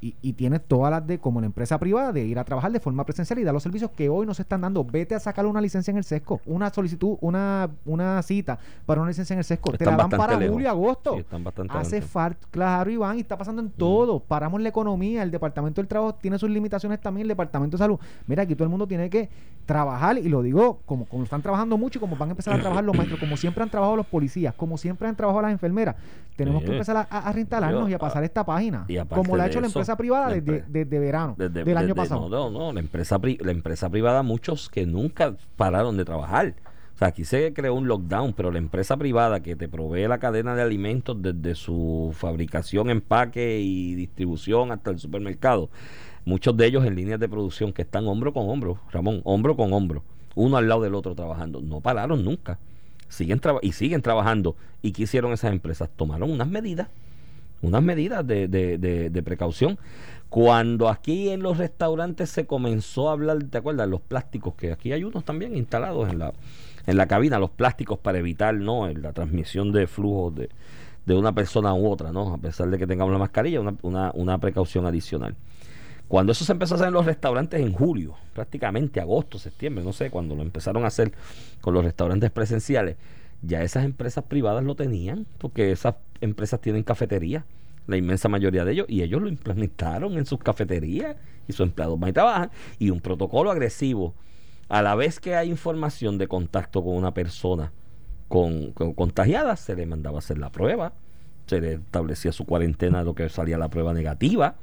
y, 0.00 0.14
y 0.20 0.32
tienes 0.32 0.62
todas 0.66 0.90
las 0.90 1.06
de, 1.06 1.18
como 1.18 1.40
la 1.40 1.46
empresa 1.46 1.78
privada, 1.78 2.12
de 2.12 2.24
ir 2.24 2.38
a 2.38 2.44
trabajar 2.44 2.72
de 2.72 2.80
forma 2.80 3.04
presencial 3.04 3.38
y 3.38 3.44
dar 3.44 3.54
los 3.54 3.62
servicios 3.62 3.90
que 3.92 4.08
hoy 4.08 4.26
no 4.26 4.34
se 4.34 4.42
están 4.42 4.60
dando. 4.60 4.84
Vete 4.84 5.14
a 5.14 5.20
sacar 5.20 5.46
una 5.46 5.60
licencia 5.60 5.90
en 5.90 5.98
el 5.98 6.04
sesco, 6.04 6.40
una 6.46 6.70
solicitud, 6.70 7.16
una, 7.20 7.70
una 7.84 8.22
cita 8.22 8.58
para 8.86 9.00
una 9.00 9.10
licencia 9.10 9.34
en 9.34 9.38
el 9.38 9.44
sesco. 9.44 9.72
Te 9.72 9.84
la 9.84 9.96
dan 9.96 10.10
para 10.10 10.36
lejos. 10.36 10.54
julio 10.54 10.68
agosto. 10.68 11.14
Sí, 11.14 11.20
están 11.20 11.44
bastante 11.44 11.76
Hace 11.76 12.02
falta, 12.02 12.46
claro, 12.50 12.90
Iván, 12.90 13.16
y 13.18 13.20
está 13.20 13.36
pasando 13.36 13.62
en 13.62 13.70
todo. 13.70 14.20
Paramos 14.20 14.60
la 14.60 14.68
economía, 14.68 15.22
el 15.22 15.30
Departamento 15.30 15.80
del 15.80 15.88
Trabajo 15.88 16.14
tiene 16.14 16.38
sus 16.38 16.50
limitaciones 16.50 17.00
también, 17.00 17.22
el 17.24 17.28
Departamento 17.28 17.76
de 17.76 17.78
Salud. 17.78 17.98
Mira, 18.26 18.42
aquí 18.42 18.54
todo 18.54 18.64
el 18.64 18.70
mundo 18.70 18.86
tiene 18.86 19.08
que 19.08 19.28
trabajar, 19.66 20.18
y 20.18 20.28
lo 20.28 20.42
digo 20.42 20.80
como, 20.86 21.04
como 21.06 21.24
están 21.24 21.40
trabajando 21.40 21.78
mucho 21.78 21.98
y 21.98 22.00
como 22.00 22.16
van 22.16 22.30
a 22.30 22.32
empezar 22.32 22.54
a 22.54 22.60
trabajar 22.60 22.82
los 22.82 22.96
maestros, 22.96 23.20
como 23.20 23.36
siempre 23.36 23.62
han 23.62 23.70
trabajado 23.70 23.96
los 23.96 24.06
policías, 24.06 24.54
como 24.54 24.76
siempre 24.76 25.08
han 25.08 25.14
trabajado 25.14 25.42
las 25.42 25.52
enfermeras. 25.52 25.96
Tenemos 26.36 26.60
Sí. 26.62 26.66
que 26.66 26.72
empezar 26.72 26.96
a, 26.96 27.02
a 27.02 27.32
reinstalarnos 27.32 27.82
Yo, 27.84 27.88
y 27.90 27.94
a 27.94 27.98
pasar 27.98 28.24
esta 28.24 28.44
página. 28.44 28.86
Como 29.08 29.36
la 29.36 29.44
ha 29.44 29.46
hecho 29.48 29.60
la 29.60 29.66
empresa 29.66 29.96
privada 29.96 30.28
la 30.30 30.34
desde, 30.40 30.98
verano 30.98 31.34
Desde- 31.38 31.64
del 31.64 31.76
año 31.76 31.94
pasado. 31.94 32.28
No, 32.28 32.50
no, 32.50 32.58
no, 32.66 32.72
la 32.72 32.80
empresa, 32.80 33.18
pri- 33.18 33.38
la 33.40 33.50
empresa 33.52 33.88
privada, 33.90 34.22
muchos 34.22 34.68
que 34.68 34.86
nunca 34.86 35.34
pararon 35.56 35.96
de 35.96 36.04
trabajar. 36.04 36.54
O 36.94 36.98
sea, 36.98 37.08
aquí 37.08 37.24
se 37.24 37.52
creó 37.54 37.74
un 37.74 37.88
lockdown, 37.88 38.32
pero 38.34 38.50
la 38.50 38.58
empresa 38.58 38.96
privada 38.96 39.40
que 39.40 39.56
te 39.56 39.68
provee 39.68 40.06
la 40.08 40.18
cadena 40.18 40.54
de 40.54 40.62
alimentos 40.62 41.20
desde 41.20 41.54
su 41.54 42.12
fabricación, 42.14 42.90
empaque 42.90 43.60
y 43.60 43.94
distribución 43.94 44.72
hasta 44.72 44.90
el 44.90 44.98
supermercado, 44.98 45.70
muchos 46.24 46.56
de 46.56 46.66
ellos 46.66 46.84
en 46.84 46.94
líneas 46.94 47.18
de 47.18 47.28
producción 47.28 47.72
que 47.72 47.82
están 47.82 48.06
hombro 48.06 48.32
con 48.32 48.48
hombro, 48.48 48.78
Ramón, 48.92 49.20
hombro 49.24 49.56
con 49.56 49.72
hombro, 49.72 50.04
uno 50.34 50.56
al 50.58 50.68
lado 50.68 50.82
del 50.82 50.94
otro 50.94 51.14
trabajando, 51.14 51.60
no 51.60 51.80
pararon 51.80 52.24
nunca. 52.24 52.58
Siguen 53.12 53.40
y 53.62 53.72
siguen 53.72 54.02
trabajando. 54.02 54.56
¿Y 54.82 54.92
qué 54.92 55.02
hicieron 55.02 55.32
esas 55.32 55.52
empresas? 55.52 55.90
Tomaron 55.94 56.30
unas 56.30 56.48
medidas 56.48 56.88
unas 57.60 57.80
medidas 57.82 58.26
de, 58.26 58.48
de- 58.48 58.76
de- 58.76 59.08
de 59.08 59.22
precaución. 59.22 59.78
Cuando 60.28 60.88
aquí 60.88 61.28
en 61.28 61.42
los 61.42 61.58
restaurantes 61.58 62.28
se 62.30 62.44
comenzó 62.46 63.08
a 63.08 63.12
hablar, 63.12 63.38
¿te 63.44 63.58
acuerdas? 63.58 63.88
Los 63.88 64.00
plásticos, 64.00 64.54
que 64.54 64.72
aquí 64.72 64.92
hay 64.92 65.04
unos 65.04 65.24
también 65.24 65.54
instalados 65.56 66.10
en 66.10 66.18
la, 66.18 66.32
en 66.86 66.96
la 66.96 67.06
cabina, 67.06 67.38
los 67.38 67.50
plásticos 67.50 67.98
para 68.00 68.18
evitar 68.18 68.54
¿no? 68.54 68.88
La 68.88 69.12
transmisión 69.12 69.70
de 69.70 69.86
flujos 69.86 70.34
de, 70.34 70.48
de 71.06 71.14
una 71.14 71.32
persona 71.32 71.72
u 71.74 71.86
otra, 71.88 72.10
¿no? 72.10 72.34
A 72.34 72.38
pesar 72.38 72.68
de 72.70 72.78
que 72.78 72.86
tengamos 72.88 73.12
la 73.12 73.18
mascarilla, 73.20 73.60
una, 73.60 73.74
una, 73.82 74.10
una 74.14 74.38
precaución 74.38 74.84
adicional. 74.86 75.36
Cuando 76.12 76.32
eso 76.32 76.44
se 76.44 76.52
empezó 76.52 76.74
a 76.74 76.76
hacer 76.76 76.88
en 76.88 76.92
los 76.92 77.06
restaurantes 77.06 77.58
en 77.58 77.72
julio, 77.72 78.16
prácticamente 78.34 79.00
agosto, 79.00 79.38
septiembre, 79.38 79.82
no 79.82 79.94
sé, 79.94 80.10
cuando 80.10 80.34
lo 80.34 80.42
empezaron 80.42 80.84
a 80.84 80.88
hacer 80.88 81.10
con 81.62 81.72
los 81.72 81.82
restaurantes 81.82 82.30
presenciales, 82.30 82.98
ya 83.40 83.62
esas 83.62 83.86
empresas 83.86 84.22
privadas 84.24 84.62
lo 84.62 84.74
tenían, 84.74 85.24
porque 85.38 85.72
esas 85.72 85.94
empresas 86.20 86.60
tienen 86.60 86.82
cafeterías, 86.82 87.44
la 87.86 87.96
inmensa 87.96 88.28
mayoría 88.28 88.66
de 88.66 88.72
ellos, 88.72 88.86
y 88.90 89.00
ellos 89.00 89.22
lo 89.22 89.28
implementaron 89.30 90.18
en 90.18 90.26
sus 90.26 90.38
cafeterías 90.40 91.16
y 91.48 91.54
sus 91.54 91.66
empleados 91.66 91.98
y 92.06 92.12
trabajan, 92.12 92.50
y 92.78 92.90
un 92.90 93.00
protocolo 93.00 93.50
agresivo. 93.50 94.14
A 94.68 94.82
la 94.82 94.94
vez 94.94 95.18
que 95.18 95.34
hay 95.34 95.48
información 95.48 96.18
de 96.18 96.28
contacto 96.28 96.84
con 96.84 96.94
una 96.94 97.14
persona 97.14 97.72
con, 98.28 98.72
con- 98.72 98.92
contagiada, 98.92 99.56
se 99.56 99.74
le 99.74 99.86
mandaba 99.86 100.16
a 100.16 100.18
hacer 100.18 100.36
la 100.36 100.52
prueba, 100.52 100.92
se 101.46 101.58
le 101.62 101.72
establecía 101.76 102.32
su 102.32 102.44
cuarentena, 102.44 103.02
lo 103.02 103.14
que 103.14 103.30
salía 103.30 103.56
la 103.56 103.70
prueba 103.70 103.94
negativa, 103.94 104.56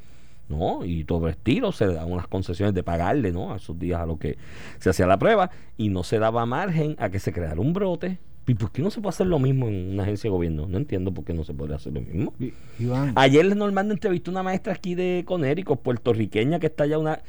¿no? 0.50 0.84
Y 0.84 1.06
todo 1.06 1.28
el 1.28 1.32
estilo, 1.32 1.72
se 1.72 1.88
daban 1.88 2.12
unas 2.12 2.28
concesiones 2.28 2.74
de 2.74 2.84
pagarle, 2.84 3.32
¿no? 3.32 3.54
A 3.54 3.58
esos 3.58 3.78
días 3.80 4.02
a 4.02 4.06
lo 4.06 4.18
que 4.18 4.38
se 4.80 4.90
hacía 4.90 5.08
la 5.08 5.18
prueba, 5.18 5.52
y 5.78 5.90
no 5.90 6.04
se 6.04 6.20
daba 6.20 6.46
margen 6.46 6.96
a 7.00 7.10
que 7.10 7.20
se 7.20 7.32
creara 7.32 7.62
un 7.62 7.72
brote. 7.72 8.20
¿Y 8.48 8.56
por 8.56 8.72
qué 8.72 8.82
no 8.82 8.90
se 8.90 9.00
puede 9.00 9.10
hacer 9.12 9.28
lo 9.28 9.38
mismo 9.38 9.68
en 9.68 9.92
una 9.92 10.04
agencia 10.04 10.28
de 10.28 10.32
gobierno? 10.32 10.66
No 10.68 10.78
entiendo 10.78 11.14
por 11.14 11.24
qué 11.24 11.36
no 11.36 11.44
se 11.44 11.54
puede 11.54 11.76
hacer 11.76 11.94
lo 11.94 12.02
mismo. 12.02 12.34
Iván, 12.80 13.14
Ayer 13.16 13.56
Normando 13.56 13.94
entrevistó 13.94 14.32
a 14.32 14.34
una 14.34 14.44
maestra 14.44 14.74
aquí 14.74 14.96
de 14.96 15.24
Conérico, 15.26 15.76
puertorriqueña, 15.76 16.60
que 16.60 16.66
está 16.66 16.88
ya 16.88 16.98
una. 16.98 17.22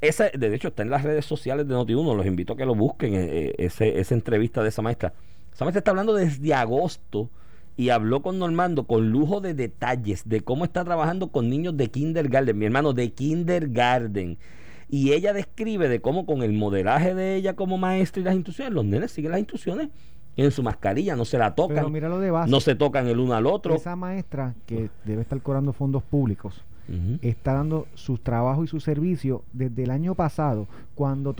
Esa, 0.00 0.30
de 0.30 0.54
hecho, 0.54 0.68
está 0.68 0.84
en 0.84 0.90
las 0.90 1.02
redes 1.02 1.26
sociales 1.26 1.66
de 1.66 1.74
Noti1. 1.74 2.16
Los 2.16 2.24
invito 2.24 2.52
a 2.52 2.56
que 2.56 2.64
lo 2.64 2.76
busquen, 2.76 3.14
eh, 3.14 3.26
eh, 3.30 3.54
ese, 3.58 3.98
esa 3.98 4.14
entrevista 4.14 4.62
de 4.62 4.68
esa 4.68 4.80
maestra. 4.80 5.12
Esa 5.52 5.64
maestra 5.64 5.80
está 5.80 5.90
hablando 5.90 6.14
desde 6.14 6.54
agosto 6.54 7.30
y 7.80 7.88
habló 7.88 8.20
con 8.20 8.38
Normando 8.38 8.84
con 8.84 9.08
lujo 9.08 9.40
de 9.40 9.54
detalles 9.54 10.28
de 10.28 10.42
cómo 10.42 10.66
está 10.66 10.84
trabajando 10.84 11.28
con 11.28 11.48
niños 11.48 11.78
de 11.78 11.90
kindergarten, 11.90 12.58
mi 12.58 12.66
hermano, 12.66 12.92
de 12.92 13.10
kindergarten. 13.10 14.36
Y 14.90 15.12
ella 15.12 15.32
describe 15.32 15.88
de 15.88 16.02
cómo 16.02 16.26
con 16.26 16.42
el 16.42 16.52
modelaje 16.52 17.14
de 17.14 17.36
ella 17.36 17.56
como 17.56 17.78
maestra 17.78 18.20
y 18.20 18.24
las 18.24 18.34
instrucciones, 18.34 18.74
los 18.74 18.84
nenes 18.84 19.12
siguen 19.12 19.30
las 19.30 19.40
instrucciones. 19.40 19.88
Tienen 20.34 20.52
su 20.52 20.62
mascarilla, 20.62 21.16
no 21.16 21.24
se 21.24 21.38
la 21.38 21.54
pero 21.54 21.68
tocan, 21.68 21.90
mira 21.90 22.10
lo 22.10 22.18
de 22.18 22.30
base. 22.30 22.50
no 22.50 22.60
se 22.60 22.74
tocan 22.74 23.06
el 23.06 23.18
uno 23.18 23.32
al 23.32 23.46
otro. 23.46 23.76
Esa 23.76 23.96
maestra 23.96 24.54
que 24.66 24.90
debe 25.06 25.22
estar 25.22 25.40
cobrando 25.40 25.72
fondos 25.72 26.02
públicos 26.02 26.62
está 27.22 27.54
dando 27.54 27.86
sus 27.94 28.20
trabajos 28.20 28.66
y 28.66 28.68
su 28.68 28.80
servicio 28.80 29.42
desde 29.54 29.84
el 29.84 29.90
año 29.90 30.14
pasado, 30.14 30.68
cuando 30.94 31.34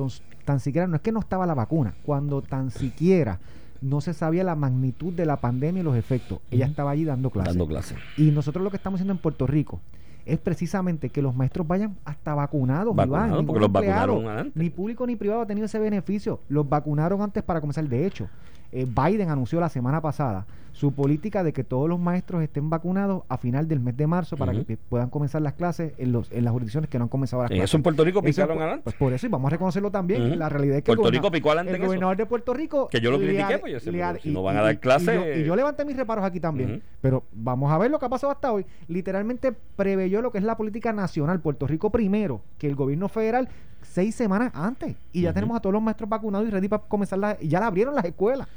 tan 0.46 0.60
siquiera, 0.60 0.86
no 0.86 0.96
es 0.96 1.02
que 1.02 1.12
no 1.12 1.20
estaba 1.20 1.44
la 1.44 1.54
vacuna, 1.54 1.96
cuando 2.02 2.40
tan 2.40 2.70
siquiera 2.70 3.40
no 3.80 4.00
se 4.00 4.14
sabía 4.14 4.44
la 4.44 4.54
magnitud 4.54 5.12
de 5.12 5.26
la 5.26 5.36
pandemia 5.40 5.80
y 5.80 5.84
los 5.84 5.96
efectos. 5.96 6.40
Ella 6.50 6.66
estaba 6.66 6.90
allí 6.90 7.04
dando 7.04 7.30
clases. 7.30 7.54
dando 7.54 7.66
clases. 7.66 7.98
Y 8.16 8.30
nosotros 8.30 8.62
lo 8.62 8.70
que 8.70 8.76
estamos 8.76 8.98
haciendo 8.98 9.12
en 9.12 9.18
Puerto 9.18 9.46
Rico 9.46 9.80
es 10.26 10.38
precisamente 10.38 11.08
que 11.08 11.22
los 11.22 11.34
maestros 11.34 11.66
vayan 11.66 11.96
hasta 12.04 12.34
vacunados, 12.34 12.94
Vacunados, 12.94 13.30
Iván. 13.30 13.46
porque 13.46 13.60
los 13.60 13.66
empleado, 13.68 14.14
vacunaron 14.14 14.38
antes. 14.38 14.56
Ni 14.56 14.70
público 14.70 15.06
ni 15.06 15.16
privado 15.16 15.40
ha 15.42 15.46
tenido 15.46 15.64
ese 15.64 15.78
beneficio. 15.78 16.40
Los 16.48 16.68
vacunaron 16.68 17.22
antes 17.22 17.42
para 17.42 17.60
comenzar. 17.60 17.88
De 17.88 18.06
hecho, 18.06 18.28
eh, 18.72 18.86
Biden 18.86 19.30
anunció 19.30 19.60
la 19.60 19.68
semana 19.68 20.00
pasada 20.00 20.46
su 20.72 20.92
política 20.92 21.42
de 21.42 21.52
que 21.52 21.64
todos 21.64 21.88
los 21.88 21.98
maestros 21.98 22.42
estén 22.42 22.70
vacunados 22.70 23.24
a 23.28 23.36
final 23.36 23.66
del 23.68 23.80
mes 23.80 23.96
de 23.96 24.06
marzo 24.06 24.36
para 24.36 24.52
que 24.52 24.76
puedan 24.78 25.10
comenzar 25.10 25.42
las 25.42 25.54
clases 25.54 25.92
en, 25.98 26.12
los, 26.12 26.30
en 26.32 26.44
las 26.44 26.52
jurisdicciones 26.52 26.88
que 26.88 26.96
no 26.98 27.04
han 27.04 27.08
comenzado 27.08 27.42
las 27.42 27.50
En 27.50 27.56
clases. 27.56 27.70
eso 27.70 27.76
en 27.76 27.82
Puerto 27.82 28.04
Rico 28.04 28.20
Eso, 28.20 28.26
picaron 28.26 28.48
pues, 28.56 28.62
adelante. 28.62 28.84
Pues 28.84 28.96
por 28.96 29.12
eso, 29.12 29.26
y 29.26 29.28
vamos 29.28 29.48
a 29.48 29.50
reconocerlo 29.50 29.90
también. 29.90 30.38
La 30.38 30.48
realidad 30.48 30.78
es 30.78 30.84
que 30.84 30.92
el 30.92 30.96
Puerto 30.96 31.10
Rico 31.10 31.30
picó 31.30 31.50
adelante 31.50 31.72
el 31.72 31.76
eso. 31.76 31.86
gobernador 31.86 32.16
de 32.16 32.24
Puerto 32.26 32.54
Rico. 32.54 32.88
Que 32.88 33.00
yo 33.00 33.10
lo 33.10 33.18
critiqué, 33.18 33.58
pues 33.58 33.72
yo 33.72 33.80
si 33.80 34.30
no 34.30 34.42
van 34.42 34.56
a 34.56 34.62
dar 34.62 34.74
y 34.74 34.76
clase- 34.78 35.14
yo- 35.14 35.40
Y 35.40 35.44
yo, 35.44 35.56
levanté 35.56 35.84
mis 35.84 35.96
reparos 35.96 36.24
aquí 36.24 36.38
también. 36.40 36.82
Pero 37.00 37.24
vamos 37.32 37.70
a 37.72 37.76
ver 37.76 37.90
lo 37.90 37.98
que 37.98 38.06
ha 38.06 38.08
pasado 38.08 38.32
hasta 38.32 38.52
hoy. 38.52 38.64
Literalmente 38.86 39.52
preveyó 39.76 40.22
lo 40.22 40.30
que 40.30 40.38
es 40.38 40.44
la 40.44 40.56
política 40.56 40.92
nacional. 40.92 41.40
Puerto 41.40 41.66
Rico 41.66 41.90
primero 41.90 42.42
que 42.58 42.68
el 42.68 42.76
gobierno 42.76 43.08
federal 43.08 43.48
seis 43.82 44.14
semanas 44.14 44.52
antes. 44.54 44.96
Y 45.12 45.22
ya 45.22 45.32
tenemos 45.32 45.56
a 45.56 45.60
todos 45.60 45.72
los 45.72 45.82
maestros 45.82 46.08
vacunados 46.08 46.46
y 46.48 46.50
ready 46.50 46.68
para 46.68 46.82
comenzar 46.82 47.18
las. 47.18 47.42
y 47.42 47.48
Ya 47.48 47.60
la 47.60 47.66
abrieron 47.66 47.94
las 47.94 48.04
escuelas. 48.04 48.48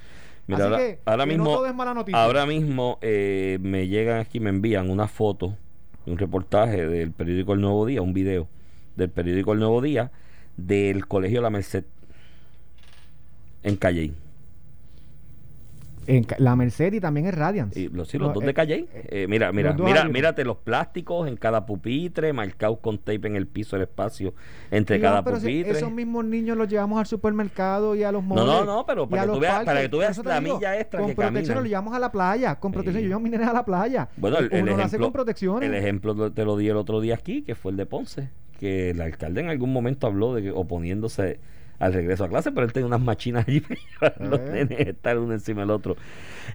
Mira, 0.48 0.58
Así 0.58 0.64
ahora, 0.66 0.78
que, 0.78 1.00
ahora 1.06 1.24
que 1.24 1.30
mismo, 1.30 1.44
no 1.46 1.52
todo 1.52 1.66
es 1.68 1.74
mala 1.76 1.94
noticia. 1.94 2.22
ahora 2.22 2.46
mismo 2.46 2.98
eh, 3.02 3.58
me 3.62 3.88
llegan 3.88 4.20
aquí, 4.20 4.40
me 4.42 4.50
envían 4.50 4.90
una 4.90 5.08
foto 5.08 5.56
un 6.06 6.18
reportaje 6.18 6.86
del 6.86 7.12
periódico 7.12 7.54
El 7.54 7.62
Nuevo 7.62 7.86
Día, 7.86 8.02
un 8.02 8.14
video 8.14 8.48
del 8.98 9.10
periódico 9.10 9.54
El 9.54 9.60
Nuevo 9.60 9.82
Día 9.82 10.12
del 10.58 11.08
Colegio 11.08 11.42
La 11.42 11.50
Merced 11.50 11.86
en 13.64 13.78
Calley. 13.78 14.14
En 16.08 16.26
la 16.38 16.56
Merced 16.56 16.94
y 16.94 17.00
también 17.00 17.28
es 17.28 17.34
Radiance. 17.36 17.80
Y 17.80 17.88
los, 17.89 18.08
sí, 18.08 18.18
los 18.18 18.30
No, 18.30 18.34
dos 18.34 18.44
eh, 18.44 18.48
de 18.48 18.54
Calley. 18.54 18.89
Eh, 18.94 19.26
mira, 19.30 19.52
mira, 19.52 19.74
los 19.74 19.86
mira, 19.86 20.04
mírate 20.06 20.44
los 20.44 20.58
plásticos 20.58 21.28
en 21.28 21.38
cada 21.38 21.66
pupitre, 21.66 22.34
marcados 22.34 22.80
con 22.80 22.98
tape 22.98 23.28
en 23.28 23.36
el 23.36 23.48
piso, 23.48 23.76
el 23.76 23.84
espacio 23.84 24.34
entre 24.72 25.00
cada 25.00 25.24
pero 25.24 25.38
si 25.38 25.44
pupitre. 25.44 25.72
esos 25.72 25.92
mismos 25.92 26.26
niños 26.26 26.58
los 26.58 26.68
llevamos 26.68 27.00
al 27.00 27.06
supermercado 27.06 27.96
y 27.96 28.04
a 28.04 28.12
los 28.12 28.24
No, 28.24 28.36
malls. 28.36 28.48
no, 28.48 28.66
no, 28.66 28.86
pero 28.86 29.08
para 29.08 29.24
que 29.24 29.30
tú 29.32 29.39
veas- 29.39 29.52
parques. 29.54 29.66
para 29.66 29.82
que 29.82 29.89
tú 29.89 29.98
veas 30.00 30.18
la 30.26 30.39
digo, 30.39 30.56
milla 30.58 30.80
extra 30.80 31.00
Con 31.00 31.10
que 31.10 31.16
protección 31.16 31.58
los 31.58 31.68
llevamos 31.68 31.94
a 31.94 32.00
la 32.00 32.12
playa. 32.12 32.56
Con 32.60 32.72
protección. 32.72 33.04
Sí. 33.04 33.10
Yo 33.10 33.18
llevo 33.20 33.30
nenes 33.30 33.48
a 33.48 33.54
la 33.54 33.66
playa. 33.66 34.10
Bueno, 34.18 34.38
el, 34.39 34.46
ejemplo, 34.46 35.12
con 35.50 35.63
el 35.63 35.74
ejemplo 35.74 36.13
lo- 36.13 36.32
te 36.32 36.46
lo 36.46 36.58
di 36.58 36.68
el 36.70 36.78
otro 36.78 37.02
día 37.02 37.16
aquí, 37.16 37.42
que 37.42 37.56
fue 37.56 37.72
el 37.72 37.78
de 37.78 37.86
Ponce, 37.86 38.30
que 38.60 38.92
el 38.92 39.02
alcalde 39.02 39.42
en 39.42 39.50
algún 39.50 39.72
momento 39.74 40.08
habló 40.08 40.34
de 40.36 40.44
que 40.44 40.52
oponiéndose 40.52 41.39
al 41.80 41.94
regreso 41.94 42.24
a 42.24 42.30
clase, 42.30 42.52
pero 42.52 42.66
él 42.66 42.74
tenía 42.74 42.88
unas 42.88 43.02
machinas 43.02 43.46
allí 43.48 43.62
para 44.00 44.16
los 44.20 44.40
Eh. 44.40 44.50
nenes 44.68 44.80
estar 44.88 45.18
uno 45.18 45.34
encima 45.34 45.62
del 45.62 45.72
otro 45.72 45.96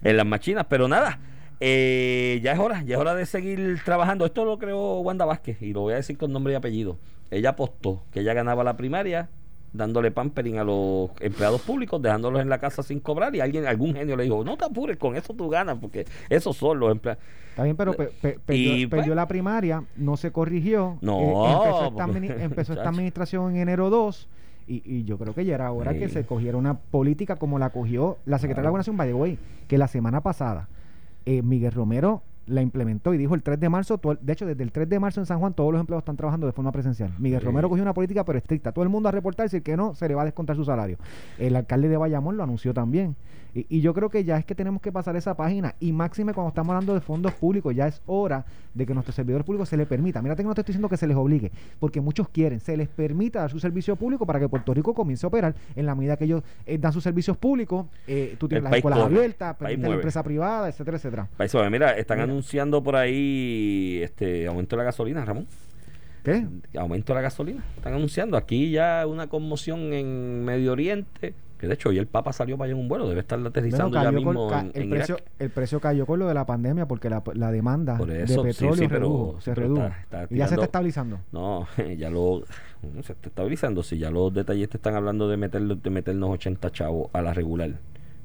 en 0.03 0.17
las 0.17 0.25
machinas. 0.25 0.65
Pero 0.69 0.87
nada, 0.87 1.19
eh, 1.59 2.39
ya 2.43 2.53
es 2.53 2.59
hora, 2.59 2.83
ya 2.83 2.95
es 2.95 3.01
hora 3.01 3.15
de 3.15 3.25
seguir 3.25 3.79
trabajando. 3.83 4.25
Esto 4.25 4.45
lo 4.45 4.57
creó 4.57 4.99
Wanda 5.01 5.25
Vázquez 5.25 5.61
y 5.61 5.73
lo 5.73 5.81
voy 5.81 5.93
a 5.93 5.97
decir 5.97 6.17
con 6.17 6.31
nombre 6.31 6.53
y 6.53 6.55
apellido. 6.55 6.97
Ella 7.31 7.49
apostó 7.51 8.03
que 8.11 8.21
ella 8.21 8.33
ganaba 8.33 8.63
la 8.63 8.75
primaria 8.77 9.29
dándole 9.71 10.09
pampering 10.09 10.57
a 10.57 10.63
los 10.63 11.11
empleados 11.19 11.61
públicos, 11.61 12.01
dejándolos 12.01 12.41
en 12.41 12.49
la 12.49 12.57
casa 12.57 12.81
sin 12.81 12.99
cobrar 12.99 13.35
y 13.35 13.39
alguien, 13.39 13.67
algún 13.67 13.93
genio 13.93 14.15
le 14.17 14.23
dijo, 14.23 14.43
no 14.43 14.57
te 14.57 14.65
apures, 14.65 14.97
con 14.97 15.15
eso 15.15 15.35
tú 15.35 15.47
ganas, 15.47 15.77
porque 15.79 16.05
esos 16.27 16.57
son 16.57 16.79
los 16.79 16.91
empleados. 16.91 17.21
Está 17.51 17.63
bien, 17.65 17.75
pero 17.77 17.93
pe- 17.93 18.07
pe- 18.19 18.29
Y, 18.29 18.39
perdió, 18.47 18.89
pues- 18.89 18.99
perdió 19.01 19.13
la 19.15 19.27
primaria, 19.27 19.83
no 19.95 20.17
se 20.17 20.31
corrigió. 20.31 20.97
No, 21.01 21.19
eh, 21.19 21.51
empezó 21.53 21.85
esta, 21.85 22.07
porque- 22.07 22.43
empezó 22.43 22.73
esta 22.73 22.89
administración 22.89 23.51
en 23.51 23.61
enero 23.61 23.91
2. 23.91 24.27
Y, 24.69 24.83
y 24.85 25.03
yo 25.03 25.17
creo 25.17 25.33
que 25.33 25.43
ya 25.45 25.55
era 25.55 25.71
hora 25.71 25.93
Sí. 25.93 25.99
que 25.99 26.09
se 26.09 26.25
cogiera 26.25 26.55
una 26.57 26.75
política 26.77 27.35
como 27.37 27.57
la 27.57 27.71
cogió 27.71 28.17
la 28.25 28.37
secretaria 28.37 28.61
de 28.61 28.67
la. 28.67 28.69
Gobernación, 28.69 28.97
by 28.97 29.07
the 29.09 29.13
way, 29.15 29.39
que 29.67 29.77
la 29.79 29.87
semana 29.87 30.21
pasada 30.21 30.67
eh, 31.25 31.41
Miguel 31.41 31.71
Romero 31.71 32.21
la 32.45 32.61
implementó 32.61 33.13
y 33.13 33.17
dijo 33.17 33.35
el 33.35 33.43
3 33.43 33.59
de 33.59 33.69
marzo, 33.69 33.97
todo 33.99 34.15
de 34.19 34.33
hecho 34.33 34.45
desde 34.45 34.63
el 34.63 34.71
3 34.71 34.87
de 34.89 34.99
marzo 34.99 35.19
en 35.19 35.25
San 35.27 35.39
Juan 35.39 35.53
todos 35.53 35.71
los 35.71 35.79
empleados 35.79 36.01
están 36.01 36.17
trabajando 36.17 36.47
de 36.47 36.53
forma 36.53 36.71
presencial. 36.71 37.11
Miguel 37.19 37.39
Sí. 37.41 37.45
Romero 37.45 37.67
cogió 37.69 37.81
una 37.83 37.93
política 37.93 38.23
pero 38.25 38.37
estricta, 38.39 38.71
todo 38.71 38.83
el 38.83 38.89
mundo 38.89 39.09
a 39.09 39.11
reportarse 39.11 39.57
y 39.57 39.59
el 39.59 39.63
que 39.63 39.75
no 39.77 39.93
se 39.95 40.07
le 40.07 40.15
va 40.15 40.21
a 40.21 40.25
descontar 40.25 40.55
su 40.55 40.63
salario. 40.65 40.97
El 41.39 41.55
alcalde 41.55 41.89
de 41.89 41.97
Bayamón 41.97 42.37
lo 42.37 42.43
anunció 42.43 42.73
también. 42.73 43.15
Y, 43.53 43.65
y 43.69 43.81
yo 43.81 43.93
creo 43.93 44.09
que 44.09 44.23
ya 44.23 44.37
es 44.37 44.45
que 44.45 44.53
tenemos 44.55 44.81
que 44.81 44.91
pasar 44.91 45.15
esa 45.15 45.35
página 45.35 45.75
y 45.79 45.91
máxime 45.91 46.33
cuando 46.33 46.49
estamos 46.49 46.71
hablando 46.73 46.93
de 46.93 47.01
fondos 47.01 47.33
públicos, 47.33 47.73
ya 47.75 47.87
es 47.87 48.01
hora 48.05 48.45
de 48.73 48.85
que 48.85 48.91
a 48.91 48.95
nuestros 48.95 49.15
servidores 49.15 49.45
públicos 49.45 49.67
se 49.69 49.75
les 49.77 49.87
permita. 49.87 50.21
Mírate 50.21 50.43
que 50.43 50.47
no 50.47 50.53
te 50.53 50.61
estoy 50.61 50.73
diciendo 50.73 50.89
que 50.89 50.97
se 50.97 51.07
les 51.07 51.17
obligue, 51.17 51.51
porque 51.79 51.99
muchos 52.01 52.29
quieren, 52.29 52.59
se 52.59 52.77
les 52.77 52.87
permita 52.87 53.39
dar 53.39 53.49
su 53.49 53.59
servicio 53.59 53.95
público 53.95 54.25
para 54.25 54.39
que 54.39 54.47
Puerto 54.47 54.73
Rico 54.73 54.93
comience 54.93 55.25
a 55.25 55.29
operar 55.29 55.55
en 55.75 55.85
la 55.85 55.95
medida 55.95 56.15
que 56.17 56.25
ellos 56.25 56.43
eh, 56.65 56.77
dan 56.77 56.93
sus 56.93 57.03
servicios 57.03 57.37
públicos. 57.37 57.87
eh, 58.07 58.35
tú 58.39 58.47
tienes 58.47 58.65
El 58.65 58.69
las 58.71 58.77
escuelas 58.77 58.99
corre, 58.99 59.15
abiertas, 59.17 59.55
permite 59.55 59.89
la 59.89 59.95
empresa 59.95 60.23
privada, 60.23 60.69
etcétera, 60.69 60.97
etcétera. 60.97 61.27
País 61.37 61.51
Suave, 61.51 61.69
mira, 61.69 61.91
están 61.97 62.17
Mira. 62.17 62.25
anunciando 62.31 62.83
por 62.83 62.95
ahí 62.95 63.99
este 64.03 64.47
aumento 64.47 64.75
de 64.75 64.77
la 64.77 64.83
gasolina, 64.85 65.25
Ramón. 65.25 65.47
¿Qué? 66.23 66.45
Aumento 66.77 67.13
de 67.13 67.15
la 67.15 67.21
gasolina. 67.21 67.63
Están 67.77 67.93
anunciando 67.93 68.37
aquí 68.37 68.71
ya 68.71 69.05
una 69.07 69.27
conmoción 69.27 69.93
en 69.93 70.43
Medio 70.43 70.73
Oriente 70.73 71.33
Que 71.59 71.67
de 71.67 71.73
hecho 71.73 71.89
hoy 71.89 71.97
el 71.99 72.07
Papa 72.07 72.31
salió 72.31 72.57
para 72.57 72.67
allá 72.67 72.73
en 72.75 72.79
un 72.79 72.87
vuelo, 72.87 73.07
debe 73.09 73.19
estar 73.19 73.37
Bueno, 73.37 73.49
aterrizando 73.49 74.01
ya 74.01 74.11
mismo 74.13 74.47
con- 74.47 74.57
en, 74.59 74.71
el, 74.73 74.81
en 74.83 74.89
precio, 74.91 75.15
Irak. 75.17 75.29
el 75.39 75.49
precio 75.49 75.79
cayó 75.81 76.05
con 76.05 76.17
lo 76.19 76.27
de 76.27 76.33
la 76.33 76.45
pandemia 76.45 76.87
porque 76.87 77.09
la, 77.09 77.21
la 77.33 77.51
demanda 77.51 77.97
Por 77.97 78.07
de 78.07 78.23
eso, 78.23 78.43
petróleo 78.43 78.75
sí, 78.75 78.87
redujo, 78.87 79.41
se 79.41 79.51
pero 79.53 79.67
redujo. 79.67 79.83
está- 79.87 80.23
está 80.23 80.33
y 80.33 80.37
ya 80.37 80.47
se 80.47 80.53
está 80.55 80.65
estabilizando. 80.65 81.19
No, 81.33 81.67
ya 81.97 82.09
lo 82.09 82.43
bueno, 82.81 83.03
se 83.03 83.11
está 83.11 83.27
estabilizando. 83.27 83.83
Si 83.83 83.97
ya 83.97 84.09
los 84.09 84.33
detallistas 84.33 84.75
están 84.75 84.95
hablando 84.95 85.27
de, 85.27 85.37
meterle- 85.37 85.75
de 85.81 85.89
meternos 85.89 86.29
80 86.29 86.71
chavos 86.71 87.09
a 87.11 87.21
la 87.21 87.33
regular, 87.33 87.71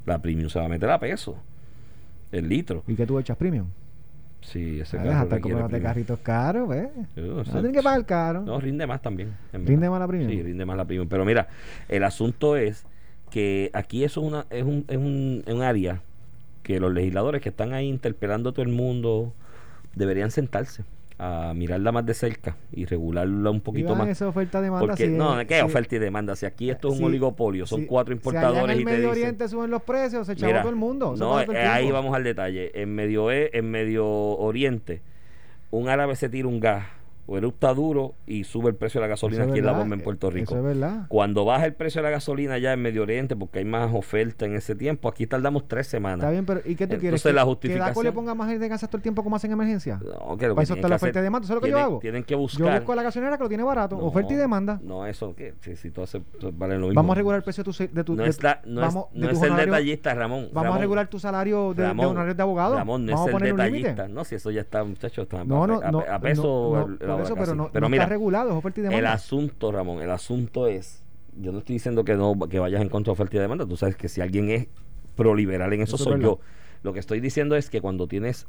la 0.06 0.22
premium 0.22 0.48
se 0.48 0.60
va 0.60 0.66
a 0.66 0.68
meter 0.68 0.88
a 0.90 1.00
peso. 1.00 1.36
El 2.30 2.48
litro. 2.48 2.84
¿Y 2.86 2.94
qué 2.94 3.04
tú 3.04 3.18
echas 3.18 3.36
premium? 3.36 3.66
Sí, 4.42 4.78
ese 4.80 4.98
carro 4.98 5.28
comprándote 5.28 5.68
premium. 5.68 5.82
carritos 5.82 6.18
caros, 6.20 6.68
¿ves? 6.68 6.88
No 7.16 7.42
tienes 7.44 7.72
que 7.72 7.82
pagar 7.82 8.04
caro. 8.06 8.42
No, 8.42 8.60
rinde 8.60 8.86
más 8.86 9.00
también. 9.02 9.32
¿Rinde 9.52 9.88
más 9.90 9.98
la 9.98 10.06
premium? 10.06 10.30
Sí, 10.30 10.42
rinde 10.42 10.64
más 10.66 10.76
la 10.76 10.84
premium. 10.84 11.08
Pero 11.08 11.24
mira, 11.24 11.48
el 11.88 12.04
asunto 12.04 12.54
es 12.56 12.84
que 13.34 13.70
aquí 13.72 14.04
eso 14.04 14.20
es, 14.20 14.26
una, 14.28 14.46
es, 14.50 14.62
un, 14.62 14.84
es 14.86 14.96
un, 14.96 15.42
es 15.44 15.52
un 15.52 15.62
área 15.62 16.00
que 16.62 16.78
los 16.78 16.92
legisladores 16.94 17.42
que 17.42 17.48
están 17.48 17.72
ahí 17.72 17.88
interpelando 17.88 18.50
a 18.50 18.52
todo 18.52 18.62
el 18.62 18.68
mundo 18.68 19.32
deberían 19.96 20.30
sentarse 20.30 20.84
a 21.18 21.52
mirarla 21.52 21.90
más 21.90 22.06
de 22.06 22.14
cerca 22.14 22.56
y 22.72 22.84
regularla 22.84 23.50
un 23.50 23.60
poquito 23.60 23.96
más. 23.96 24.06
esa 24.08 24.28
oferta 24.28 24.60
demanda 24.60 24.86
Porque, 24.86 25.06
si 25.06 25.12
no, 25.12 25.40
es- 25.40 25.48
¿qué 25.48 25.56
si- 25.56 25.62
oferta 25.62 25.96
y 25.96 25.98
demanda? 25.98 26.36
Si 26.36 26.46
aquí 26.46 26.70
esto 26.70 26.86
es 26.88 26.92
un 26.94 26.98
si- 26.98 27.04
oligopolio, 27.06 27.66
son 27.66 27.86
cuatro 27.86 28.14
importadores 28.14 28.62
en 28.70 28.70
y 28.70 28.72
el 28.72 28.78
te 28.78 28.84
Medio 28.84 29.08
dicen... 29.08 29.10
Oriente 29.24 29.48
suben 29.48 29.70
los 29.72 29.82
precios, 29.82 30.26
se 30.28 30.36
Mira, 30.36 30.60
todo 30.60 30.70
el 30.70 30.76
mundo. 30.76 31.14
No, 31.18 31.40
eh, 31.40 31.58
ahí 31.58 31.90
vamos 31.90 32.14
al 32.14 32.22
detalle. 32.22 32.70
En 32.80 32.94
Medio, 32.94 33.32
E- 33.32 33.50
en 33.52 33.68
Medio 33.68 34.06
Oriente, 34.06 35.02
un 35.72 35.88
árabe 35.88 36.14
se 36.14 36.28
tira 36.28 36.46
un 36.46 36.60
gas 36.60 36.86
o 37.26 37.38
eructa 37.38 37.72
duro 37.74 38.14
y 38.26 38.44
sube 38.44 38.68
el 38.70 38.76
precio 38.76 39.00
de 39.00 39.06
la 39.06 39.08
gasolina 39.08 39.44
Eso 39.44 39.50
aquí 39.52 39.60
en 39.60 39.66
la 39.66 39.72
bomba 39.72 39.94
en 39.94 40.02
Puerto 40.02 40.28
Eso 40.28 40.34
Rico. 40.36 40.56
es 40.56 40.62
verdad. 40.62 41.06
Cuando 41.08 41.44
baja 41.44 41.64
el 41.66 41.74
precio 41.74 42.00
de 42.00 42.04
la 42.04 42.10
gasolina 42.10 42.58
ya 42.58 42.72
en 42.72 42.82
Medio 42.82 43.02
Oriente, 43.02 43.34
porque 43.36 43.60
hay 43.60 43.64
más 43.64 43.92
oferta 43.94 44.44
en 44.46 44.54
ese 44.54 44.74
tiempo, 44.74 45.08
aquí 45.08 45.26
tardamos 45.26 45.66
tres 45.68 45.86
semanas. 45.86 46.18
Está 46.20 46.30
bien, 46.30 46.44
pero 46.46 46.60
¿y 46.64 46.74
qué 46.76 46.86
tú 46.86 46.98
quieres? 46.98 47.22
¿Que, 47.22 47.32
la 47.32 47.42
que 47.42 47.46
justificación- 47.48 47.86
Daco 47.88 48.02
le 48.02 48.12
ponga 48.12 48.34
más 48.34 48.48
de 48.58 48.68
gas 48.68 48.80
todo 48.82 48.96
el 48.96 49.02
tiempo 49.02 49.22
como 49.22 49.36
hace 49.36 49.46
en 49.46 49.52
emergencia? 49.54 49.96
No, 50.02 50.36
que 50.36 50.48
lo 50.48 50.54
Para 50.54 50.62
que 50.62 50.64
eso 50.64 50.74
está 50.74 50.88
la 50.88 50.96
oferta 50.96 51.18
hacer- 51.18 51.22
y 51.22 51.24
demanda. 51.24 51.44
¿Eso 51.46 51.52
es 51.52 51.56
lo 51.56 51.60
que 51.62 51.70
yo 51.70 51.76
tienen- 51.76 51.84
hago? 51.90 51.98
Tienen 52.00 52.24
que 52.24 52.32
Yo 52.34 52.38
buscar. 52.38 52.78
busco 52.80 52.92
a 52.92 52.96
la 52.96 53.02
gasolinera 53.04 53.36
que 53.38 53.42
lo 53.44 53.48
tiene 53.48 53.62
barato. 53.64 53.96
No, 53.96 54.04
oferta 54.04 54.32
y 54.32 54.36
demanda. 54.36 54.80
No, 54.82 55.06
eso 55.06 55.34
que 55.34 55.54
si, 55.60 55.76
si 55.76 55.90
tú 55.90 56.02
haces, 56.02 56.20
vale 56.54 56.74
lo 56.78 56.86
mismo. 56.88 56.94
Vamos 57.00 57.12
a 57.12 57.16
regular 57.16 57.38
el 57.38 57.42
precio 57.44 57.64
de 57.64 57.72
tu... 57.72 57.94
De 57.94 58.04
tu 58.04 58.14
No 58.16 58.22
de 58.24 58.28
es, 58.28 58.42
la- 58.42 58.60
no 58.66 58.80
es- 58.82 58.86
vamos- 58.94 59.06
de 59.12 59.20
no 59.20 59.30
es 59.30 59.42
el 59.42 59.56
detallista, 59.56 60.14
Ramón. 60.14 60.48
Vamos 60.52 60.64
Ramón, 60.64 60.78
a 60.78 60.80
regular 60.80 61.08
tu 61.08 61.18
salario 61.18 61.72
de, 61.74 61.82
de 61.82 61.88
Ramón, 61.88 62.06
honorarios 62.06 62.36
de 62.36 62.42
abogado. 62.42 62.76
Ramón, 62.76 63.06
no 63.06 63.26
es 63.26 63.34
el 63.34 63.40
detallista. 63.40 64.08
No, 64.08 64.24
si 64.24 64.34
eso 64.34 64.50
ya 64.50 64.60
está, 64.60 64.84
muchachos, 64.84 65.22
está 65.24 65.44
No, 65.44 65.66
no. 65.66 65.80
a 66.08 66.18
peso. 66.20 66.88
Por 67.16 67.24
eso, 67.26 67.34
pero 67.34 67.54
no, 67.54 67.70
pero 67.72 67.86
no 67.86 67.88
mira, 67.90 68.04
está 68.04 68.10
regulado, 68.12 68.50
es 68.50 68.56
oferta 68.56 68.80
y 68.80 68.94
el 68.94 69.06
asunto, 69.06 69.72
Ramón, 69.72 70.02
el 70.02 70.10
asunto 70.10 70.66
es, 70.66 71.02
yo 71.40 71.52
no 71.52 71.58
estoy 71.58 71.74
diciendo 71.74 72.04
que 72.04 72.14
no 72.14 72.38
que 72.48 72.58
vayas 72.58 72.82
en 72.82 72.88
contra 72.88 73.10
de 73.10 73.12
oferta 73.12 73.36
y 73.36 73.40
demanda, 73.40 73.66
tú 73.66 73.76
sabes 73.76 73.96
que 73.96 74.08
si 74.08 74.20
alguien 74.20 74.50
es 74.50 74.68
proliberal 75.16 75.72
en 75.72 75.82
eso, 75.82 75.96
Eso 75.96 76.04
es 76.04 76.04
soy 76.04 76.12
verdad. 76.14 76.24
yo. 76.26 76.40
Lo 76.82 76.92
que 76.92 77.00
estoy 77.00 77.20
diciendo 77.20 77.56
es 77.56 77.70
que 77.70 77.80
cuando 77.80 78.06
tienes 78.06 78.46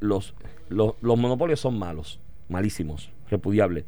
los, 0.00 0.34
los, 0.68 0.94
los 1.00 1.18
monopolios 1.18 1.60
son 1.60 1.78
malos, 1.78 2.20
malísimos, 2.48 3.10
repudiables. 3.30 3.84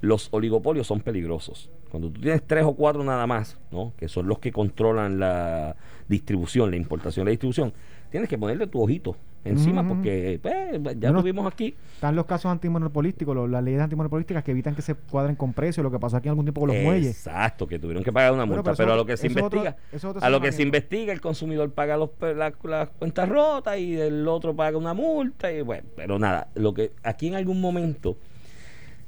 Los 0.00 0.28
oligopolios 0.32 0.86
son 0.86 1.00
peligrosos. 1.00 1.70
Cuando 1.90 2.10
tú 2.10 2.20
tienes 2.20 2.42
tres 2.46 2.64
o 2.64 2.74
cuatro 2.74 3.04
nada 3.04 3.26
más, 3.26 3.58
¿no? 3.70 3.92
que 3.96 4.08
son 4.08 4.26
los 4.26 4.38
que 4.38 4.50
controlan 4.50 5.20
la 5.20 5.76
distribución, 6.08 6.70
la 6.70 6.76
importación 6.76 7.26
la 7.26 7.30
distribución, 7.30 7.72
tienes 8.10 8.28
que 8.28 8.38
ponerle 8.38 8.66
tu 8.66 8.82
ojito 8.82 9.16
encima 9.44 9.86
porque 9.86 10.38
pues, 10.42 10.54
ya 10.98 11.08
Bueno, 11.10 11.20
tuvimos 11.20 11.46
aquí. 11.52 11.74
Están 11.94 12.14
los 12.16 12.26
casos 12.26 12.50
antimonopolísticos, 12.52 13.34
los- 13.34 13.50
las 13.50 13.62
leyes 13.62 13.80
antimonopolísticas 13.80 14.44
que 14.44 14.50
evitan 14.52 14.74
que 14.74 14.82
se 14.82 14.94
cuadren 14.94 15.34
con 15.36 15.52
precios, 15.52 15.82
lo 15.84 15.90
que 15.90 15.98
pasó 15.98 16.16
aquí 16.16 16.28
algún 16.28 16.44
tiempo 16.44 16.60
con 16.60 16.68
los 16.68 16.82
muelles. 16.82 17.10
Exacto, 17.16 17.66
que 17.66 17.78
tuvieron 17.78 18.04
que 18.04 18.12
pagar 18.12 18.32
una 18.32 18.46
multa, 18.46 18.72
pero 18.74 18.92
a 18.92 18.96
lo 18.96 19.04
que 19.06 19.16
se 19.16 19.26
investiga, 19.26 19.76
otro 20.04 20.22
a 20.22 20.30
lo 20.30 20.40
que 20.40 20.52
se 20.52 20.62
investiga 20.62 21.12
el 21.12 21.20
consumidor 21.20 21.70
paga 21.72 21.96
los, 21.96 22.10
las 22.36 22.88
cuentas 22.90 23.28
rotas 23.28 23.78
y 23.78 23.96
el 23.98 24.26
otro 24.28 24.54
paga 24.54 24.76
una 24.78 24.94
multa 24.94 25.52
y 25.52 25.62
bueno, 25.62 25.84
pero 25.96 26.18
nada, 26.18 26.48
lo 26.54 26.72
que 26.74 26.92
aquí 27.02 27.28
en 27.28 27.34
algún 27.34 27.60
momento 27.60 28.16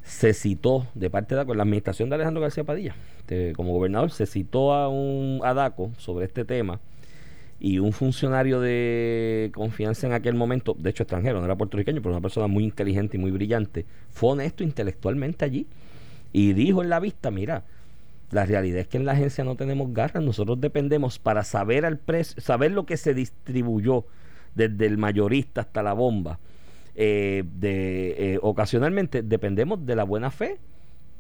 se 0.03 0.35
citó 0.35 0.87
de 0.95 1.09
parte 1.11 1.35
de 1.35 1.39
DACO, 1.39 1.53
en 1.53 1.59
la 1.59 1.62
administración 1.62 2.09
de 2.11 2.16
Alejandro 2.16 2.43
García 2.43 2.64
Padilla, 2.64 2.95
este, 3.20 3.53
como 3.55 3.72
gobernador, 3.72 4.11
se 4.11 4.26
citó 4.26 4.74
a 4.74 4.89
un 4.89 5.41
a 5.43 5.55
DACO 5.55 5.93
sobre 5.97 6.26
este 6.26 6.45
tema 6.45 6.80
y 7.65 7.79
un 7.79 7.95
funcionario 7.95 8.61
de 8.61 9.51
confianza 9.55 10.07
en 10.07 10.12
aquel 10.12 10.35
momento, 10.35 10.77
de 10.79 10.91
hecho 10.91 11.05
extranjero, 11.05 11.39
no 11.39 11.47
era 11.47 11.57
puertorriqueño, 11.57 12.03
pero 12.03 12.12
una 12.12 12.21
persona 12.21 12.47
muy 12.47 12.62
inteligente 12.62 13.17
y 13.17 13.21
muy 13.21 13.31
brillante, 13.31 13.87
fue 14.11 14.33
honesto 14.33 14.62
intelectualmente 14.62 15.47
allí 15.47 15.67
y 16.31 16.53
dijo 16.53 16.83
en 16.83 16.91
la 16.91 17.01
vista, 17.01 17.31
mira, 17.31 17.65
la 18.33 18.45
realidad 18.45 18.81
es 18.81 18.89
que 18.89 18.99
en 18.99 19.07
la 19.07 19.12
agencia 19.12 19.45
no 19.45 19.57
tenemos 19.57 19.95
garras, 19.95 20.23
nosotros 20.23 20.61
dependemos 20.61 21.19
para 21.19 21.43
saber 21.43 21.87
al 21.87 21.97
precio, 21.97 22.39
saber 22.43 22.71
lo 22.71 22.85
que 22.85 22.99
se 22.99 23.15
distribuyó 23.15 24.05
desde 24.55 24.85
el 24.85 24.99
mayorista 24.99 25.62
hasta 25.62 25.83
la 25.83 25.95
bomba. 25.95 26.41
eh, 26.97 27.45
de, 27.59 28.35
eh, 28.35 28.39
ocasionalmente 28.43 29.23
dependemos 29.23 29.87
de 29.87 29.97
la 29.97 30.05
buena 30.05 30.31
fe 30.31 30.59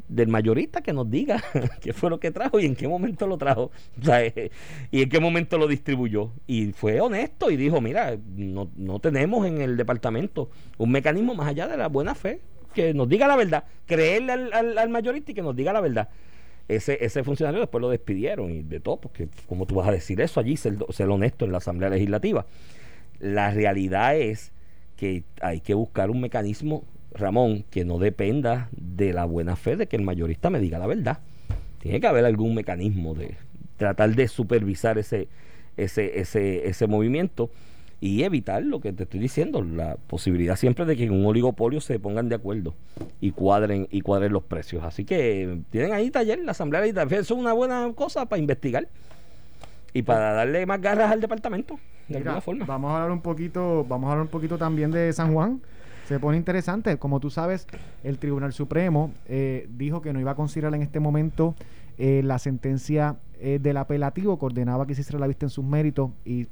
del 0.08 0.28
mayorista 0.28 0.82
que 0.82 0.92
nos 0.92 1.10
diga 1.10 1.42
qué 1.80 1.92
fue 1.92 2.10
lo 2.10 2.20
que 2.20 2.30
trajo 2.30 2.60
y 2.60 2.66
en 2.66 2.76
qué 2.76 2.86
momento 2.88 3.26
lo 3.26 3.38
trajo 3.38 3.70
eh, 4.08 4.50
y 4.90 5.02
en 5.02 5.08
qué 5.08 5.20
momento 5.20 5.58
lo 5.58 5.66
distribuyó. 5.66 6.30
Y 6.46 6.72
fue 6.72 7.00
honesto 7.00 7.50
y 7.50 7.56
dijo 7.56 7.80
mira 7.80 8.16
no, 8.36 8.70
no 8.76 8.98
tenemos 9.00 9.46
en 9.46 9.60
el 9.60 9.76
departamento 9.76 10.50
un 10.78 10.90
mecanismo 10.90 11.34
más 11.34 11.48
allá 11.48 11.66
de 11.68 11.76
la 11.76 11.88
buena 11.88 12.14
fe 12.14 12.40
que 12.74 12.92
nos 12.92 13.08
diga 13.08 13.28
la 13.28 13.36
verdad 13.36 13.64
creerle 13.86 14.32
al, 14.32 14.52
al- 14.52 14.78
al 14.78 14.88
mayorista 14.88 15.30
y 15.30 15.34
que 15.34 15.42
nos 15.42 15.54
diga 15.56 15.72
la 15.72 15.80
verdad. 15.80 16.08
Ese, 16.66 17.04
ese 17.04 17.22
funcionario 17.22 17.60
después 17.60 17.82
lo 17.82 17.90
despidieron 17.90 18.50
y 18.50 18.62
de 18.62 18.80
todo 18.80 18.96
porque 18.98 19.28
como 19.46 19.66
tú 19.66 19.74
vas 19.74 19.86
a 19.88 19.92
decir 19.92 20.18
eso 20.22 20.40
allí 20.40 20.56
ser, 20.56 20.78
ser 20.90 21.10
honesto 21.10 21.44
en 21.44 21.52
la 21.52 21.58
asamblea 21.58 21.90
legislativa. 21.90 22.46
La 23.20 23.50
realidad 23.50 24.16
es 24.16 24.52
que 24.96 25.24
hay 25.40 25.60
que 25.60 25.74
buscar 25.74 26.10
un 26.10 26.20
mecanismo, 26.20 26.84
Ramón, 27.14 27.64
que 27.70 27.84
no 27.84 27.98
dependa 27.98 28.68
de 28.72 29.12
la 29.12 29.24
buena 29.24 29.56
fe 29.56 29.76
de 29.76 29.86
que 29.86 29.96
el 29.96 30.02
mayorista 30.02 30.50
me 30.50 30.60
diga 30.60 30.78
la 30.78 30.86
verdad. 30.86 31.20
Tiene 31.78 32.00
que 32.00 32.06
haber 32.06 32.24
algún 32.24 32.54
mecanismo 32.54 33.14
de 33.14 33.36
tratar 33.76 34.14
de 34.14 34.28
supervisar 34.28 34.98
ese, 34.98 35.28
ese, 35.76 36.20
ese, 36.20 36.68
ese 36.68 36.86
movimiento 36.86 37.50
y 38.00 38.22
evitar 38.22 38.62
lo 38.62 38.80
que 38.80 38.92
te 38.92 39.04
estoy 39.04 39.20
diciendo, 39.20 39.62
la 39.62 39.96
posibilidad 39.96 40.56
siempre 40.56 40.84
de 40.84 40.96
que 40.96 41.04
en 41.04 41.12
un 41.12 41.24
oligopolio 41.24 41.80
se 41.80 41.98
pongan 41.98 42.28
de 42.28 42.34
acuerdo 42.34 42.74
y 43.20 43.30
cuadren 43.30 43.88
y 43.90 44.02
cuadren 44.02 44.32
los 44.32 44.42
precios. 44.42 44.84
Así 44.84 45.04
que 45.04 45.60
tienen 45.70 45.92
ahí 45.92 46.10
taller, 46.10 46.40
la 46.40 46.50
Asamblea 46.50 46.82
Legislativa, 46.82 47.20
eso 47.20 47.34
es 47.34 47.40
una 47.40 47.52
buena 47.52 47.90
cosa 47.94 48.26
para 48.26 48.40
investigar 48.40 48.88
y 49.94 50.02
para 50.02 50.32
darle 50.32 50.66
más 50.66 50.80
garras 50.80 51.12
al 51.12 51.20
departamento, 51.20 51.76
de 52.08 52.18
Mira, 52.18 52.32
alguna 52.32 52.40
forma. 52.40 52.66
Vamos 52.66 52.90
a 52.90 52.94
hablar 52.96 53.12
un 53.12 53.22
poquito, 53.22 53.86
vamos 53.88 54.08
a 54.08 54.12
hablar 54.12 54.26
un 54.26 54.30
poquito 54.30 54.58
también 54.58 54.90
de 54.90 55.12
San 55.12 55.32
Juan. 55.32 55.62
Se 56.08 56.20
pone 56.20 56.36
interesante. 56.36 56.98
Como 56.98 57.20
tú 57.20 57.30
sabes, 57.30 57.66
el 58.02 58.18
Tribunal 58.18 58.52
Supremo 58.52 59.12
eh, 59.26 59.68
dijo 59.70 60.02
que 60.02 60.12
no 60.12 60.20
iba 60.20 60.32
a 60.32 60.34
considerar 60.34 60.74
en 60.74 60.82
este 60.82 61.00
momento 61.00 61.54
eh, 61.96 62.22
la 62.24 62.38
sentencia 62.38 63.16
eh, 63.40 63.58
del 63.60 63.76
apelativo 63.78 64.38
que 64.38 64.46
ordenaba 64.46 64.86
que 64.86 64.94
se 64.94 65.00
hiciera 65.00 65.18
la 65.18 65.26
vista 65.26 65.46
en 65.46 65.50
sus 65.50 65.64
méritos 65.64 66.10
y 66.24 66.46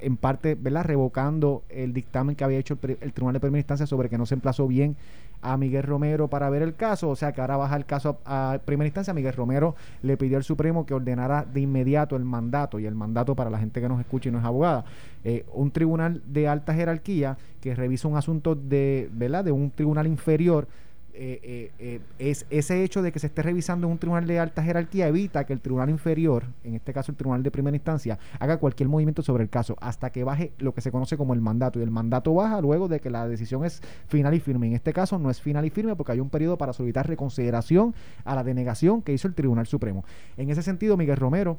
en 0.00 0.16
parte, 0.16 0.56
¿verdad? 0.56 0.84
Revocando 0.84 1.62
el 1.68 1.92
dictamen 1.92 2.36
que 2.36 2.44
había 2.44 2.58
hecho 2.58 2.78
el, 2.82 3.12
Tribunal 3.12 3.34
de 3.34 3.40
Primera 3.40 3.60
Instancia 3.60 3.86
sobre 3.86 4.08
que 4.08 4.18
no 4.18 4.26
se 4.26 4.34
emplazó 4.34 4.66
bien 4.66 4.96
a 5.42 5.56
Miguel 5.56 5.82
Romero 5.82 6.28
para 6.28 6.48
ver 6.48 6.62
el 6.62 6.74
caso, 6.74 7.10
o 7.10 7.16
sea 7.16 7.32
que 7.32 7.40
ahora 7.40 7.56
baja 7.56 7.76
el 7.76 7.84
caso 7.84 8.18
a, 8.24 8.58
primera 8.64 8.86
instancia. 8.86 9.12
Miguel 9.12 9.34
Romero 9.34 9.74
le 10.02 10.16
pidió 10.16 10.36
al 10.36 10.44
Supremo 10.44 10.86
que 10.86 10.94
ordenara 10.94 11.44
de 11.44 11.60
inmediato 11.60 12.16
el 12.16 12.24
mandato, 12.24 12.78
y 12.78 12.86
el 12.86 12.94
mandato 12.94 13.34
para 13.34 13.50
la 13.50 13.58
gente 13.58 13.80
que 13.80 13.88
nos 13.88 14.00
escucha 14.00 14.28
y 14.28 14.32
no 14.32 14.38
es 14.38 14.44
abogada, 14.44 14.84
eh, 15.24 15.44
un 15.52 15.70
tribunal 15.70 16.22
de 16.26 16.48
alta 16.48 16.72
jerarquía 16.72 17.36
que 17.60 17.74
revisa 17.74 18.08
un 18.08 18.16
asunto 18.16 18.54
de, 18.54 19.08
¿verdad? 19.12 19.44
de 19.44 19.52
un 19.52 19.70
tribunal 19.70 20.06
inferior. 20.06 20.68
Eh, 21.14 21.40
eh, 21.42 21.70
eh, 21.78 22.00
es 22.18 22.46
ese 22.48 22.82
hecho 22.82 23.02
de 23.02 23.12
que 23.12 23.18
se 23.18 23.26
esté 23.26 23.42
revisando 23.42 23.86
en 23.86 23.92
un 23.92 23.98
tribunal 23.98 24.26
de 24.26 24.38
alta 24.38 24.62
jerarquía 24.62 25.08
evita 25.08 25.44
que 25.44 25.52
el 25.52 25.60
tribunal 25.60 25.90
inferior, 25.90 26.44
en 26.64 26.74
este 26.74 26.94
caso 26.94 27.12
el 27.12 27.18
tribunal 27.18 27.42
de 27.42 27.50
primera 27.50 27.76
instancia, 27.76 28.18
haga 28.38 28.56
cualquier 28.56 28.88
movimiento 28.88 29.20
sobre 29.22 29.42
el 29.42 29.50
caso 29.50 29.76
hasta 29.80 30.10
que 30.10 30.24
baje 30.24 30.52
lo 30.58 30.72
que 30.72 30.80
se 30.80 30.90
conoce 30.90 31.18
como 31.18 31.34
el 31.34 31.40
mandato. 31.40 31.78
Y 31.78 31.82
el 31.82 31.90
mandato 31.90 32.32
baja 32.32 32.60
luego 32.60 32.88
de 32.88 33.00
que 33.00 33.10
la 33.10 33.28
decisión 33.28 33.64
es 33.64 33.82
final 34.08 34.32
y 34.32 34.40
firme. 34.40 34.68
En 34.68 34.72
este 34.72 34.92
caso 34.92 35.18
no 35.18 35.30
es 35.30 35.40
final 35.40 35.66
y 35.66 35.70
firme 35.70 35.96
porque 35.96 36.12
hay 36.12 36.20
un 36.20 36.30
periodo 36.30 36.56
para 36.56 36.72
solicitar 36.72 37.06
reconsideración 37.06 37.94
a 38.24 38.34
la 38.34 38.42
denegación 38.42 39.02
que 39.02 39.12
hizo 39.12 39.28
el 39.28 39.34
Tribunal 39.34 39.66
Supremo. 39.66 40.04
En 40.38 40.48
ese 40.48 40.62
sentido, 40.62 40.96
Miguel 40.96 41.16
Romero, 41.16 41.58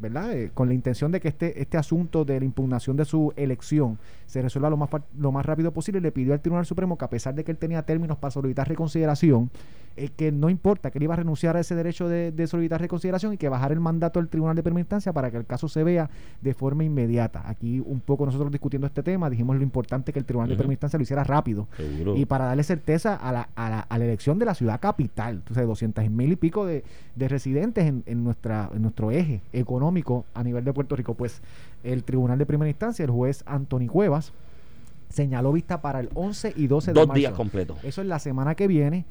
¿verdad? 0.00 0.32
Con 0.54 0.68
la 0.68 0.74
intención 0.74 1.12
de 1.12 1.20
que 1.20 1.28
este, 1.28 1.60
este 1.60 1.76
asunto 1.76 2.24
de 2.24 2.38
la 2.38 2.46
impugnación 2.46 2.96
de 2.96 3.04
su 3.04 3.34
elección 3.36 3.98
se 4.26 4.40
resuelva 4.40 4.70
lo 4.70 4.78
más, 4.78 4.88
lo 5.18 5.30
más 5.30 5.44
rápido 5.44 5.72
posible, 5.72 6.00
le 6.00 6.10
pidió 6.10 6.32
al 6.32 6.40
Tribunal 6.40 6.64
Supremo 6.64 6.96
que 6.96 7.04
a 7.04 7.10
pesar 7.10 7.34
de 7.34 7.44
que 7.44 7.50
él 7.50 7.58
tenía 7.58 7.82
términos 7.82 8.16
para 8.16 8.30
solicitar 8.30 8.61
solicitar 8.62 8.68
reconsideración, 8.68 9.50
eh, 9.94 10.08
que 10.08 10.32
no 10.32 10.48
importa, 10.48 10.90
que 10.90 10.98
él 10.98 11.02
iba 11.02 11.12
a 11.12 11.18
renunciar 11.18 11.54
a 11.54 11.60
ese 11.60 11.74
derecho 11.74 12.08
de, 12.08 12.32
de 12.32 12.46
solicitar 12.46 12.80
reconsideración 12.80 13.34
y 13.34 13.36
que 13.36 13.50
bajar 13.50 13.72
el 13.72 13.80
mandato 13.80 14.20
del 14.20 14.28
Tribunal 14.30 14.56
de 14.56 14.62
Primera 14.62 14.80
Instancia 14.80 15.12
para 15.12 15.30
que 15.30 15.36
el 15.36 15.44
caso 15.44 15.68
se 15.68 15.84
vea 15.84 16.08
de 16.40 16.54
forma 16.54 16.82
inmediata. 16.82 17.42
Aquí 17.46 17.78
un 17.84 18.00
poco 18.00 18.24
nosotros 18.24 18.50
discutiendo 18.50 18.86
este 18.86 19.02
tema, 19.02 19.28
dijimos 19.28 19.54
lo 19.56 19.62
importante 19.62 20.10
que 20.12 20.18
el 20.18 20.24
Tribunal 20.24 20.48
de. 20.48 20.56
Primera 20.56 20.72
Instancia 20.72 20.98
lo 20.98 21.02
hiciera 21.02 21.24
rápido 21.24 21.68
Seguro. 21.76 22.16
y 22.16 22.24
para 22.24 22.46
darle 22.46 22.62
certeza 22.62 23.14
a 23.16 23.32
la, 23.32 23.48
a 23.54 23.68
la, 23.68 23.80
a 23.80 23.98
la 23.98 24.04
elección 24.04 24.38
de 24.38 24.46
la 24.46 24.54
ciudad 24.54 24.80
capital. 24.80 25.34
Entonces, 25.36 25.66
200 25.66 26.10
mil 26.10 26.32
y 26.32 26.36
pico 26.36 26.64
de, 26.64 26.84
de 27.14 27.28
residentes 27.28 27.84
en, 27.84 28.02
en, 28.06 28.24
nuestra, 28.24 28.70
en 28.74 28.80
nuestro 28.80 29.10
eje 29.10 29.42
económico 29.52 30.24
a 30.32 30.42
nivel 30.42 30.64
de 30.64 30.72
Puerto 30.72 30.96
Rico. 30.96 31.14
Pues 31.14 31.42
el 31.84 32.02
Tribunal 32.04 32.38
de 32.38 32.46
Primera 32.46 32.68
Instancia, 32.70 33.04
el 33.04 33.10
juez 33.10 33.42
Anthony 33.46 33.88
Cuevas, 33.88 34.32
señaló 35.12 35.52
vista 35.52 35.80
para 35.80 36.00
el 36.00 36.08
11 36.14 36.54
y 36.56 36.66
12 36.66 36.90
de 36.92 36.94
Dos 37.00 37.08
marzo. 37.08 37.18
días 37.18 37.32
completos. 37.34 37.78
Eso 37.84 38.00
es 38.00 38.06
la 38.08 38.18
semana 38.18 38.54
que 38.54 38.66
viene. 38.66 39.04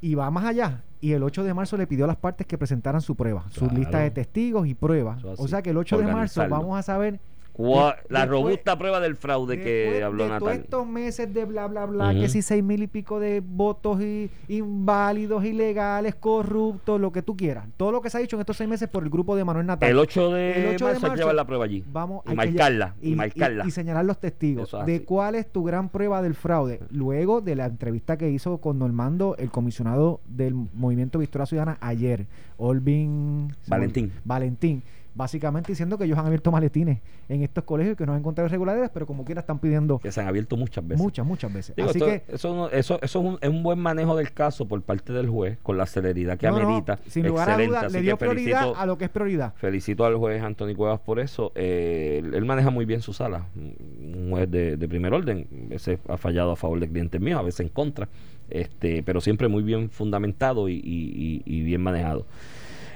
Y 0.00 0.14
va 0.14 0.30
más 0.30 0.44
allá. 0.44 0.82
Y 1.00 1.12
el 1.12 1.22
8 1.22 1.42
de 1.44 1.54
marzo 1.54 1.76
le 1.76 1.86
pidió 1.86 2.04
a 2.04 2.08
las 2.08 2.16
partes 2.16 2.46
que 2.46 2.58
presentaran 2.58 3.00
su 3.00 3.14
prueba, 3.16 3.44
su 3.50 3.60
Claro. 3.60 3.74
lista 3.76 3.98
de 4.00 4.10
testigos 4.10 4.66
y 4.66 4.74
pruebas. 4.74 5.22
O 5.24 5.48
sea 5.48 5.62
que 5.62 5.70
el 5.70 5.76
8 5.78 5.98
de 5.98 6.06
marzo 6.06 6.46
vamos 6.48 6.78
a 6.78 6.82
saber 6.82 7.18
Cua- 7.56 7.96
de- 7.96 8.02
la 8.10 8.20
después- 8.20 8.28
robusta 8.28 8.78
prueba 8.78 9.00
del 9.00 9.16
fraude 9.16 9.58
que 9.58 10.02
habló 10.04 10.24
de 10.24 10.28
todos 10.30 10.42
Natal. 10.42 10.60
estos 10.62 10.86
meses 10.86 11.32
de 11.32 11.44
bla 11.46 11.66
bla 11.66 11.86
bla, 11.86 12.12
que 12.12 12.28
si 12.28 12.42
seis 12.42 12.62
mil 12.62 12.82
y 12.82 12.86
pico 12.86 13.18
de 13.18 13.40
votos 13.40 14.00
y, 14.02 14.30
inválidos, 14.48 15.42
ilegales, 15.44 16.14
corruptos, 16.16 17.00
lo 17.00 17.12
que 17.12 17.22
tú 17.22 17.34
quieras. 17.36 17.66
Todo 17.78 17.92
lo 17.92 18.02
que 18.02 18.10
se 18.10 18.18
ha 18.18 18.20
dicho 18.20 18.36
en 18.36 18.40
estos 18.40 18.56
seis 18.58 18.68
meses 18.68 18.88
por 18.90 19.02
el 19.04 19.08
grupo 19.10 19.34
de 19.36 19.44
Manuel 19.44 19.66
Natal. 19.66 19.88
El 19.88 19.98
8 19.98 20.32
de, 20.32 20.50
El 20.70 20.74
8 20.74 20.86
de 20.86 20.92
marzo 20.92 20.96
hay 20.96 21.00
que 21.00 21.08
marzo, 21.08 21.16
llevar 21.22 21.34
la 21.34 21.46
prueba 21.46 21.64
allí. 21.64 21.82
Vamos 21.90 22.22
y 22.26 22.28
que 22.30 22.34
marcarla. 22.34 22.94
Y, 23.00 23.14
marcarla. 23.14 23.64
y 23.66 23.70
señalar 23.70 24.04
los 24.04 24.18
testigos 24.20 24.74
es 24.74 24.86
de 24.86 25.04
cuál 25.04 25.34
es 25.34 25.50
tu 25.50 25.64
gran 25.64 25.88
prueba 25.88 26.20
del 26.20 26.34
fraude. 26.34 26.80
Luego 26.90 27.40
de 27.40 27.54
la 27.56 27.66
entrevista 27.66 28.16
que 28.18 28.28
hizo 28.30 28.58
con 28.58 28.78
Normando, 28.78 29.34
el 29.38 29.50
comisionado 29.50 30.20
del 30.26 30.54
Movimiento 30.74 31.18
Victoria 31.18 31.46
Ciudadana 31.46 31.78
ayer, 31.80 32.26
Olvin 32.58 33.54
Valentín. 33.68 34.12
Valentín, 34.24 34.82
básicamente 35.16 35.72
diciendo 35.72 35.96
que 35.96 36.04
ellos 36.04 36.18
han 36.18 36.26
abierto 36.26 36.52
maletines 36.52 37.00
en 37.28 37.42
estos 37.42 37.64
colegios 37.64 37.94
y 37.94 37.96
que 37.96 38.04
no 38.04 38.12
han 38.12 38.18
encontrado 38.18 38.46
irregularidades, 38.48 38.90
pero 38.92 39.06
como 39.06 39.24
quiera 39.24 39.40
están 39.40 39.58
pidiendo 39.58 39.98
que 39.98 40.12
se 40.12 40.20
han 40.20 40.28
abierto 40.28 40.56
muchas 40.56 40.86
veces. 40.86 41.02
muchas, 41.02 41.24
muchas 41.26 41.52
veces. 41.52 41.74
Digo, 41.74 41.88
Así 41.88 41.98
esto- 41.98 42.06
que 42.10 42.34
eso, 42.34 42.54
no- 42.54 42.68
eso, 42.68 42.98
eso 43.02 43.18
es, 43.20 43.24
un, 43.24 43.38
es 43.40 43.48
un 43.48 43.62
buen 43.62 43.78
manejo 43.78 44.14
del 44.14 44.32
caso 44.32 44.68
por 44.68 44.82
parte 44.82 45.12
del 45.14 45.28
juez, 45.28 45.58
con 45.62 45.78
la 45.78 45.86
celeridad 45.86 46.36
que 46.38 46.46
no, 46.48 46.58
no, 46.58 46.66
amerita. 46.68 46.98
sin 47.08 47.26
lugar 47.26 47.48
a 47.48 47.52
Excelente, 47.52 47.68
dudas, 47.70 47.84
así 47.84 47.94
le 47.96 48.02
dio 48.02 48.16
prioridad 48.18 48.60
felicito- 48.60 48.78
a 48.80 48.86
lo 48.86 48.98
que 48.98 49.04
es 49.06 49.10
prioridad. 49.10 49.54
Felicito 49.56 50.04
al 50.04 50.16
juez 50.16 50.42
Anthony 50.42 50.74
Cuevas 50.76 51.00
por 51.00 51.18
eso. 51.18 51.50
Eh, 51.54 52.20
él, 52.22 52.34
él 52.34 52.44
maneja 52.44 52.68
muy 52.70 52.84
bien 52.84 53.00
su 53.00 53.12
sala. 53.14 53.46
Un 53.56 54.28
juez 54.30 54.50
de, 54.50 54.76
de 54.76 54.88
primer 54.88 55.14
orden. 55.14 55.46
A 55.66 55.68
veces 55.70 55.98
ha 56.08 56.16
fallado 56.18 56.52
a 56.52 56.56
favor 56.56 56.78
de 56.78 56.88
clientes 56.88 57.20
míos, 57.20 57.40
a 57.40 57.42
veces 57.42 57.60
en 57.60 57.68
contra. 57.70 58.08
Este, 58.50 59.02
pero 59.02 59.20
siempre 59.20 59.48
muy 59.48 59.62
bien 59.62 59.88
fundamentado 59.90 60.68
y, 60.68 60.74
y- 60.74 60.82
y- 60.84 61.42
y 61.46 61.60
bien 61.62 61.80
manejado. 61.82 62.26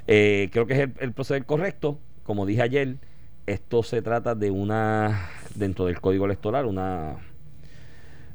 Eh, 0.06 0.48
creo 0.52 0.66
que 0.66 0.74
es 0.74 0.78
el, 0.80 0.92
el 1.00 1.12
proceder 1.12 1.44
correcto. 1.44 1.98
Como 2.31 2.47
dije 2.47 2.62
ayer, 2.62 2.99
esto 3.49 3.83
se 3.83 4.03
trata 4.03 4.37
de 4.37 4.53
una, 4.53 5.31
dentro 5.57 5.87
del 5.87 6.01
código 6.01 6.26
electoral, 6.26 6.64
una 6.66 7.16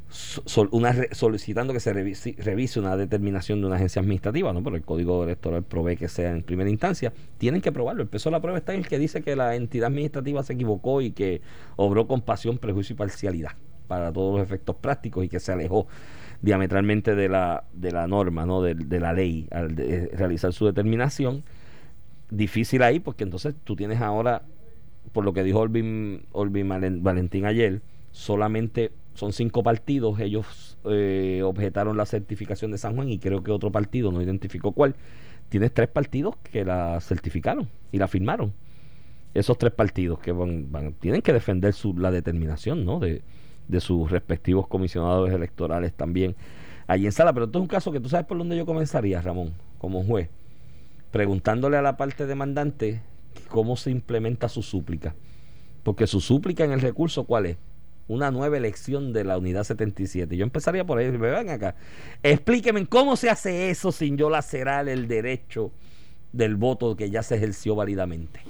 solicitando 0.09 1.71
que 1.71 1.79
se 1.79 1.93
revisi- 1.93 2.35
revise 2.35 2.77
una 2.81 2.97
determinación 2.97 3.61
de 3.61 3.67
una 3.67 3.77
agencia 3.77 4.01
administrativa, 4.01 4.51
¿no? 4.51 4.61
Pero 4.61 4.75
el 4.75 4.81
código 4.81 5.23
electoral 5.23 5.63
provee 5.63 5.95
que 5.95 6.09
sea 6.09 6.31
en 6.31 6.43
primera 6.43 6.69
instancia. 6.69 7.13
Tienen 7.37 7.61
que 7.61 7.71
probarlo. 7.71 8.01
El 8.01 8.09
peso 8.09 8.27
de 8.27 8.31
la 8.33 8.41
prueba 8.41 8.57
está 8.57 8.73
en 8.73 8.79
el 8.79 8.87
que 8.89 8.99
dice 8.99 9.21
que 9.21 9.37
la 9.37 9.55
entidad 9.55 9.87
administrativa 9.87 10.43
se 10.43 10.51
equivocó 10.51 10.99
y 10.99 11.11
que 11.11 11.39
obró 11.77 12.05
con 12.05 12.19
pasión, 12.19 12.57
prejuicio 12.57 12.95
y 12.95 12.97
parcialidad 12.97 13.51
para 13.87 14.11
todos 14.11 14.37
los 14.37 14.45
efectos 14.45 14.75
prácticos 14.75 15.23
y 15.23 15.29
que 15.29 15.39
se 15.39 15.53
alejó 15.53 15.87
diametralmente 16.41 17.15
de 17.15 17.29
la, 17.29 17.63
de 17.71 17.93
la 17.93 18.07
norma, 18.07 18.45
¿no? 18.45 18.61
De, 18.61 18.75
de 18.75 18.99
la 18.99 19.13
ley 19.13 19.47
al 19.51 19.73
de- 19.73 20.09
realizar 20.13 20.51
su 20.51 20.65
determinación. 20.65 21.45
Difícil 22.35 22.81
ahí 22.83 22.99
porque 22.99 23.23
entonces 23.23 23.55
tú 23.63 23.75
tienes 23.75 24.01
ahora 24.01 24.43
por 25.11 25.23
lo 25.23 25.31
que 25.33 25.43
dijo 25.43 25.59
Olvin, 25.59 26.25
Olvin 26.31 26.67
Valen- 26.67 27.01
Valentín 27.01 27.45
ayer, 27.45 27.81
solamente 28.11 28.91
son 29.13 29.31
cinco 29.31 29.63
partidos. 29.63 30.19
Ellos 30.19 30.77
eh, 30.85 31.41
objetaron 31.45 31.95
la 31.95 32.05
certificación 32.05 32.71
de 32.71 32.77
San 32.77 32.95
Juan 32.95 33.09
y 33.09 33.19
creo 33.19 33.43
que 33.43 33.51
otro 33.51 33.71
partido, 33.71 34.11
no 34.11 34.21
identificó 34.21 34.71
cuál. 34.73 34.95
Tienes 35.49 35.73
tres 35.73 35.87
partidos 35.87 36.35
que 36.37 36.65
la 36.65 36.99
certificaron 36.99 37.69
y 37.91 37.99
la 37.99 38.07
firmaron. 38.07 38.51
Esos 39.33 39.57
tres 39.57 39.71
partidos 39.73 40.19
que 40.19 40.31
van, 40.31 40.71
van- 40.71 40.93
tienen 40.93 41.21
que 41.21 41.31
defender 41.31 41.73
su, 41.73 41.93
la 41.97 42.11
determinación 42.11 42.83
¿no? 42.85 42.99
de, 42.99 43.21
de 43.67 43.79
sus 43.79 44.09
respectivos 44.11 44.67
comisionados 44.67 45.29
electorales 45.31 45.93
también 45.93 46.35
allí 46.87 47.05
en 47.05 47.11
sala. 47.11 47.31
Pero 47.31 47.45
esto 47.45 47.59
es 47.59 47.61
un 47.61 47.67
caso 47.67 47.91
que 47.91 47.99
tú 48.01 48.09
sabes 48.09 48.25
por 48.25 48.37
dónde 48.37 48.57
yo 48.57 48.65
comenzaría, 48.65 49.21
Ramón, 49.21 49.53
como 49.77 50.03
juez, 50.03 50.29
preguntándole 51.11 51.77
a 51.77 51.81
la 51.81 51.97
parte 51.97 52.25
demandante 52.25 53.01
cómo 53.47 53.77
se 53.77 53.91
implementa 53.91 54.49
su 54.49 54.61
súplica. 54.61 55.15
Porque 55.83 56.07
su 56.07 56.19
súplica 56.19 56.63
en 56.63 56.71
el 56.71 56.81
recurso, 56.81 57.25
¿cuál 57.25 57.45
es? 57.45 57.57
Una 58.07 58.31
nueva 58.31 58.57
elección 58.57 59.13
de 59.13 59.23
la 59.23 59.37
unidad 59.37 59.63
77. 59.63 60.35
Yo 60.35 60.43
empezaría 60.43 60.85
por 60.85 60.97
ahí. 60.97 61.11
Me 61.11 61.17
ven 61.17 61.49
acá. 61.49 61.75
Explíquenme 62.21 62.85
cómo 62.87 63.15
se 63.15 63.29
hace 63.29 63.69
eso 63.69 63.91
sin 63.91 64.17
yo 64.17 64.29
lacerar 64.29 64.87
el 64.89 65.07
derecho 65.07 65.71
del 66.31 66.55
voto 66.55 66.95
que 66.95 67.09
ya 67.09 67.23
se 67.23 67.35
ejerció 67.35 67.75
válidamente 67.75 68.41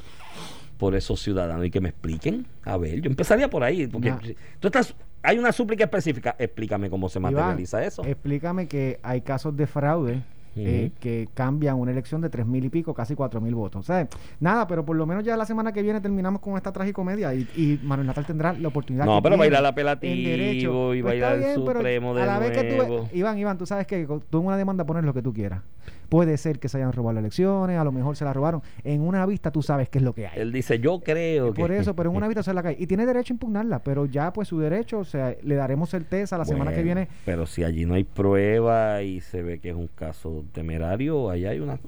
por 0.78 0.96
esos 0.96 1.22
ciudadanos 1.22 1.66
y 1.66 1.72
que 1.72 1.80
me 1.80 1.90
expliquen. 1.90 2.48
A 2.64 2.78
ver, 2.78 3.02
yo 3.02 3.10
empezaría 3.10 3.50
por 3.50 3.64
ahí. 3.64 3.88
Porque 3.88 4.36
tú 4.60 4.68
estás. 4.68 4.96
Hay 5.22 5.38
una 5.38 5.52
súplica 5.52 5.86
específica. 5.86 6.36
Explícame 6.38 6.90
cómo 6.90 7.10
se 7.10 7.20
Iván, 7.20 7.34
materializa 7.34 7.84
eso. 7.84 8.04
Explícame 8.04 8.68
que 8.68 9.00
hay 9.04 9.22
casos 9.22 9.56
de 9.56 9.68
fraude 9.68 10.22
eh, 10.56 10.88
Ujú. 10.92 11.00
que 11.00 11.28
cambian 11.34 11.76
una 11.78 11.92
elección 11.92 12.22
de 12.22 12.30
tres 12.30 12.46
mil 12.46 12.64
y 12.64 12.70
pico, 12.70 12.94
casi 12.94 13.16
cuatro 13.16 13.42
mil 13.42 13.56
votos. 13.56 13.82
O 13.82 13.84
sea, 13.84 14.08
nada, 14.40 14.68
pero 14.68 14.86
por 14.86 14.96
lo 14.96 15.06
menos 15.06 15.24
ya 15.24 15.36
la 15.36 15.46
semana 15.46 15.74
que 15.74 15.82
viene 15.82 16.02
terminamos 16.02 16.42
con 16.42 16.56
esta 16.56 16.72
tragicomedia 16.72 17.34
y, 17.34 17.48
y 17.56 17.80
Manuel 17.84 18.08
Natal 18.08 18.26
tendrá 18.26 18.54
la 18.54 18.68
oportunidad. 18.70 19.06
No, 19.06 19.18
que 19.18 19.24
pero 19.24 19.44
en 19.44 19.66
apelativo 19.66 20.14
derecho. 20.30 20.94
y 20.94 21.02
Pues 21.02 21.14
bien, 21.16 21.62
pero 21.66 21.80
Supremo 21.80 22.16
de 22.16 22.22
a 22.22 22.26
la 22.26 22.40
vez 22.40 22.52
que 22.52 22.64
tú, 22.64 22.76
nuevo. 22.78 23.10
Iván, 23.14 23.38
Iván, 23.38 23.58
tú 23.58 23.66
sabes 23.66 23.86
que 23.88 24.08
tú 24.30 24.40
en 24.40 24.46
una 24.46 24.58
demanda 24.58 24.86
pones 24.86 25.04
lo 25.04 25.14
que 25.14 25.22
tú 25.22 25.34
quieras. 25.34 25.62
Puede 26.10 26.38
ser 26.38 26.60
que 26.60 26.70
se 26.70 26.78
hayan 26.78 26.94
robado 26.94 27.14
las 27.14 27.22
elecciones, 27.22 27.78
a 27.78 27.84
lo 27.84 27.92
mejor 27.92 28.16
se 28.16 28.26
las 28.26 28.36
robaron. 28.36 28.62
En 28.84 29.02
una 29.02 29.26
vista 29.26 29.52
tú 29.52 29.62
sabes 29.62 29.90
qué 29.90 30.00
es 30.00 30.04
lo 30.04 30.14
que 30.14 30.28
hay. 30.28 30.40
Él 30.40 30.52
dice, 30.52 30.80
yo 30.80 31.00
creo 31.00 31.54
que... 31.54 31.62
Por 31.62 31.72
eso, 31.72 31.96
pero 31.96 32.10
en 32.10 32.18
una 32.18 32.28
vista 32.30 32.44
se 32.44 32.54
la 32.54 32.64
cae. 32.64 32.76
Y 32.80 32.88
tiene 32.88 33.06
derecho 33.06 33.34
a 33.34 33.36
impugnarla, 33.36 33.84
pero 33.84 34.06
ya 34.06 34.34
pues 34.34 34.48
su 34.48 34.60
derecho, 34.60 35.00
o 35.00 35.06
sea, 35.06 35.36
le 35.42 35.56
daremos 35.56 35.90
certeza 35.90 36.38
la 36.38 36.46
semana 36.46 36.74
que 36.74 36.84
viene. 36.84 37.08
Pero 37.26 37.46
si 37.46 37.64
allí 37.64 37.86
no 37.86 37.94
hay 37.94 38.04
prueba 38.04 39.02
y 39.02 39.22
se 39.22 39.44
ve 39.44 39.60
que 39.60 39.70
es 39.70 39.76
un 39.76 39.88
caso 39.88 40.46
temerario, 40.52 41.30
ahí 41.30 41.46
hay 41.46 41.60
una... 41.60 41.80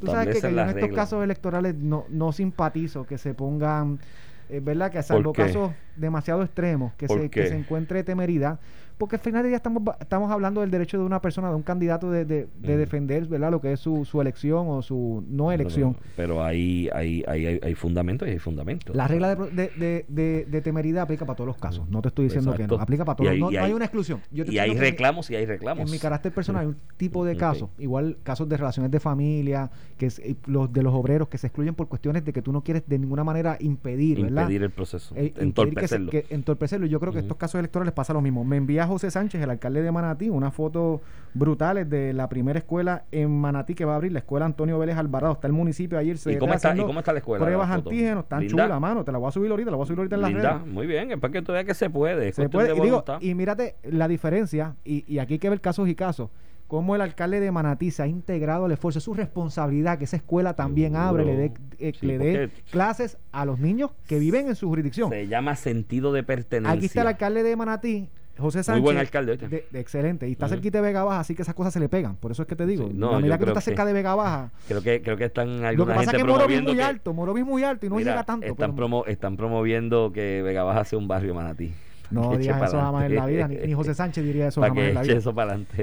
Tú 0.00 0.08
sabes 0.08 0.34
que, 0.34 0.40
que 0.40 0.46
en 0.48 0.58
estos 0.58 0.74
reglas. 0.74 0.96
casos 0.96 1.22
electorales 1.22 1.76
no, 1.76 2.06
no 2.08 2.32
simpatizo 2.32 3.06
que 3.06 3.18
se 3.18 3.34
pongan, 3.34 4.00
es 4.48 4.62
verdad 4.62 4.90
que 4.90 5.02
salvo 5.02 5.32
qué? 5.32 5.42
casos 5.42 5.72
demasiado 5.96 6.42
extremos, 6.42 6.92
que 6.94 7.06
¿Por 7.06 7.20
se, 7.20 7.30
que 7.30 7.46
se 7.46 7.56
encuentre 7.56 8.02
temeridad, 8.02 8.58
porque 8.98 9.16
al 9.16 9.22
final 9.22 9.44
día 9.46 9.56
estamos, 9.56 9.82
estamos 10.00 10.30
hablando 10.30 10.60
del 10.60 10.70
derecho 10.70 10.98
de 10.98 11.04
una 11.04 11.20
persona, 11.20 11.48
de 11.48 11.54
un 11.56 11.62
candidato 11.62 12.10
de, 12.10 12.24
de, 12.24 12.48
de 12.60 12.74
Mm. 12.74 12.78
defender 12.78 13.26
verdad 13.26 13.50
lo 13.50 13.60
que 13.60 13.72
es 13.72 13.80
su, 13.80 14.04
su 14.04 14.20
elección 14.20 14.66
o 14.68 14.82
su 14.82 15.24
no 15.28 15.50
elección. 15.52 15.94
Pero, 15.94 16.04
pero 16.16 16.44
ahí, 16.44 16.88
ahí, 16.94 17.24
ahí 17.26 17.46
hay, 17.46 17.60
hay 17.62 17.74
fundamentos 17.74 18.26
y 18.28 18.32
hay 18.32 18.38
fundamentos. 18.38 18.94
La 18.94 19.08
regla 19.08 19.34
de, 19.34 20.04
de, 20.08 20.60
temeridad 20.62 21.02
aplica 21.02 21.24
para 21.26 21.36
todos 21.36 21.48
los 21.48 21.56
casos. 21.56 21.88
No 21.88 22.00
te 22.02 22.08
estoy 22.08 22.24
diciendo 22.26 22.54
que 22.54 22.66
no. 22.66 22.76
Aplica 22.76 23.04
para 23.04 23.16
todos. 23.16 23.30
hay- 23.30 23.40
no, 23.40 23.50
no 23.50 23.58
hay 23.58 23.64
hay- 23.66 23.72
una 23.72 23.84
exclusión. 23.84 24.20
Yo 24.30 24.44
te 24.44 24.52
y 24.52 24.58
hay 24.58 24.70
mi- 24.70 24.76
reclamos 24.76 25.30
y 25.30 25.36
hay 25.36 25.46
reclamos. 25.46 25.84
En 25.86 25.90
mi 25.90 25.98
carácter 25.98 26.32
personal 26.32 26.62
hay 26.62 26.66
un 26.68 26.76
tipo 26.96 27.24
de 27.24 27.36
casos, 27.36 27.70
igual 27.78 28.16
casos 28.22 28.48
de 28.48 28.56
relaciones 28.56 28.90
de 28.90 29.00
familia, 29.00 29.70
que 29.98 30.06
es, 30.06 30.18
eh, 30.20 30.36
los 30.46 30.72
de 30.72 30.82
los 30.82 30.94
obreros 30.94 31.28
que 31.28 31.38
se 31.38 31.46
excluyen 31.48 31.74
por 31.74 31.88
cuestiones 31.88 32.24
de 32.24 32.32
que 32.32 32.42
tú 32.42 32.52
no 32.52 32.62
quieres 32.62 32.84
de 32.86 32.98
ninguna 32.98 33.24
manera 33.24 33.56
impedir, 33.60 34.20
¿verdad? 34.22 34.42
Impedir 34.42 34.62
el 34.62 34.70
proceso. 34.70 35.14
Eh, 35.16 35.32
impedir 35.40 35.74
que 35.74 35.88
se- 35.88 35.96
entorpecerlo. 35.96 36.10
que- 36.10 36.26
entorpecerlo. 36.30 36.86
Yo 36.86 37.00
creo 37.00 37.12
que 37.12 37.18
estos 37.20 37.36
casos 37.36 37.58
electorales 37.58 37.92
pasa 37.94 38.12
lo 38.12 38.20
mismo. 38.20 38.44
Me 38.44 38.56
envía 38.56 38.81
José 38.86 39.10
Sánchez, 39.10 39.40
el 39.42 39.50
alcalde 39.50 39.82
de 39.82 39.90
Manatí, 39.92 40.28
unas 40.28 40.54
fotos 40.54 41.00
brutales 41.34 41.88
de 41.88 42.12
la 42.12 42.28
primera 42.28 42.58
escuela 42.58 43.04
en 43.10 43.30
Manatí 43.30 43.74
que 43.74 43.84
va 43.84 43.92
a 43.94 43.96
abrir, 43.96 44.12
la 44.12 44.18
escuela 44.18 44.44
Antonio 44.46 44.78
Vélez 44.78 44.96
Alvarado. 44.96 45.32
Está 45.34 45.46
el 45.46 45.52
municipio 45.52 45.98
ayer. 45.98 46.18
Se 46.18 46.32
¿Y 46.32 46.38
cómo, 46.38 46.52
está, 46.54 46.68
¿Y 46.68 46.70
haciendo 46.72 46.86
cómo 46.86 46.98
está 47.00 47.12
la 47.12 47.18
escuela? 47.20 47.44
Pruebas 47.44 47.70
antígenos, 47.70 48.28
tan 48.28 48.40
¿Linda? 48.40 48.64
chula, 48.64 48.80
mano. 48.80 49.04
Te 49.04 49.12
la 49.12 49.18
voy 49.18 49.28
a 49.28 49.32
subir 49.32 49.50
ahorita, 49.50 49.70
la 49.70 49.76
voy 49.76 49.84
a 49.84 49.86
subir 49.86 49.98
ahorita 49.98 50.16
en 50.16 50.22
las 50.22 50.30
Linda, 50.32 50.52
redes. 50.58 50.66
muy 50.66 50.86
bien, 50.86 51.10
es 51.12 51.18
para 51.18 51.32
que 51.32 51.42
tú 51.42 51.52
veas 51.52 51.64
que 51.64 51.74
se 51.74 51.88
puede. 51.90 52.32
Se 52.32 52.48
puede, 52.48 52.68
de 52.72 52.76
y, 52.76 52.80
digo, 52.80 53.04
y 53.20 53.34
mírate 53.34 53.76
la 53.84 54.08
diferencia, 54.08 54.76
y, 54.84 55.04
y 55.12 55.18
aquí 55.18 55.34
hay 55.34 55.38
que 55.38 55.50
ver 55.50 55.60
casos 55.60 55.88
y 55.88 55.94
casos, 55.94 56.28
cómo 56.68 56.94
el 56.94 57.02
alcalde 57.02 57.38
de 57.40 57.50
Manatí 57.50 57.90
se 57.90 58.02
ha 58.02 58.06
integrado 58.06 58.64
al 58.64 58.72
esfuerzo, 58.72 58.98
es 58.98 59.04
su 59.04 59.12
responsabilidad 59.14 59.98
que 59.98 60.04
esa 60.04 60.16
escuela 60.16 60.54
también 60.54 60.92
Seguro. 60.92 61.08
abre, 61.08 61.24
le 61.26 61.36
dé, 61.36 61.52
eh, 61.78 62.48
Sí, 62.54 62.62
clases 62.70 63.18
a 63.30 63.44
los 63.44 63.58
niños 63.58 63.90
que 64.06 64.18
viven 64.18 64.48
en 64.48 64.54
su 64.54 64.68
jurisdicción. 64.68 65.10
Se 65.10 65.26
llama 65.28 65.54
sentido 65.56 66.12
de 66.12 66.22
pertenencia. 66.22 66.72
Aquí 66.76 66.86
está 66.86 67.02
el 67.02 67.08
alcalde 67.08 67.42
de 67.42 67.56
Manatí, 67.56 68.08
José 68.38 68.58
Muy 68.58 68.64
Sánchez. 68.64 68.82
buen 68.82 68.96
alcalde, 68.98 69.36
de- 69.36 69.66
de 69.70 69.80
excelente. 69.80 70.28
Y 70.28 70.32
está 70.32 70.48
cerquita 70.48 70.78
de 70.78 70.82
Vega 70.82 71.04
Baja, 71.04 71.20
así 71.20 71.34
que 71.34 71.42
esas 71.42 71.54
cosas 71.54 71.72
se 71.72 71.80
le 71.80 71.88
pegan. 71.88 72.16
Por 72.16 72.30
eso 72.32 72.42
es 72.42 72.48
que 72.48 72.56
te 72.56 72.66
digo. 72.66 72.86
Sí, 72.88 72.92
no, 72.94 73.14
a 73.14 73.18
medida 73.20 73.38
que 73.38 73.44
tú 73.44 73.50
estás 73.50 73.64
cerca 73.64 73.84
de 73.84 73.92
Vega 73.92 74.14
Baja. 74.14 74.50
Creo 74.68 74.82
que, 74.82 75.02
creo 75.02 75.16
que 75.16 75.24
están 75.24 75.60
Lo 75.76 75.86
que 75.86 75.92
pasa 75.92 76.10
es 76.12 76.16
que 76.16 76.24
Morovis 76.24 76.56
es 76.58 76.62
muy 76.62 76.74
que- 76.76 76.82
alto, 76.82 77.12
Morovis 77.12 77.42
es 77.42 77.48
muy 77.48 77.62
alto 77.64 77.86
y 77.86 77.88
no 77.88 77.96
Mira, 77.96 78.12
llega 78.12 78.24
tanto. 78.24 78.46
Están, 78.46 78.74
pero- 78.74 78.88
promo- 78.88 79.04
están 79.06 79.36
promoviendo 79.36 80.12
que 80.12 80.42
Vega 80.42 80.62
Baja 80.64 80.84
sea 80.84 80.98
un 80.98 81.08
barrio 81.08 81.34
manatí. 81.34 81.72
No 82.12 82.36
digas 82.36 82.62
eso 82.62 82.78
jamás 82.80 83.04
en 83.06 83.14
la 83.14 83.26
vida, 83.26 83.48
ni, 83.48 83.56
ni 83.56 83.72
José 83.74 83.94
Sánchez 83.94 84.24
diría 84.24 84.48
eso 84.48 84.60
jamás 84.60 84.78
en 84.78 84.94
la 84.94 85.02
vida. 85.02 85.14
eso. 85.14 85.34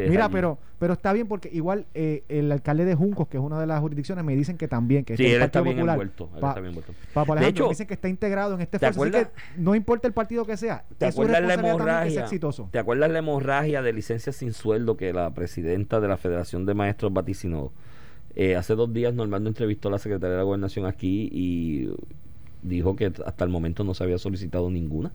Mira, 0.10 0.30
pero 0.30 0.58
pero 0.80 0.94
está 0.94 1.12
bien 1.12 1.28
porque 1.28 1.50
igual 1.52 1.86
eh, 1.94 2.24
el 2.30 2.50
alcalde 2.52 2.86
de 2.86 2.96
Juncos, 2.96 3.28
que 3.28 3.36
es 3.38 3.44
una 3.44 3.60
de 3.60 3.68
las 3.68 3.82
jurisdicciones, 3.82 4.24
me 4.24 4.34
dicen 4.36 4.58
que 4.58 4.68
también, 4.70 5.04
que 5.04 5.18
Sí, 5.18 5.26
es 5.26 5.32
del 5.34 5.42
él 5.42 5.46
está 5.48 5.62
bien 5.62 5.76
Popular, 5.76 5.96
envuelto. 5.96 6.30
Él 6.36 6.40
pa- 6.40 6.48
está 6.50 6.60
bien 6.62 6.70
envuelto. 6.70 6.94
Papo 7.14 7.34
De 7.34 7.40
Alejandro, 7.40 7.50
hecho, 7.50 7.64
me 7.66 7.70
dicen 7.72 7.88
que 7.88 7.94
está 7.96 8.08
integrado 8.10 8.56
en 8.56 8.62
este 8.62 8.80
¿te 8.80 8.88
esfuerzo. 8.88 9.18
Así 9.18 9.26
que 9.26 9.32
acuerdas- 9.32 9.58
no 9.58 9.76
importa 9.76 10.08
el 10.08 10.14
partido 10.14 10.46
que 10.46 10.56
sea, 10.56 10.86
¿Te 10.98 11.08
es 11.08 11.16
acuerdas 11.16 11.42
la 11.42 11.48
que 11.48 11.62
sea 11.62 11.70
hemorragia? 11.72 12.22
exitoso. 12.22 12.70
¿Te 12.72 12.80
acuerdas 12.80 13.12
la 13.12 13.20
hemorragia 13.20 13.82
de 13.82 13.92
licencias 13.92 14.36
sin 14.38 14.54
sueldo 14.54 14.96
que 14.96 15.12
la 15.12 15.32
presidenta 15.34 16.00
de 16.00 16.08
la 16.08 16.16
Federación 16.18 16.66
de 16.66 16.74
Maestros 16.74 17.12
vaticinó? 17.12 17.72
Eh, 18.36 18.56
hace 18.56 18.76
dos 18.76 18.94
días 18.94 19.14
Normando 19.14 19.50
entrevistó 19.50 19.90
a 19.90 19.92
la 19.92 20.00
secretaria 20.00 20.32
de 20.34 20.38
la 20.38 20.44
Gobernación 20.44 20.86
aquí 20.86 21.28
y 21.32 21.90
dijo 22.62 22.96
que 22.96 23.12
hasta 23.26 23.44
el 23.44 23.50
momento 23.50 23.84
no 23.84 23.94
se 23.94 24.04
había 24.04 24.18
solicitado 24.18 24.70
ninguna. 24.70 25.12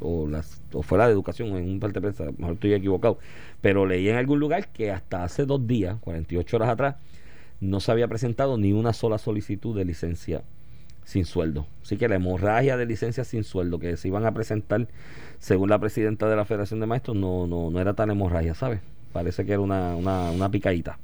O, 0.00 0.26
las, 0.26 0.60
o 0.72 0.82
fue 0.82 0.98
la 0.98 1.06
de 1.06 1.12
educación 1.12 1.48
en 1.56 1.68
un 1.68 1.80
parte 1.80 1.94
de 1.94 2.00
prensa, 2.00 2.24
mejor 2.36 2.54
estoy 2.54 2.74
equivocado. 2.74 3.18
Pero 3.60 3.86
leí 3.86 4.08
en 4.08 4.16
algún 4.16 4.38
lugar 4.38 4.68
que 4.68 4.90
hasta 4.90 5.24
hace 5.24 5.46
dos 5.46 5.66
días, 5.66 5.96
48 6.00 6.56
horas 6.56 6.68
atrás, 6.68 6.96
no 7.60 7.80
se 7.80 7.90
había 7.90 8.08
presentado 8.08 8.56
ni 8.56 8.72
una 8.72 8.92
sola 8.92 9.18
solicitud 9.18 9.76
de 9.76 9.84
licencia 9.84 10.42
sin 11.04 11.24
sueldo. 11.24 11.66
Así 11.82 11.96
que 11.96 12.08
la 12.08 12.16
hemorragia 12.16 12.76
de 12.76 12.86
licencias 12.86 13.28
sin 13.28 13.42
sueldo 13.42 13.78
que 13.78 13.96
se 13.96 14.08
iban 14.08 14.26
a 14.26 14.32
presentar, 14.32 14.88
según 15.38 15.70
la 15.70 15.78
presidenta 15.78 16.28
de 16.28 16.36
la 16.36 16.44
Federación 16.44 16.80
de 16.80 16.86
Maestros, 16.86 17.16
no, 17.16 17.46
no, 17.46 17.70
no 17.70 17.80
era 17.80 17.94
tan 17.94 18.10
hemorragia, 18.10 18.54
¿sabes? 18.54 18.80
Parece 19.12 19.46
que 19.46 19.52
era 19.52 19.60
una, 19.60 19.96
una, 19.96 20.30
una 20.30 20.50
picadita 20.50 20.98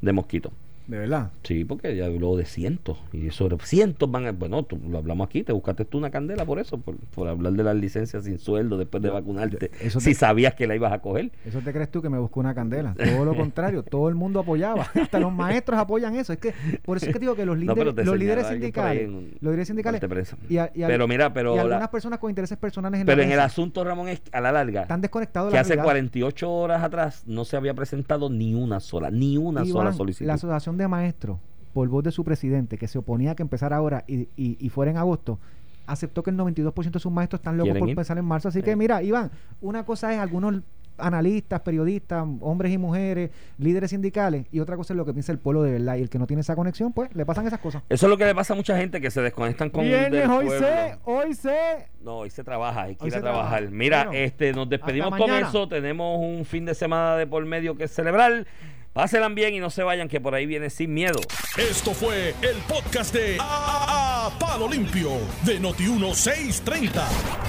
de 0.00 0.12
mosquito. 0.12 0.52
De 0.86 0.98
verdad. 0.98 1.30
Sí, 1.44 1.64
porque 1.64 1.94
ya 1.96 2.06
habló 2.06 2.36
de 2.36 2.44
cientos. 2.44 2.98
Y 3.12 3.30
sobre 3.30 3.56
cientos 3.64 4.10
van 4.10 4.26
a. 4.26 4.32
Bueno, 4.32 4.62
tú, 4.64 4.78
lo 4.88 4.98
hablamos 4.98 5.26
aquí, 5.26 5.42
te 5.42 5.52
buscaste 5.52 5.84
tú 5.84 5.98
una 5.98 6.10
candela 6.10 6.44
por 6.44 6.58
eso, 6.58 6.78
por, 6.78 6.96
por 6.96 7.28
hablar 7.28 7.52
de 7.52 7.62
las 7.62 7.76
licencias 7.76 8.24
sin 8.24 8.38
sueldo 8.38 8.76
después 8.78 9.02
de 9.02 9.10
vacunarte. 9.10 9.70
eso 9.80 10.00
si 10.00 10.14
sabías 10.14 10.54
que 10.54 10.66
la 10.66 10.74
ibas 10.74 10.92
a 10.92 10.98
coger. 11.00 11.30
Eso 11.46 11.60
te 11.60 11.72
crees 11.72 11.90
tú 11.90 12.02
que 12.02 12.08
me 12.08 12.18
buscó 12.18 12.40
una 12.40 12.54
candela. 12.54 12.94
Todo 12.94 13.24
lo 13.24 13.34
contrario, 13.36 13.82
todo 13.82 14.08
el 14.08 14.14
mundo 14.14 14.40
apoyaba. 14.40 14.82
Hasta 15.00 15.20
los 15.20 15.32
maestros 15.32 15.78
apoyan 15.78 16.16
eso. 16.16 16.32
Es 16.32 16.38
que 16.38 16.52
por 16.84 16.96
eso 16.96 17.06
es 17.06 17.12
que 17.12 17.18
digo 17.18 17.34
que 17.36 17.46
los 17.46 17.56
líderes, 17.58 18.04
los 18.04 18.18
líderes 18.18 18.46
sindicales, 18.48 19.02
en 19.04 19.30
los 19.40 19.52
líderes 19.52 19.68
sindicales 19.68 20.02
y, 20.48 20.58
a- 20.58 20.70
y 20.74 20.82
a- 20.82 20.86
Pero 20.88 21.06
mira, 21.08 21.32
pero 21.32 21.52
y 21.54 21.56
la- 21.56 21.62
algunas 21.62 21.88
personas 21.88 22.18
con 22.18 22.28
intereses 22.30 22.58
personales 22.58 23.00
en 23.00 23.06
Pero 23.06 23.18
la 23.18 23.24
en 23.24 23.32
el 23.32 23.40
asunto, 23.40 23.84
Ramón, 23.84 24.08
es 24.08 24.20
a 24.32 24.40
la 24.40 24.52
larga, 24.52 24.82
están 24.82 25.00
desconectados 25.00 25.48
de 25.48 25.52
que 25.52 25.56
la 25.56 25.60
hace 25.60 25.68
realidad. 25.70 25.84
48 25.84 26.50
horas 26.52 26.82
atrás 26.82 27.22
no 27.26 27.44
se 27.44 27.56
había 27.56 27.74
presentado 27.74 28.28
ni 28.28 28.54
una 28.54 28.80
sola, 28.80 29.10
ni 29.10 29.36
una 29.36 29.64
sola 29.64 29.92
solicitud. 29.92 30.26
La 30.26 30.34
asociación 30.34 30.76
de 30.76 30.81
maestros, 30.88 31.38
por 31.72 31.88
voz 31.88 32.04
de 32.04 32.10
su 32.12 32.24
presidente, 32.24 32.78
que 32.78 32.88
se 32.88 32.98
oponía 32.98 33.32
a 33.32 33.34
que 33.34 33.42
empezara 33.42 33.76
ahora 33.76 34.04
y, 34.06 34.28
y, 34.36 34.56
y 34.60 34.68
fuera 34.68 34.90
en 34.90 34.96
agosto, 34.98 35.38
aceptó 35.86 36.22
que 36.22 36.30
el 36.30 36.36
92% 36.36 36.90
de 36.92 36.98
sus 37.00 37.10
maestros 37.12 37.40
están 37.40 37.56
locos 37.56 37.66
¿Quieren 37.66 37.80
por 37.80 37.88
ir? 37.88 37.92
empezar 37.92 38.18
en 38.18 38.24
marzo. 38.24 38.48
Así 38.48 38.62
que 38.62 38.76
mira, 38.76 39.02
Iván, 39.02 39.30
una 39.60 39.84
cosa 39.84 40.12
es 40.12 40.18
algunos 40.20 40.60
analistas, 40.98 41.60
periodistas, 41.62 42.24
hombres 42.42 42.70
y 42.70 42.78
mujeres, 42.78 43.30
líderes 43.58 43.90
sindicales, 43.90 44.46
y 44.52 44.60
otra 44.60 44.76
cosa 44.76 44.92
es 44.92 44.96
lo 44.98 45.06
que 45.06 45.12
piensa 45.12 45.32
el 45.32 45.38
pueblo 45.38 45.62
de 45.62 45.72
verdad. 45.72 45.96
Y 45.96 46.02
el 46.02 46.10
que 46.10 46.18
no 46.18 46.26
tiene 46.26 46.42
esa 46.42 46.54
conexión, 46.54 46.92
pues 46.92 47.12
le 47.16 47.24
pasan 47.26 47.46
esas 47.46 47.58
cosas. 47.60 47.82
Eso 47.88 48.06
es 48.06 48.10
lo 48.10 48.16
que 48.18 48.26
le 48.26 48.34
pasa 48.34 48.52
a 48.52 48.56
mucha 48.56 48.76
gente 48.76 49.00
que 49.00 49.10
se 49.10 49.22
desconectan 49.22 49.70
con 49.70 49.84
Viernes, 49.84 50.28
hoy 50.28 50.46
pueblo. 50.46 50.66
sé, 50.66 50.98
hoy 51.04 51.34
sé. 51.34 51.56
No, 52.04 52.18
hoy 52.18 52.30
se 52.30 52.44
trabaja, 52.44 52.82
hay 52.82 52.96
que 52.96 53.04
Hoy 53.04 53.08
ir 53.08 53.16
a 53.16 53.20
trabajar. 53.20 53.58
trabaja. 53.60 53.74
Mira, 53.74 54.04
Bueno, 54.04 54.20
este, 54.20 54.52
nos 54.52 54.68
despedimos 54.68 55.16
con 55.16 55.30
eso. 55.30 55.66
Tenemos 55.66 56.20
un 56.20 56.44
fin 56.44 56.66
de 56.66 56.74
semana 56.74 57.16
de 57.16 57.26
por 57.26 57.44
medio 57.46 57.74
que 57.76 57.88
celebrar. 57.88 58.46
Pásenla 58.92 59.28
bien 59.30 59.54
y 59.54 59.58
no 59.58 59.70
se 59.70 59.82
vayan, 59.82 60.06
que 60.08 60.20
por 60.20 60.34
ahí 60.34 60.44
viene 60.44 60.68
sin 60.68 60.92
miedo. 60.92 61.18
Esto 61.56 61.94
fue 61.94 62.34
el 62.42 62.56
podcast 62.68 63.14
de 63.14 63.38
A, 63.40 64.26
A- 64.26 64.38
Palo 64.38 64.68
Limpio 64.68 65.12
de 65.44 65.60
Noti1630. 65.60 66.92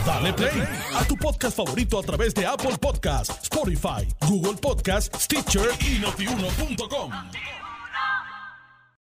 Dale 0.06 0.34
play 0.34 0.64
a 0.96 1.04
tu 1.06 1.16
podcast 1.18 1.58
favorito 1.58 2.00
a 2.00 2.04
través 2.04 2.34
de 2.34 2.46
Apple 2.46 2.78
Podcasts, 2.80 3.44
Spotify, 3.44 4.08
Google 4.28 4.56
Podcasts, 4.62 5.24
Stitcher 5.24 5.70
y 5.82 6.00
notiuno.com. 6.00 7.12